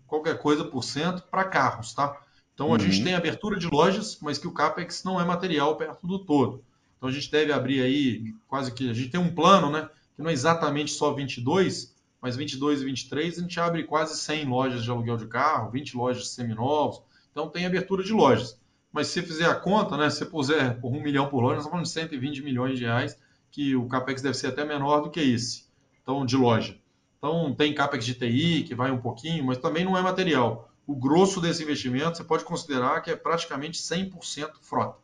qualquer 0.05 0.37
coisa 0.39 0.65
por 0.65 0.83
cento 0.83 1.23
para 1.31 1.45
carros, 1.45 1.93
tá? 1.93 2.21
Então 2.53 2.67
uhum. 2.67 2.75
a 2.75 2.79
gente 2.79 2.97
uhum. 2.97 3.05
tem 3.05 3.13
abertura 3.13 3.57
de 3.57 3.67
lojas, 3.67 4.17
mas 4.21 4.37
que 4.37 4.47
o 4.47 4.53
CAPEX 4.53 5.05
não 5.05 5.21
é 5.21 5.23
material 5.23 5.77
perto 5.77 6.05
do 6.05 6.19
todo. 6.19 6.61
Então 6.97 7.07
a 7.07 7.11
gente 7.13 7.31
deve 7.31 7.53
abrir 7.53 7.81
aí 7.81 8.33
quase 8.49 8.73
que. 8.73 8.89
A 8.89 8.93
gente 8.93 9.11
tem 9.11 9.21
um 9.21 9.33
plano, 9.33 9.71
né? 9.71 9.87
Que 10.13 10.21
não 10.21 10.29
é 10.29 10.33
exatamente 10.33 10.91
só 10.91 11.13
22, 11.13 11.95
mas 12.21 12.35
22 12.35 12.81
e 12.81 12.85
23 12.85 13.37
a 13.37 13.41
gente 13.41 13.59
abre 13.59 13.83
quase 13.83 14.17
100 14.19 14.45
lojas 14.45 14.83
de 14.83 14.91
aluguel 14.91 15.17
de 15.17 15.27
carro, 15.27 15.71
20 15.71 15.97
lojas 15.97 16.29
seminovos, 16.29 17.01
então 17.31 17.49
tem 17.49 17.65
abertura 17.65 18.03
de 18.03 18.13
lojas. 18.13 18.59
Mas 18.91 19.07
se 19.07 19.21
fizer 19.21 19.45
a 19.45 19.55
conta, 19.55 19.97
né, 19.97 20.09
se 20.09 20.19
você 20.19 20.25
puser 20.25 20.79
por 20.79 20.91
um 20.91 21.01
milhão 21.01 21.27
por 21.27 21.39
loja, 21.41 21.55
nós 21.55 21.65
estamos 21.65 21.71
falando 21.71 21.85
de 21.85 21.91
120 21.91 22.43
milhões 22.43 22.77
de 22.77 22.85
reais, 22.85 23.17
que 23.49 23.75
o 23.75 23.87
CAPEX 23.87 24.21
deve 24.21 24.35
ser 24.35 24.47
até 24.47 24.63
menor 24.63 25.01
do 25.01 25.09
que 25.09 25.19
esse, 25.19 25.65
então 26.01 26.25
de 26.25 26.37
loja. 26.37 26.77
Então 27.17 27.53
tem 27.53 27.73
CAPEX 27.73 28.05
de 28.05 28.13
TI, 28.13 28.63
que 28.63 28.75
vai 28.75 28.91
um 28.91 29.01
pouquinho, 29.01 29.45
mas 29.45 29.57
também 29.57 29.83
não 29.83 29.97
é 29.97 30.01
material. 30.01 30.71
O 30.85 30.95
grosso 30.95 31.39
desse 31.39 31.63
investimento 31.63 32.17
você 32.17 32.23
pode 32.23 32.43
considerar 32.43 33.01
que 33.01 33.09
é 33.09 33.15
praticamente 33.15 33.79
100% 33.79 34.51
frota, 34.61 34.99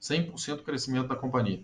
100% 0.00 0.62
crescimento 0.62 1.08
da 1.08 1.16
companhia. 1.16 1.62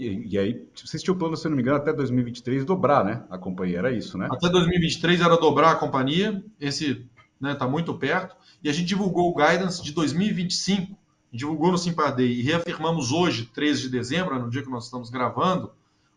E, 0.00 0.38
aí, 0.38 0.66
vocês 0.74 1.02
tinham 1.02 1.16
plano, 1.16 1.36
se 1.36 1.48
não 1.48 1.56
me 1.56 1.62
engano, 1.62 1.76
até 1.76 1.92
2023 1.92 2.64
dobrar, 2.64 3.04
né? 3.04 3.22
A 3.30 3.36
companhia, 3.36 3.78
era 3.78 3.92
isso, 3.92 4.16
né? 4.16 4.28
Até 4.30 4.48
2023 4.48 5.20
era 5.20 5.36
dobrar 5.36 5.72
a 5.72 5.76
companhia, 5.76 6.42
esse 6.58 7.06
né, 7.40 7.54
tá 7.54 7.68
muito 7.68 7.92
perto. 7.94 8.34
E 8.62 8.68
a 8.68 8.72
gente 8.72 8.88
divulgou 8.88 9.30
o 9.30 9.34
guidance 9.34 9.82
de 9.82 9.92
2025 9.92 10.98
divulgou 11.32 11.70
no 11.70 11.78
Simpadei 11.78 12.32
e 12.32 12.42
reafirmamos 12.42 13.12
hoje, 13.12 13.46
13 13.46 13.82
de 13.82 13.88
dezembro, 13.88 14.38
no 14.38 14.50
dia 14.50 14.62
que 14.62 14.70
nós 14.70 14.84
estamos 14.84 15.10
gravando, 15.10 15.72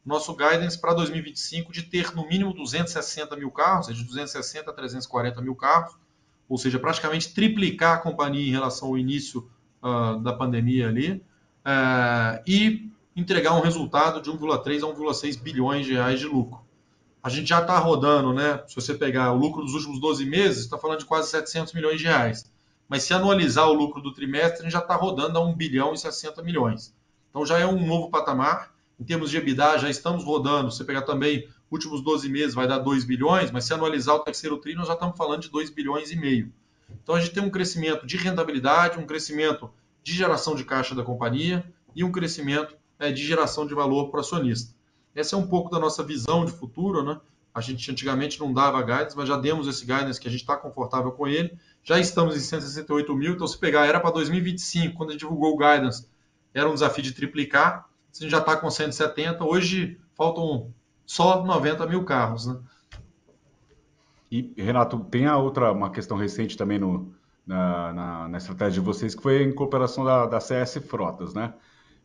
nosso 0.06 0.36
guidance 0.36 0.80
para 0.80 0.94
2025 0.94 1.72
de 1.72 1.84
ter 1.84 2.14
no 2.16 2.28
mínimo 2.28 2.54
260 2.54 3.36
mil 3.38 3.52
carros, 3.52 3.88
de 3.88 4.04
260 4.04 4.70
a 4.70 4.74
340 4.74 5.42
mil 5.42 5.56
carros, 5.56 5.96
ou 6.50 6.58
seja, 6.58 6.80
praticamente 6.80 7.34
triplicar 7.34 7.96
a 7.96 7.98
companhia 8.00 8.48
em 8.48 8.52
relação 8.52 8.90
ao 8.90 8.98
início 8.98 9.50
uh, 9.82 10.20
da 10.20 10.34
pandemia 10.34 10.90
ali, 10.90 11.24
uh, 11.66 12.44
e 12.46 12.92
entregar 13.16 13.54
um 13.54 13.62
resultado 13.62 14.22
de 14.22 14.30
1,3 14.32 14.84
a 14.84 14.94
1,6 14.94 15.40
bilhões 15.40 15.86
de 15.86 15.94
reais 15.94 16.20
de 16.20 16.26
lucro. 16.26 16.62
A 17.22 17.30
gente 17.30 17.48
já 17.48 17.62
está 17.62 17.78
rodando, 17.78 18.34
né? 18.34 18.62
Se 18.68 18.76
você 18.76 18.94
pegar 18.94 19.32
o 19.32 19.38
lucro 19.38 19.64
dos 19.64 19.74
últimos 19.74 20.00
12 20.00 20.26
meses, 20.26 20.64
está 20.64 20.78
falando 20.78 21.00
de 21.00 21.06
quase 21.06 21.30
700 21.30 21.74
milhões 21.74 22.00
de 22.00 22.06
reais. 22.06 22.52
Mas 22.90 23.04
se 23.04 23.14
anualizar 23.14 23.68
o 23.70 23.74
lucro 23.74 24.02
do 24.02 24.14
trimestre, 24.14 24.60
a 24.60 24.64
gente 24.64 24.74
já 24.74 24.80
está 24.80 24.96
rodando 24.96 25.38
a 25.38 25.42
1 25.42 25.56
bilhão 25.56 25.94
e 25.94 25.98
60 25.98 26.44
milhões. 26.44 26.94
Então 27.30 27.46
já 27.46 27.58
é 27.58 27.66
um 27.66 27.86
novo 27.86 28.10
patamar. 28.10 28.74
Em 29.00 29.04
termos 29.04 29.32
de 29.32 29.38
EBITDA, 29.38 29.80
já 29.80 29.90
estamos 29.90 30.24
rodando. 30.24 30.70
Se 30.70 30.78
você 30.78 30.84
pegar 30.84 31.04
também 31.04 31.48
últimos 31.72 32.02
12 32.02 32.30
meses, 32.30 32.54
vai 32.54 32.68
dar 32.68 32.78
2 32.78 33.04
bilhões, 33.04 33.52
mas 33.52 33.66
se 33.66 33.74
anualizar 33.74 34.16
o 34.16 34.20
terceiro 34.20 34.58
tri, 34.58 34.76
nós 34.76 34.88
já 34.88 34.94
estamos 34.94 35.18
falando 35.18 35.42
de 35.42 35.50
2 35.50 35.72
bilhões 35.72 36.12
e 36.12 36.16
meio. 36.16 36.54
Então 37.02 37.16
a 37.16 37.20
gente 37.20 37.34
tem 37.34 37.42
um 37.42 37.50
crescimento 37.50 38.06
de 38.06 38.16
rentabilidade, 38.18 39.00
um 39.00 39.06
crescimento 39.06 39.72
de 40.04 40.14
geração 40.14 40.56
de 40.56 40.64
caixa 40.64 40.94
da 40.94 41.04
companhia 41.04 41.66
e 41.96 42.04
um 42.04 42.12
crescimento 42.12 42.76
de 43.12 43.26
geração 43.26 43.66
de 43.66 43.74
valor 43.74 44.10
para 44.10 44.18
o 44.18 44.22
acionista. 44.22 44.74
Essa 45.16 45.36
é 45.36 45.40
um 45.40 45.48
pouco 45.48 45.70
da 45.70 45.80
nossa 45.80 46.04
visão 46.04 46.46
de 46.46 46.52
futuro, 46.52 47.04
né? 47.04 47.20
A 47.54 47.62
gente 47.62 47.90
antigamente 47.92 48.40
não 48.40 48.52
dava 48.52 48.82
guidance, 48.82 49.16
mas 49.16 49.28
já 49.28 49.38
demos 49.38 49.68
esse 49.68 49.86
guidance 49.86 50.20
que 50.20 50.28
a 50.28 50.32
gente 50.32 50.42
está 50.42 50.58
confortável 50.58 51.12
com 51.12 51.28
ele. 51.28 51.56
Já 51.84 52.00
estamos 52.00 52.36
em 52.36 52.40
168 52.40 53.16
mil, 53.16 53.34
então 53.34 53.46
se 53.46 53.58
pegar, 53.58 53.86
era 53.86 54.00
para 54.00 54.10
2025, 54.10 54.98
quando 54.98 55.10
a 55.10 55.12
gente 55.12 55.22
divulgou 55.22 55.54
o 55.54 55.58
guidance, 55.58 56.08
era 56.54 56.68
um 56.68 56.74
desafio 56.74 57.04
de 57.04 57.12
triplicar. 57.12 57.88
A 58.12 58.20
gente 58.20 58.32
já 58.32 58.40
está 58.40 58.58
com 58.58 58.70
170, 58.70 59.44
hoje 59.44 60.00
faltam 60.16 60.74
só 61.06 61.44
90 61.44 61.86
mil 61.86 62.04
carros, 62.04 62.48
né? 62.48 62.58
E, 64.32 64.52
Renato, 64.58 64.98
tem 65.12 65.28
a 65.28 65.38
outra, 65.38 65.72
uma 65.72 65.92
questão 65.92 66.18
recente 66.18 66.58
também 66.58 66.80
no, 66.80 67.14
na, 67.46 67.94
na, 67.94 68.28
na 68.30 68.38
estratégia 68.40 68.82
de 68.82 68.86
vocês, 68.86 69.14
que 69.14 69.22
foi 69.22 69.38
a 69.38 69.44
incorporação 69.44 70.04
da, 70.04 70.26
da 70.26 70.40
CS 70.40 70.80
Frotas, 70.88 71.36
né? 71.36 71.54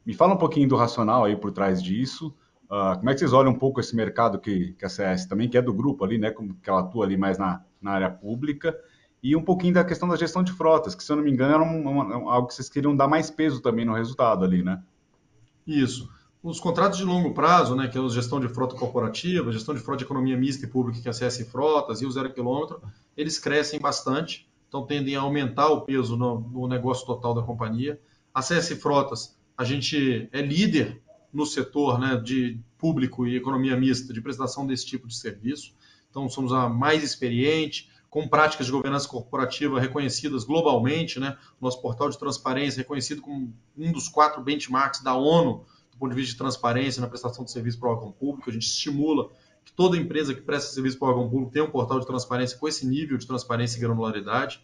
Me 0.08 0.14
fala 0.14 0.32
um 0.32 0.38
pouquinho 0.38 0.66
do 0.66 0.74
racional 0.74 1.26
aí 1.26 1.36
por 1.36 1.52
trás 1.52 1.82
disso. 1.82 2.34
Uh, 2.64 2.96
como 2.96 3.10
é 3.10 3.12
que 3.12 3.18
vocês 3.18 3.34
olham 3.34 3.52
um 3.52 3.58
pouco 3.58 3.78
esse 3.78 3.94
mercado 3.94 4.38
que, 4.38 4.72
que 4.72 4.86
a 4.86 4.88
CS 4.88 5.26
também, 5.26 5.50
que 5.50 5.58
é 5.58 5.60
do 5.60 5.74
grupo 5.74 6.02
ali, 6.02 6.16
né? 6.16 6.30
Como 6.30 6.54
que 6.54 6.70
ela 6.70 6.80
atua 6.80 7.04
ali 7.04 7.14
mais 7.14 7.36
na, 7.36 7.62
na 7.78 7.90
área 7.90 8.08
pública. 8.08 8.74
E 9.22 9.36
um 9.36 9.42
pouquinho 9.42 9.74
da 9.74 9.84
questão 9.84 10.08
da 10.08 10.16
gestão 10.16 10.42
de 10.42 10.50
frotas, 10.50 10.94
que 10.94 11.04
se 11.04 11.12
eu 11.12 11.16
não 11.16 11.22
me 11.22 11.30
engano 11.30 11.52
era 11.52 11.62
um, 11.62 11.86
um, 11.86 12.30
algo 12.30 12.48
que 12.48 12.54
vocês 12.54 12.70
queriam 12.70 12.96
dar 12.96 13.06
mais 13.06 13.30
peso 13.30 13.60
também 13.60 13.84
no 13.84 13.92
resultado 13.92 14.46
ali, 14.46 14.62
né? 14.62 14.82
Isso. 15.66 16.08
Os 16.42 16.58
contratos 16.58 16.96
de 16.96 17.04
longo 17.04 17.34
prazo, 17.34 17.76
né, 17.76 17.86
que 17.86 17.98
é 17.98 18.00
a 18.00 18.08
gestão 18.08 18.40
de 18.40 18.48
frota 18.48 18.74
corporativa, 18.76 19.52
gestão 19.52 19.74
de 19.74 19.80
frota 19.82 19.98
de 19.98 20.04
economia 20.04 20.38
mista 20.38 20.64
e 20.64 20.68
pública, 20.70 21.02
que 21.02 21.08
é 21.08 21.10
a 21.10 21.12
CS 21.12 21.46
Frotas 21.50 22.00
e 22.00 22.06
o 22.06 22.10
zero 22.10 22.32
quilômetro, 22.32 22.80
eles 23.14 23.38
crescem 23.38 23.78
bastante, 23.78 24.48
então 24.68 24.86
tendem 24.86 25.16
a 25.16 25.20
aumentar 25.20 25.68
o 25.68 25.82
peso 25.82 26.16
no, 26.16 26.40
no 26.40 26.66
negócio 26.66 27.04
total 27.04 27.34
da 27.34 27.42
companhia. 27.42 28.00
A 28.32 28.40
CS 28.40 28.70
Frotas, 28.80 29.37
a 29.58 29.64
gente 29.64 30.28
é 30.30 30.40
líder 30.40 31.02
no 31.32 31.44
setor 31.44 31.98
né, 31.98 32.16
de 32.16 32.60
público 32.78 33.26
e 33.26 33.36
economia 33.36 33.76
mista 33.76 34.12
de 34.12 34.20
prestação 34.20 34.64
desse 34.64 34.86
tipo 34.86 35.08
de 35.08 35.16
serviço. 35.16 35.74
Então, 36.08 36.28
somos 36.28 36.52
a 36.52 36.68
mais 36.68 37.02
experiente, 37.02 37.90
com 38.08 38.26
práticas 38.28 38.66
de 38.66 38.72
governança 38.72 39.08
corporativa 39.08 39.80
reconhecidas 39.80 40.44
globalmente. 40.44 41.18
Né? 41.18 41.36
Nosso 41.60 41.82
portal 41.82 42.08
de 42.08 42.16
transparência 42.16 42.78
reconhecido 42.78 43.20
como 43.20 43.52
um 43.76 43.90
dos 43.90 44.08
quatro 44.08 44.40
benchmarks 44.40 45.02
da 45.02 45.14
ONU 45.14 45.66
do 45.90 45.98
ponto 45.98 46.10
de 46.10 46.16
vista 46.16 46.32
de 46.32 46.38
transparência 46.38 47.00
na 47.00 47.08
prestação 47.08 47.44
de 47.44 47.50
serviço 47.50 47.80
para 47.80 47.88
o 47.88 47.92
órgão 47.92 48.12
público. 48.12 48.48
A 48.48 48.52
gente 48.52 48.62
estimula 48.66 49.28
que 49.64 49.72
toda 49.72 49.96
empresa 49.96 50.32
que 50.32 50.40
presta 50.40 50.72
serviço 50.72 50.96
para 51.00 51.08
o 51.08 51.10
órgão 51.10 51.28
público 51.28 51.50
tenha 51.50 51.64
um 51.64 51.70
portal 51.70 51.98
de 51.98 52.06
transparência 52.06 52.56
com 52.56 52.68
esse 52.68 52.86
nível 52.86 53.18
de 53.18 53.26
transparência 53.26 53.76
e 53.76 53.80
granularidade. 53.80 54.62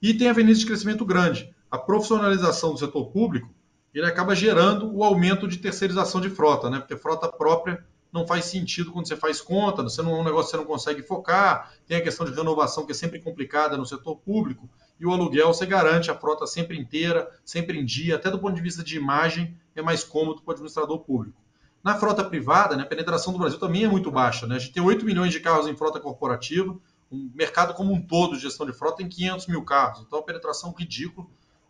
E 0.00 0.14
tem 0.14 0.28
avenidas 0.28 0.60
de 0.60 0.66
crescimento 0.66 1.04
grande. 1.04 1.52
A 1.68 1.76
profissionalização 1.76 2.72
do 2.72 2.78
setor 2.78 3.06
público 3.06 3.55
ele 3.94 4.06
acaba 4.06 4.34
gerando 4.34 4.94
o 4.94 5.02
aumento 5.02 5.48
de 5.48 5.58
terceirização 5.58 6.20
de 6.20 6.30
frota, 6.30 6.68
né? 6.68 6.78
Porque 6.78 6.96
frota 6.96 7.28
própria 7.28 7.84
não 8.12 8.26
faz 8.26 8.46
sentido 8.46 8.92
quando 8.92 9.06
você 9.06 9.16
faz 9.16 9.40
conta, 9.40 9.82
você 9.82 10.02
não 10.02 10.16
é 10.16 10.20
um 10.20 10.24
negócio 10.24 10.46
que 10.46 10.50
você 10.52 10.56
não 10.56 10.64
consegue 10.64 11.02
focar, 11.02 11.72
tem 11.86 11.98
a 11.98 12.02
questão 12.02 12.24
de 12.24 12.32
renovação 12.32 12.86
que 12.86 12.92
é 12.92 12.94
sempre 12.94 13.20
complicada 13.20 13.76
no 13.76 13.84
setor 13.84 14.16
público, 14.16 14.68
e 14.98 15.04
o 15.04 15.12
aluguel 15.12 15.48
você 15.48 15.66
garante 15.66 16.10
a 16.10 16.14
frota 16.14 16.46
sempre 16.46 16.78
inteira, 16.78 17.30
sempre 17.44 17.78
em 17.78 17.84
dia, 17.84 18.16
até 18.16 18.30
do 18.30 18.38
ponto 18.38 18.54
de 18.54 18.62
vista 18.62 18.82
de 18.82 18.96
imagem, 18.96 19.54
é 19.74 19.82
mais 19.82 20.02
cômodo 20.02 20.40
para 20.40 20.52
o 20.52 20.54
administrador 20.54 20.98
público. 21.00 21.38
Na 21.84 21.96
frota 21.96 22.24
privada, 22.24 22.74
né, 22.74 22.82
a 22.82 22.86
penetração 22.86 23.32
do 23.32 23.38
Brasil 23.38 23.58
também 23.58 23.84
é 23.84 23.88
muito 23.88 24.10
baixa. 24.10 24.46
Né? 24.46 24.56
A 24.56 24.58
gente 24.58 24.72
tem 24.72 24.82
8 24.82 25.04
milhões 25.04 25.30
de 25.30 25.38
carros 25.38 25.68
em 25.68 25.76
frota 25.76 26.00
corporativa, 26.00 26.76
um 27.12 27.30
mercado 27.34 27.74
como 27.74 27.92
um 27.92 28.00
todo 28.00 28.34
de 28.34 28.42
gestão 28.42 28.66
de 28.66 28.72
frota 28.72 28.96
tem 28.96 29.08
500 29.08 29.46
mil 29.46 29.62
carros, 29.62 30.00
então 30.00 30.18
a 30.18 30.22
penetração 30.22 30.74
ridícula 30.76 31.26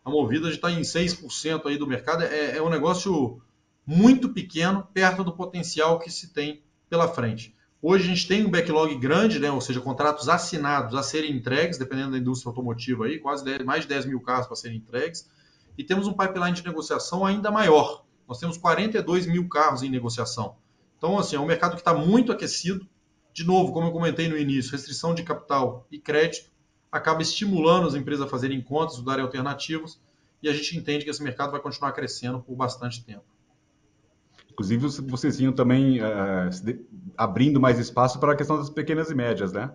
a 0.07 0.09
Movida 0.09 0.49
está 0.49 0.71
em 0.71 0.81
6% 0.81 1.65
aí 1.65 1.77
do 1.77 1.85
mercado. 1.85 2.23
É, 2.23 2.55
é 2.57 2.61
um 2.61 2.69
negócio 2.69 3.41
muito 3.85 4.29
pequeno, 4.29 4.87
perto 4.93 5.21
do 5.21 5.33
potencial 5.33 5.99
que 5.99 6.09
se 6.09 6.33
tem 6.33 6.63
pela 6.89 7.09
frente. 7.09 7.53
Hoje 7.81 8.05
a 8.05 8.07
gente 8.07 8.25
tem 8.25 8.45
um 8.45 8.49
backlog 8.49 8.95
grande, 8.95 9.37
né? 9.37 9.51
ou 9.51 9.59
seja, 9.59 9.81
contratos 9.81 10.29
assinados 10.29 10.95
a 10.95 11.03
serem 11.03 11.35
entregues, 11.35 11.77
dependendo 11.77 12.11
da 12.11 12.17
indústria 12.17 12.49
automotiva, 12.49 13.05
aí, 13.05 13.19
quase 13.19 13.43
10, 13.43 13.65
mais 13.65 13.81
de 13.81 13.89
10 13.89 14.05
mil 14.05 14.21
carros 14.21 14.47
para 14.47 14.55
serem 14.55 14.77
entregues. 14.77 15.29
E 15.77 15.83
temos 15.83 16.07
um 16.07 16.13
pipeline 16.13 16.53
de 16.53 16.65
negociação 16.65 17.25
ainda 17.25 17.51
maior. 17.51 18.05
Nós 18.27 18.39
temos 18.39 18.57
42 18.57 19.27
mil 19.27 19.47
carros 19.49 19.83
em 19.83 19.89
negociação. 19.89 20.55
Então, 20.97 21.19
assim, 21.19 21.35
é 21.35 21.39
um 21.39 21.45
mercado 21.45 21.71
que 21.71 21.81
está 21.81 21.93
muito 21.93 22.31
aquecido. 22.31 22.87
De 23.33 23.43
novo, 23.43 23.73
como 23.73 23.87
eu 23.87 23.91
comentei 23.91 24.29
no 24.29 24.37
início, 24.37 24.71
restrição 24.71 25.13
de 25.13 25.21
capital 25.23 25.85
e 25.91 25.99
crédito 25.99 26.49
acaba 26.91 27.21
estimulando 27.21 27.87
as 27.87 27.95
empresas 27.95 28.25
a 28.25 28.29
fazerem 28.29 28.61
contas, 28.61 29.01
darem 29.01 29.23
alternativas, 29.23 29.99
e 30.41 30.49
a 30.49 30.53
gente 30.53 30.77
entende 30.77 31.03
que 31.03 31.09
esse 31.09 31.23
mercado 31.23 31.51
vai 31.51 31.59
continuar 31.59 31.91
crescendo 31.91 32.39
por 32.39 32.55
bastante 32.55 33.03
tempo. 33.03 33.23
Inclusive, 34.51 34.87
vocês 35.07 35.37
vinham 35.37 35.53
também 35.53 35.99
uh, 36.01 36.49
abrindo 37.15 37.59
mais 37.59 37.77
espaço 37.77 38.19
para 38.19 38.33
a 38.33 38.35
questão 38.35 38.57
das 38.57 38.69
pequenas 38.69 39.11
e 39.11 39.15
médias, 39.15 39.53
né? 39.53 39.71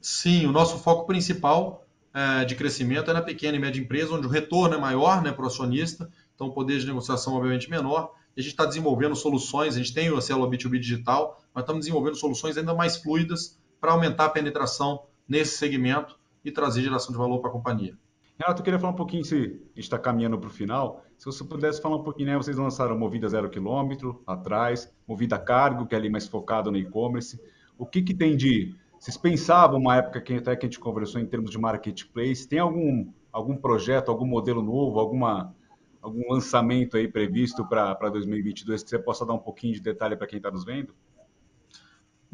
Sim, 0.00 0.46
o 0.46 0.52
nosso 0.52 0.78
foco 0.78 1.06
principal 1.06 1.86
uh, 2.14 2.44
de 2.44 2.54
crescimento 2.54 3.10
é 3.10 3.14
na 3.14 3.22
pequena 3.22 3.56
e 3.56 3.60
média 3.60 3.80
empresa, 3.80 4.14
onde 4.14 4.26
o 4.26 4.30
retorno 4.30 4.74
é 4.74 4.78
maior 4.78 5.22
né, 5.22 5.32
para 5.32 5.44
o 5.44 5.46
acionista, 5.46 6.10
então 6.34 6.48
o 6.48 6.52
poder 6.52 6.78
de 6.78 6.86
negociação 6.86 7.34
obviamente 7.34 7.70
menor. 7.70 8.12
E 8.36 8.40
a 8.40 8.42
gente 8.42 8.52
está 8.52 8.66
desenvolvendo 8.66 9.16
soluções, 9.16 9.74
a 9.74 9.78
gente 9.78 9.94
tem 9.94 10.10
o 10.10 10.20
célula 10.20 10.50
B2B 10.50 10.78
digital, 10.78 11.42
mas 11.54 11.62
estamos 11.62 11.80
desenvolvendo 11.80 12.16
soluções 12.16 12.58
ainda 12.58 12.74
mais 12.74 12.98
fluidas 12.98 13.58
para 13.80 13.92
aumentar 13.92 14.26
a 14.26 14.28
penetração 14.28 15.04
nesse 15.28 15.58
segmento 15.58 16.18
e 16.44 16.50
trazer 16.50 16.82
geração 16.82 17.12
de 17.12 17.18
valor 17.18 17.40
para 17.40 17.50
a 17.50 17.52
companhia. 17.52 17.96
Renato, 18.38 18.60
eu 18.60 18.64
queria 18.64 18.78
falar 18.78 18.92
um 18.92 18.96
pouquinho, 18.96 19.24
se 19.24 19.34
a 19.34 19.38
gente 19.38 19.78
está 19.78 19.98
caminhando 19.98 20.38
para 20.38 20.48
o 20.48 20.52
final, 20.52 21.02
se 21.16 21.24
você 21.24 21.42
pudesse 21.42 21.80
falar 21.80 21.96
um 21.96 22.02
pouquinho, 22.02 22.28
né, 22.28 22.36
vocês 22.36 22.56
lançaram 22.56 22.98
Movida 22.98 23.26
Zero 23.28 23.48
Quilômetro 23.48 24.22
atrás, 24.26 24.92
Movida 25.08 25.38
Cargo, 25.38 25.86
que 25.86 25.94
é 25.94 25.98
ali 25.98 26.10
mais 26.10 26.28
focado 26.28 26.70
no 26.70 26.76
e-commerce. 26.76 27.40
O 27.78 27.86
que, 27.86 28.02
que 28.02 28.14
tem 28.14 28.36
de... 28.36 28.74
Vocês 28.98 29.16
pensavam 29.16 29.80
uma 29.80 29.96
época 29.96 30.20
que 30.20 30.34
até 30.34 30.54
que 30.54 30.66
a 30.66 30.68
gente 30.68 30.78
conversou 30.78 31.20
em 31.20 31.26
termos 31.26 31.50
de 31.50 31.58
marketplace, 31.58 32.46
tem 32.46 32.58
algum, 32.58 33.10
algum 33.32 33.56
projeto, 33.56 34.10
algum 34.10 34.26
modelo 34.26 34.62
novo, 34.62 35.00
alguma, 35.00 35.54
algum 36.02 36.30
lançamento 36.30 36.96
aí 36.98 37.08
previsto 37.08 37.66
para 37.66 37.94
2022 37.94 38.82
que 38.82 38.90
você 38.90 38.98
possa 38.98 39.24
dar 39.24 39.32
um 39.32 39.38
pouquinho 39.38 39.72
de 39.72 39.80
detalhe 39.80 40.14
para 40.14 40.26
quem 40.26 40.36
está 40.36 40.50
nos 40.50 40.64
vendo? 40.64 40.94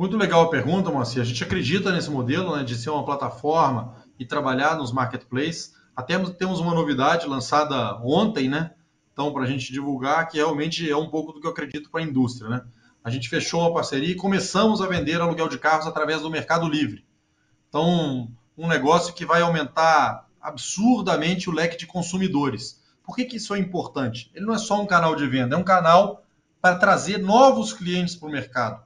Muito 0.03 0.17
legal 0.17 0.43
a 0.43 0.51
pergunta, 0.51 0.91
Moacir. 0.91 1.23
A 1.23 1.25
gente 1.25 1.45
acredita 1.45 1.93
nesse 1.93 2.11
modelo 2.11 2.57
né, 2.57 2.65
de 2.65 2.75
ser 2.75 2.91
uma 2.91 3.05
plataforma 3.05 3.95
e 4.19 4.27
trabalhar 4.27 4.77
nos 4.77 4.91
marketplaces. 4.91 5.77
Até 5.95 6.19
temos 6.19 6.59
uma 6.59 6.75
novidade 6.75 7.25
lançada 7.29 8.01
ontem, 8.03 8.49
né? 8.49 8.73
Então, 9.13 9.33
para 9.33 9.45
a 9.45 9.47
gente 9.47 9.73
divulgar, 9.73 10.27
que 10.27 10.39
realmente 10.39 10.91
é 10.91 10.97
um 10.97 11.09
pouco 11.09 11.31
do 11.31 11.41
que 11.41 11.47
eu 11.47 11.53
acredito 11.53 11.89
para 11.89 12.01
a 12.01 12.03
indústria, 12.03 12.51
né? 12.51 12.65
A 13.05 13.11
gente 13.11 13.29
fechou 13.29 13.61
uma 13.61 13.73
parceria 13.73 14.11
e 14.11 14.17
começamos 14.17 14.83
a 14.83 14.89
vender 14.89 15.21
aluguel 15.21 15.47
de 15.47 15.57
carros 15.57 15.87
através 15.87 16.23
do 16.23 16.31
Mercado 16.31 16.69
Livre. 16.69 17.07
Então, 17.69 18.29
um 18.59 18.67
negócio 18.67 19.15
que 19.15 19.25
vai 19.25 19.41
aumentar 19.41 20.27
absurdamente 20.41 21.49
o 21.49 21.53
leque 21.53 21.77
de 21.77 21.87
consumidores. 21.87 22.83
Por 23.05 23.15
que, 23.15 23.25
que 23.25 23.37
isso 23.37 23.55
é 23.55 23.59
importante? 23.61 24.33
Ele 24.35 24.47
não 24.47 24.55
é 24.55 24.59
só 24.59 24.83
um 24.83 24.87
canal 24.87 25.15
de 25.15 25.29
venda, 25.29 25.55
é 25.55 25.59
um 25.59 25.63
canal 25.63 26.25
para 26.61 26.75
trazer 26.75 27.19
novos 27.19 27.73
clientes 27.73 28.17
para 28.17 28.29
o 28.29 28.33
mercado. 28.33 28.83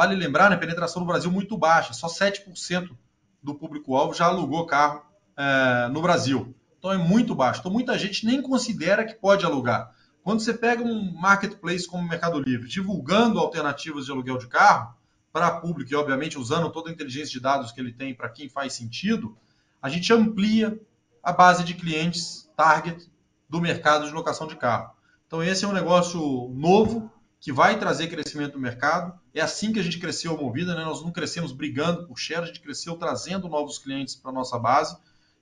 Vale 0.00 0.16
lembrar, 0.16 0.48
né, 0.48 0.56
penetração 0.56 1.00
no 1.00 1.06
Brasil 1.06 1.30
muito 1.30 1.58
baixa, 1.58 1.92
só 1.92 2.06
7% 2.06 2.96
do 3.42 3.54
público-alvo 3.54 4.14
já 4.14 4.24
alugou 4.24 4.64
carro 4.64 5.02
é, 5.36 5.88
no 5.88 6.00
Brasil. 6.00 6.56
Então 6.78 6.90
é 6.90 6.96
muito 6.96 7.34
baixo. 7.34 7.60
Então 7.60 7.70
muita 7.70 7.98
gente 7.98 8.24
nem 8.24 8.40
considera 8.40 9.04
que 9.04 9.12
pode 9.12 9.44
alugar. 9.44 9.94
Quando 10.22 10.40
você 10.40 10.54
pega 10.54 10.82
um 10.82 11.12
marketplace 11.12 11.86
como 11.86 12.02
o 12.02 12.08
Mercado 12.08 12.40
Livre, 12.40 12.66
divulgando 12.66 13.38
alternativas 13.38 14.06
de 14.06 14.10
aluguel 14.10 14.38
de 14.38 14.46
carro 14.46 14.94
para 15.30 15.50
público 15.60 15.92
e, 15.92 15.96
obviamente, 15.96 16.38
usando 16.38 16.70
toda 16.70 16.88
a 16.88 16.92
inteligência 16.94 17.32
de 17.32 17.40
dados 17.40 17.70
que 17.70 17.78
ele 17.78 17.92
tem 17.92 18.14
para 18.14 18.30
quem 18.30 18.48
faz 18.48 18.72
sentido, 18.72 19.36
a 19.82 19.90
gente 19.90 20.10
amplia 20.14 20.80
a 21.22 21.30
base 21.30 21.62
de 21.62 21.74
clientes 21.74 22.50
target 22.56 23.06
do 23.50 23.60
mercado 23.60 24.06
de 24.06 24.14
locação 24.14 24.46
de 24.46 24.56
carro. 24.56 24.94
Então, 25.26 25.42
esse 25.42 25.66
é 25.66 25.68
um 25.68 25.72
negócio 25.72 26.48
novo 26.54 27.12
que 27.40 27.50
vai 27.50 27.78
trazer 27.78 28.08
crescimento 28.08 28.54
no 28.54 28.60
mercado. 28.60 29.18
É 29.34 29.40
assim 29.40 29.72
que 29.72 29.80
a 29.80 29.82
gente 29.82 29.98
cresceu 29.98 30.34
a 30.34 30.36
Movida, 30.36 30.74
né? 30.74 30.84
Nós 30.84 31.02
não 31.02 31.10
crescemos 31.10 31.52
brigando 31.52 32.06
por 32.06 32.18
share, 32.18 32.42
a 32.42 32.46
gente 32.46 32.60
cresceu 32.60 32.96
trazendo 32.96 33.48
novos 33.48 33.78
clientes 33.78 34.14
para 34.14 34.30
a 34.30 34.34
nossa 34.34 34.58
base 34.58 34.96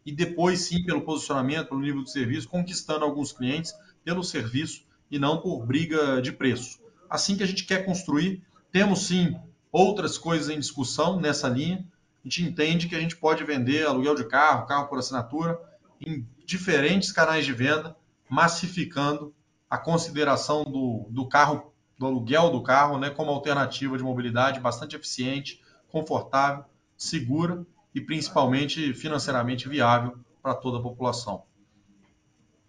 e 0.06 0.12
depois 0.12 0.60
sim 0.60 0.84
pelo 0.84 1.02
posicionamento, 1.02 1.68
pelo 1.68 1.80
nível 1.80 2.04
de 2.04 2.12
serviço, 2.12 2.48
conquistando 2.48 3.04
alguns 3.04 3.32
clientes 3.32 3.74
pelo 4.04 4.22
serviço 4.22 4.86
e 5.10 5.18
não 5.18 5.40
por 5.40 5.66
briga 5.66 6.22
de 6.22 6.30
preço. 6.30 6.80
Assim 7.10 7.36
que 7.36 7.42
a 7.42 7.46
gente 7.46 7.64
quer 7.64 7.84
construir, 7.84 8.42
temos 8.70 9.06
sim 9.06 9.36
outras 9.72 10.16
coisas 10.16 10.48
em 10.48 10.60
discussão 10.60 11.20
nessa 11.20 11.48
linha. 11.48 11.84
A 12.24 12.28
gente 12.28 12.44
entende 12.44 12.88
que 12.88 12.94
a 12.94 13.00
gente 13.00 13.16
pode 13.16 13.42
vender 13.42 13.86
aluguel 13.86 14.14
de 14.14 14.24
carro, 14.24 14.66
carro 14.66 14.86
por 14.86 14.98
assinatura, 14.98 15.58
em 16.00 16.24
diferentes 16.46 17.10
canais 17.10 17.44
de 17.44 17.52
venda, 17.52 17.96
massificando 18.30 19.34
a 19.68 19.76
consideração 19.76 20.64
do, 20.64 21.06
do 21.10 21.26
carro 21.26 21.67
do 21.98 22.06
aluguel 22.06 22.50
do 22.50 22.62
carro 22.62 22.96
né, 22.98 23.10
como 23.10 23.30
alternativa 23.30 23.98
de 23.98 24.04
mobilidade 24.04 24.60
bastante 24.60 24.94
eficiente, 24.94 25.60
confortável, 25.88 26.64
segura 26.96 27.66
e 27.94 28.00
principalmente 28.00 28.94
financeiramente 28.94 29.68
viável 29.68 30.16
para 30.40 30.54
toda 30.54 30.78
a 30.78 30.82
população. 30.82 31.42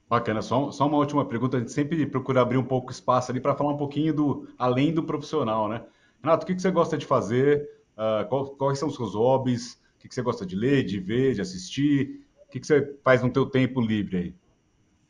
Bacana, 0.09 0.41
só, 0.41 0.71
só 0.71 0.87
uma 0.87 0.97
última 0.97 1.23
pergunta, 1.23 1.57
a 1.57 1.59
gente 1.59 1.71
sempre 1.71 2.03
procura 2.07 2.41
abrir 2.41 2.57
um 2.57 2.63
pouco 2.63 2.91
espaço 2.91 3.31
ali 3.31 3.39
para 3.39 3.55
falar 3.55 3.71
um 3.71 3.77
pouquinho 3.77 4.11
do 4.11 4.47
além 4.57 4.91
do 4.91 5.03
profissional, 5.03 5.69
né? 5.69 5.85
Renato, 6.23 6.43
o 6.43 6.47
que, 6.47 6.55
que 6.55 6.61
você 6.61 6.71
gosta 6.71 6.97
de 6.97 7.05
fazer? 7.05 7.69
Uh, 7.93 8.27
qual, 8.27 8.47
quais 8.55 8.79
são 8.79 8.87
os 8.87 8.95
seus 8.95 9.13
hobbies? 9.13 9.73
O 9.73 9.99
que, 9.99 10.07
que 10.07 10.15
você 10.15 10.23
gosta 10.23 10.45
de 10.45 10.55
ler, 10.55 10.83
de 10.83 10.99
ver, 10.99 11.35
de 11.35 11.41
assistir? 11.41 12.25
O 12.47 12.51
que, 12.51 12.59
que 12.59 12.65
você 12.65 12.97
faz 13.03 13.21
no 13.21 13.29
teu 13.29 13.45
tempo 13.45 13.79
livre 13.79 14.17
aí? 14.17 14.35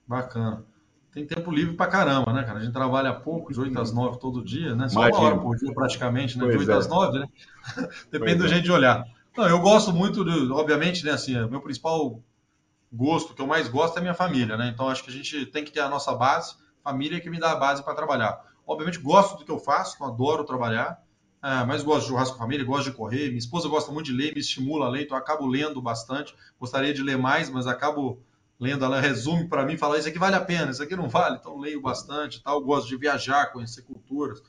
Bacana 0.05 0.65
tem 1.25 1.37
tempo 1.37 1.51
livre 1.51 1.75
pra 1.75 1.87
caramba, 1.87 2.31
né, 2.33 2.43
cara? 2.43 2.59
A 2.59 2.61
gente 2.61 2.73
trabalha 2.73 3.13
pouco, 3.13 3.53
de 3.53 3.59
8 3.59 3.79
às 3.79 3.91
9 3.91 4.19
todo 4.19 4.43
dia, 4.43 4.75
né? 4.75 4.87
Só 4.89 5.01
Imagina. 5.01 5.19
uma 5.19 5.27
hora 5.27 5.37
por 5.39 5.55
dia 5.55 5.73
praticamente, 5.73 6.37
né? 6.37 6.47
De 6.47 6.57
8 6.57 6.71
é. 6.71 6.73
às 6.75 6.87
9, 6.87 7.19
né? 7.19 7.27
Depende 8.11 8.19
pois 8.19 8.37
do 8.37 8.45
é. 8.45 8.47
jeito 8.49 8.63
de 8.63 8.71
olhar. 8.71 9.05
Não, 9.37 9.47
eu 9.47 9.59
gosto 9.59 9.93
muito, 9.93 10.23
de, 10.25 10.51
obviamente, 10.51 11.05
né, 11.05 11.11
assim, 11.11 11.33
meu 11.47 11.61
principal 11.61 12.21
gosto, 12.91 13.33
que 13.33 13.41
eu 13.41 13.47
mais 13.47 13.67
gosto 13.67 13.97
é 13.97 14.01
minha 14.01 14.13
família, 14.13 14.57
né? 14.57 14.69
Então 14.73 14.89
acho 14.89 15.03
que 15.03 15.09
a 15.09 15.13
gente 15.13 15.45
tem 15.45 15.63
que 15.63 15.71
ter 15.71 15.79
a 15.79 15.89
nossa 15.89 16.13
base, 16.13 16.55
família 16.83 17.19
que 17.19 17.29
me 17.29 17.39
dá 17.39 17.51
a 17.51 17.55
base 17.55 17.83
para 17.83 17.93
trabalhar. 17.93 18.41
Obviamente 18.65 18.99
gosto 18.99 19.37
do 19.37 19.45
que 19.45 19.51
eu 19.51 19.59
faço, 19.59 20.03
adoro 20.03 20.43
trabalhar, 20.43 21.01
é, 21.41 21.63
mas 21.65 21.83
gosto 21.83 22.01
de 22.01 22.07
churrasco 22.07 22.35
com 22.35 22.43
família, 22.43 22.65
gosto 22.65 22.91
de 22.91 22.97
correr. 22.97 23.27
Minha 23.27 23.39
esposa 23.39 23.69
gosta 23.69 23.91
muito 23.91 24.07
de 24.07 24.13
ler, 24.13 24.33
me 24.33 24.41
estimula 24.41 24.87
a 24.87 24.89
ler, 24.89 25.03
então 25.03 25.15
acabo 25.15 25.47
lendo 25.47 25.81
bastante. 25.81 26.35
Gostaria 26.59 26.93
de 26.93 27.01
ler 27.01 27.17
mais, 27.17 27.49
mas 27.49 27.65
acabo 27.65 28.21
lendo, 28.59 28.83
ela 28.83 28.99
resume 28.99 29.47
para 29.47 29.65
mim, 29.65 29.77
fala 29.77 29.97
isso 29.97 30.09
aqui 30.09 30.19
vale 30.19 30.35
a 30.35 30.41
pena, 30.41 30.71
isso 30.71 30.83
aqui 30.83 30.95
não 30.95 31.07
vale, 31.07 31.37
então 31.37 31.57
leio 31.57 31.81
bastante, 31.81 32.43
tal, 32.43 32.61
gosto 32.61 32.89
de 32.89 32.97
viajar, 32.97 33.51
conhecer 33.53 33.83
culturas. 33.83 34.41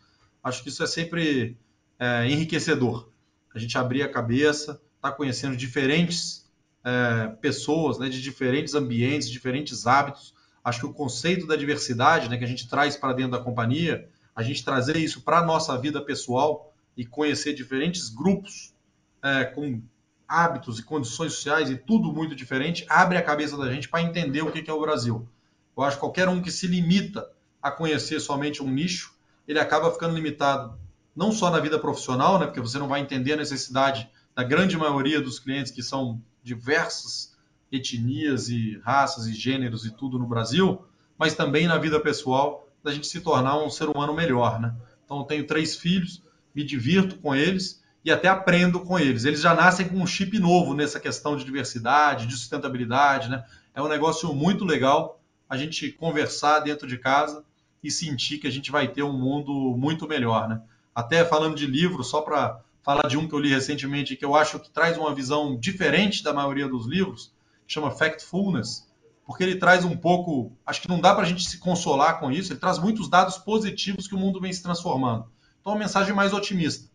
Acho 0.42 0.62
que 0.62 0.68
isso 0.68 0.82
é 0.82 0.86
sempre 0.86 1.56
é, 1.98 2.26
enriquecedor. 2.26 3.08
A 3.54 3.58
gente 3.58 3.78
abrir 3.78 4.02
a 4.02 4.11
cabeça, 4.11 4.80
tá 5.00 5.12
conhecendo 5.12 5.56
diferentes 5.56 6.50
é, 6.82 7.28
pessoas, 7.40 7.98
né, 7.98 8.08
de 8.08 8.20
diferentes 8.20 8.74
ambientes, 8.74 9.30
diferentes 9.30 9.86
hábitos. 9.86 10.34
Acho 10.64 10.80
que 10.80 10.86
o 10.86 10.92
conceito 10.92 11.46
da 11.46 11.56
diversidade, 11.56 12.28
né, 12.28 12.36
que 12.36 12.44
a 12.44 12.48
gente 12.48 12.68
traz 12.68 12.96
para 12.96 13.12
dentro 13.12 13.32
da 13.32 13.40
companhia, 13.40 14.08
a 14.34 14.42
gente 14.42 14.64
trazer 14.64 14.96
isso 14.96 15.22
para 15.22 15.38
a 15.38 15.44
nossa 15.44 15.76
vida 15.78 16.00
pessoal 16.00 16.74
e 16.96 17.04
conhecer 17.04 17.52
diferentes 17.52 18.08
grupos 18.08 18.74
é, 19.22 19.44
com 19.44 19.82
hábitos 20.30 20.78
e 20.78 20.84
condições 20.84 21.32
sociais 21.32 21.68
e 21.68 21.76
tudo 21.76 22.12
muito 22.12 22.36
diferente, 22.36 22.86
abre 22.88 23.18
a 23.18 23.22
cabeça 23.22 23.56
da 23.56 23.68
gente 23.68 23.88
para 23.88 24.00
entender 24.00 24.42
o 24.42 24.52
que 24.52 24.70
é 24.70 24.72
o 24.72 24.80
Brasil. 24.80 25.28
Eu 25.76 25.82
acho 25.82 25.96
que 25.96 26.00
qualquer 26.00 26.28
um 26.28 26.40
que 26.40 26.52
se 26.52 26.68
limita 26.68 27.28
a 27.60 27.68
conhecer 27.68 28.20
somente 28.20 28.62
um 28.62 28.70
nicho, 28.70 29.12
ele 29.48 29.58
acaba 29.58 29.90
ficando 29.90 30.14
limitado 30.14 30.78
não 31.16 31.32
só 31.32 31.50
na 31.50 31.58
vida 31.58 31.80
profissional, 31.80 32.38
né, 32.38 32.46
porque 32.46 32.60
você 32.60 32.78
não 32.78 32.86
vai 32.86 33.00
entender 33.00 33.32
a 33.32 33.36
necessidade 33.36 34.08
da 34.32 34.44
grande 34.44 34.76
maioria 34.76 35.20
dos 35.20 35.40
clientes 35.40 35.72
que 35.72 35.82
são 35.82 36.22
diversas 36.44 37.36
etnias 37.72 38.48
e 38.48 38.80
raças 38.84 39.26
e 39.26 39.34
gêneros 39.34 39.84
e 39.84 39.90
tudo 39.90 40.16
no 40.16 40.28
Brasil, 40.28 40.84
mas 41.18 41.34
também 41.34 41.66
na 41.66 41.76
vida 41.76 41.98
pessoal 41.98 42.68
da 42.84 42.92
gente 42.92 43.08
se 43.08 43.20
tornar 43.20 43.58
um 43.62 43.68
ser 43.68 43.88
humano 43.88 44.14
melhor, 44.14 44.60
né? 44.60 44.74
Então 45.04 45.18
eu 45.18 45.24
tenho 45.24 45.46
três 45.46 45.74
filhos, 45.74 46.22
me 46.54 46.62
divirto 46.62 47.16
com 47.18 47.34
eles 47.34 47.79
e 48.05 48.11
até 48.11 48.28
aprendo 48.28 48.80
com 48.80 48.98
eles. 48.98 49.24
Eles 49.24 49.40
já 49.40 49.55
nascem 49.55 49.88
com 49.88 49.96
um 49.96 50.07
chip 50.07 50.38
novo 50.38 50.74
nessa 50.74 50.98
questão 50.98 51.36
de 51.36 51.44
diversidade, 51.44 52.26
de 52.26 52.34
sustentabilidade, 52.34 53.28
né? 53.28 53.44
É 53.74 53.82
um 53.82 53.88
negócio 53.88 54.32
muito 54.34 54.64
legal 54.64 55.20
a 55.48 55.57
gente 55.57 55.92
conversar 55.92 56.61
dentro 56.61 56.86
de 56.86 56.96
casa 56.98 57.44
e 57.82 57.90
sentir 57.90 58.38
que 58.38 58.46
a 58.46 58.51
gente 58.51 58.70
vai 58.70 58.88
ter 58.88 59.03
um 59.03 59.12
mundo 59.12 59.53
muito 59.76 60.07
melhor, 60.09 60.48
né? 60.48 60.61
Até 60.94 61.24
falando 61.24 61.57
de 61.57 61.66
livro, 61.66 62.03
só 62.03 62.20
para 62.20 62.61
falar 62.82 63.07
de 63.09 63.16
um 63.16 63.28
que 63.28 63.34
eu 63.34 63.38
li 63.38 63.51
recentemente 63.51 64.16
que 64.16 64.24
eu 64.24 64.34
acho 64.34 64.59
que 64.59 64.70
traz 64.70 64.96
uma 64.96 65.14
visão 65.14 65.59
diferente 65.59 66.22
da 66.22 66.32
maioria 66.32 66.68
dos 66.68 66.86
livros, 66.86 67.32
que 67.66 67.72
chama 67.72 67.90
Factfulness, 67.90 68.88
porque 69.24 69.44
ele 69.44 69.57
traz 69.57 69.84
um 69.84 69.96
pouco, 69.96 70.53
acho 70.66 70.82
que 70.82 70.88
não 70.88 71.01
dá 71.01 71.14
para 71.14 71.24
a 71.24 71.28
gente 71.28 71.48
se 71.48 71.59
consolar 71.59 72.18
com 72.18 72.32
isso, 72.32 72.53
ele 72.53 72.59
traz 72.59 72.78
muitos 72.78 73.09
dados 73.09 73.38
positivos 73.38 74.09
que 74.09 74.14
o 74.14 74.18
mundo 74.18 74.40
vem 74.40 74.53
se 74.53 74.62
transformando. 74.62 75.26
Então, 75.61 75.72
uma 75.72 75.78
mensagem 75.78 76.12
mais 76.12 76.32
otimista. 76.32 76.89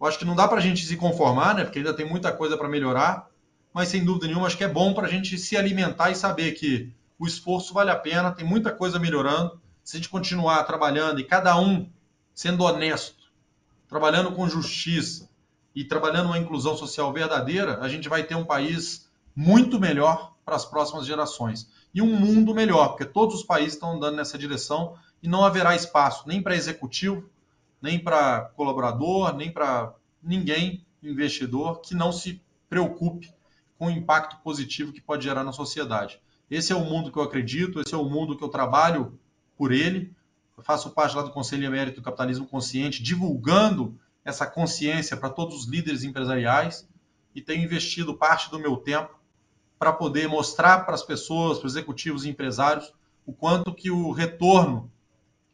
Eu 0.00 0.06
acho 0.06 0.18
que 0.18 0.24
não 0.24 0.36
dá 0.36 0.46
para 0.46 0.58
a 0.58 0.60
gente 0.60 0.84
se 0.84 0.96
conformar, 0.96 1.54
né? 1.54 1.64
Porque 1.64 1.78
ainda 1.78 1.94
tem 1.94 2.08
muita 2.08 2.32
coisa 2.32 2.56
para 2.56 2.68
melhorar, 2.68 3.28
mas 3.72 3.88
sem 3.88 4.04
dúvida 4.04 4.26
nenhuma 4.26 4.46
acho 4.46 4.56
que 4.56 4.64
é 4.64 4.68
bom 4.68 4.92
para 4.92 5.06
a 5.06 5.10
gente 5.10 5.38
se 5.38 5.56
alimentar 5.56 6.10
e 6.10 6.14
saber 6.14 6.52
que 6.52 6.92
o 7.18 7.26
esforço 7.26 7.72
vale 7.72 7.90
a 7.90 7.96
pena, 7.96 8.32
tem 8.32 8.46
muita 8.46 8.70
coisa 8.70 8.98
melhorando. 8.98 9.60
Se 9.82 9.96
a 9.96 9.98
gente 9.98 10.08
continuar 10.08 10.62
trabalhando 10.64 11.20
e 11.20 11.24
cada 11.24 11.58
um 11.58 11.88
sendo 12.34 12.64
honesto, 12.64 13.24
trabalhando 13.88 14.32
com 14.32 14.48
justiça 14.48 15.28
e 15.74 15.84
trabalhando 15.84 16.26
uma 16.26 16.38
inclusão 16.38 16.76
social 16.76 17.12
verdadeira, 17.12 17.78
a 17.80 17.88
gente 17.88 18.08
vai 18.08 18.22
ter 18.22 18.34
um 18.34 18.44
país 18.44 19.08
muito 19.34 19.78
melhor 19.78 20.34
para 20.44 20.56
as 20.56 20.64
próximas 20.64 21.06
gerações 21.06 21.68
e 21.94 22.02
um 22.02 22.14
mundo 22.14 22.54
melhor, 22.54 22.88
porque 22.88 23.06
todos 23.06 23.36
os 23.36 23.42
países 23.42 23.74
estão 23.74 23.92
andando 23.92 24.16
nessa 24.16 24.36
direção 24.36 24.96
e 25.22 25.28
não 25.28 25.44
haverá 25.44 25.74
espaço 25.74 26.24
nem 26.26 26.42
para 26.42 26.54
executivo, 26.54 27.28
nem 27.80 27.98
para 27.98 28.42
colaborador, 28.56 29.34
nem 29.34 29.50
para 29.50 29.94
ninguém, 30.22 30.84
investidor, 31.02 31.80
que 31.80 31.94
não 31.94 32.10
se 32.10 32.42
preocupe 32.68 33.32
com 33.78 33.86
o 33.86 33.90
impacto 33.90 34.36
positivo 34.42 34.92
que 34.92 35.00
pode 35.00 35.24
gerar 35.24 35.44
na 35.44 35.52
sociedade. 35.52 36.20
Esse 36.50 36.72
é 36.72 36.76
o 36.76 36.84
mundo 36.84 37.12
que 37.12 37.18
eu 37.18 37.22
acredito, 37.22 37.80
esse 37.80 37.94
é 37.94 37.96
o 37.96 38.04
mundo 38.04 38.36
que 38.36 38.42
eu 38.42 38.48
trabalho 38.48 39.18
por 39.56 39.72
ele. 39.72 40.14
Eu 40.56 40.62
faço 40.62 40.90
parte 40.90 41.16
lá 41.16 41.22
do 41.22 41.30
Conselho 41.30 41.66
Emérito 41.66 42.00
do 42.00 42.04
Capitalismo 42.04 42.46
Consciente, 42.46 43.02
divulgando 43.02 43.98
essa 44.24 44.46
consciência 44.46 45.16
para 45.16 45.30
todos 45.30 45.56
os 45.56 45.66
líderes 45.66 46.02
empresariais 46.02 46.88
e 47.34 47.40
tenho 47.40 47.64
investido 47.64 48.16
parte 48.16 48.50
do 48.50 48.58
meu 48.58 48.76
tempo 48.76 49.14
para 49.78 49.92
poder 49.92 50.28
mostrar 50.28 50.86
para 50.86 50.94
as 50.94 51.02
pessoas, 51.02 51.58
para 51.58 51.66
os 51.66 51.74
executivos 51.74 52.24
e 52.24 52.30
empresários, 52.30 52.92
o 53.26 53.32
quanto 53.32 53.74
que 53.74 53.90
o 53.90 54.10
retorno 54.10 54.90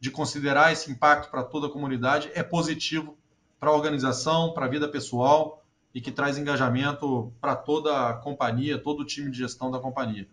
de 0.02 0.10
considerar 0.10 0.72
esse 0.72 0.90
impacto 0.90 1.30
para 1.30 1.44
toda 1.44 1.68
a 1.68 1.70
comunidade 1.70 2.28
é 2.34 2.42
positivo 2.42 3.16
para 3.60 3.70
a 3.70 3.72
organização, 3.72 4.52
para 4.52 4.66
a 4.66 4.68
vida 4.68 4.88
pessoal 4.88 5.62
e 5.94 6.00
que 6.00 6.10
traz 6.10 6.36
engajamento 6.36 7.32
para 7.40 7.54
toda 7.54 8.08
a 8.08 8.12
companhia, 8.12 8.76
todo 8.76 9.02
o 9.02 9.06
time 9.06 9.30
de 9.30 9.38
gestão 9.38 9.70
da 9.70 9.78
companhia. 9.78 10.26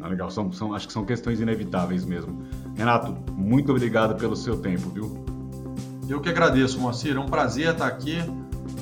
Ah, 0.00 0.08
legal, 0.08 0.30
são, 0.30 0.50
são, 0.50 0.72
acho 0.72 0.86
que 0.86 0.92
são 0.94 1.04
questões 1.04 1.38
inevitáveis 1.38 2.02
mesmo. 2.06 2.48
Renato, 2.74 3.12
muito 3.30 3.72
obrigado 3.72 4.16
pelo 4.16 4.34
seu 4.34 4.58
tempo, 4.58 4.88
viu? 4.88 5.22
Eu 6.08 6.18
que 6.22 6.30
agradeço, 6.30 6.80
Moacir. 6.80 7.14
É 7.14 7.20
um 7.20 7.26
prazer 7.26 7.72
estar 7.72 7.88
aqui. 7.88 8.16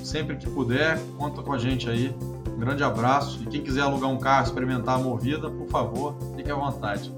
Sempre 0.04 0.36
que 0.36 0.48
puder, 0.48 1.00
conta 1.18 1.42
com 1.42 1.52
a 1.52 1.58
gente 1.58 1.90
aí. 1.90 2.14
Um 2.48 2.60
grande 2.60 2.84
abraço. 2.84 3.42
E 3.42 3.46
quem 3.46 3.60
quiser 3.60 3.80
alugar 3.80 4.08
um 4.08 4.18
carro, 4.18 4.46
experimentar 4.46 4.94
a 4.94 4.98
movida, 5.02 5.50
por 5.50 5.66
favor, 5.66 6.16
fique 6.36 6.48
à 6.48 6.54
vontade. 6.54 7.12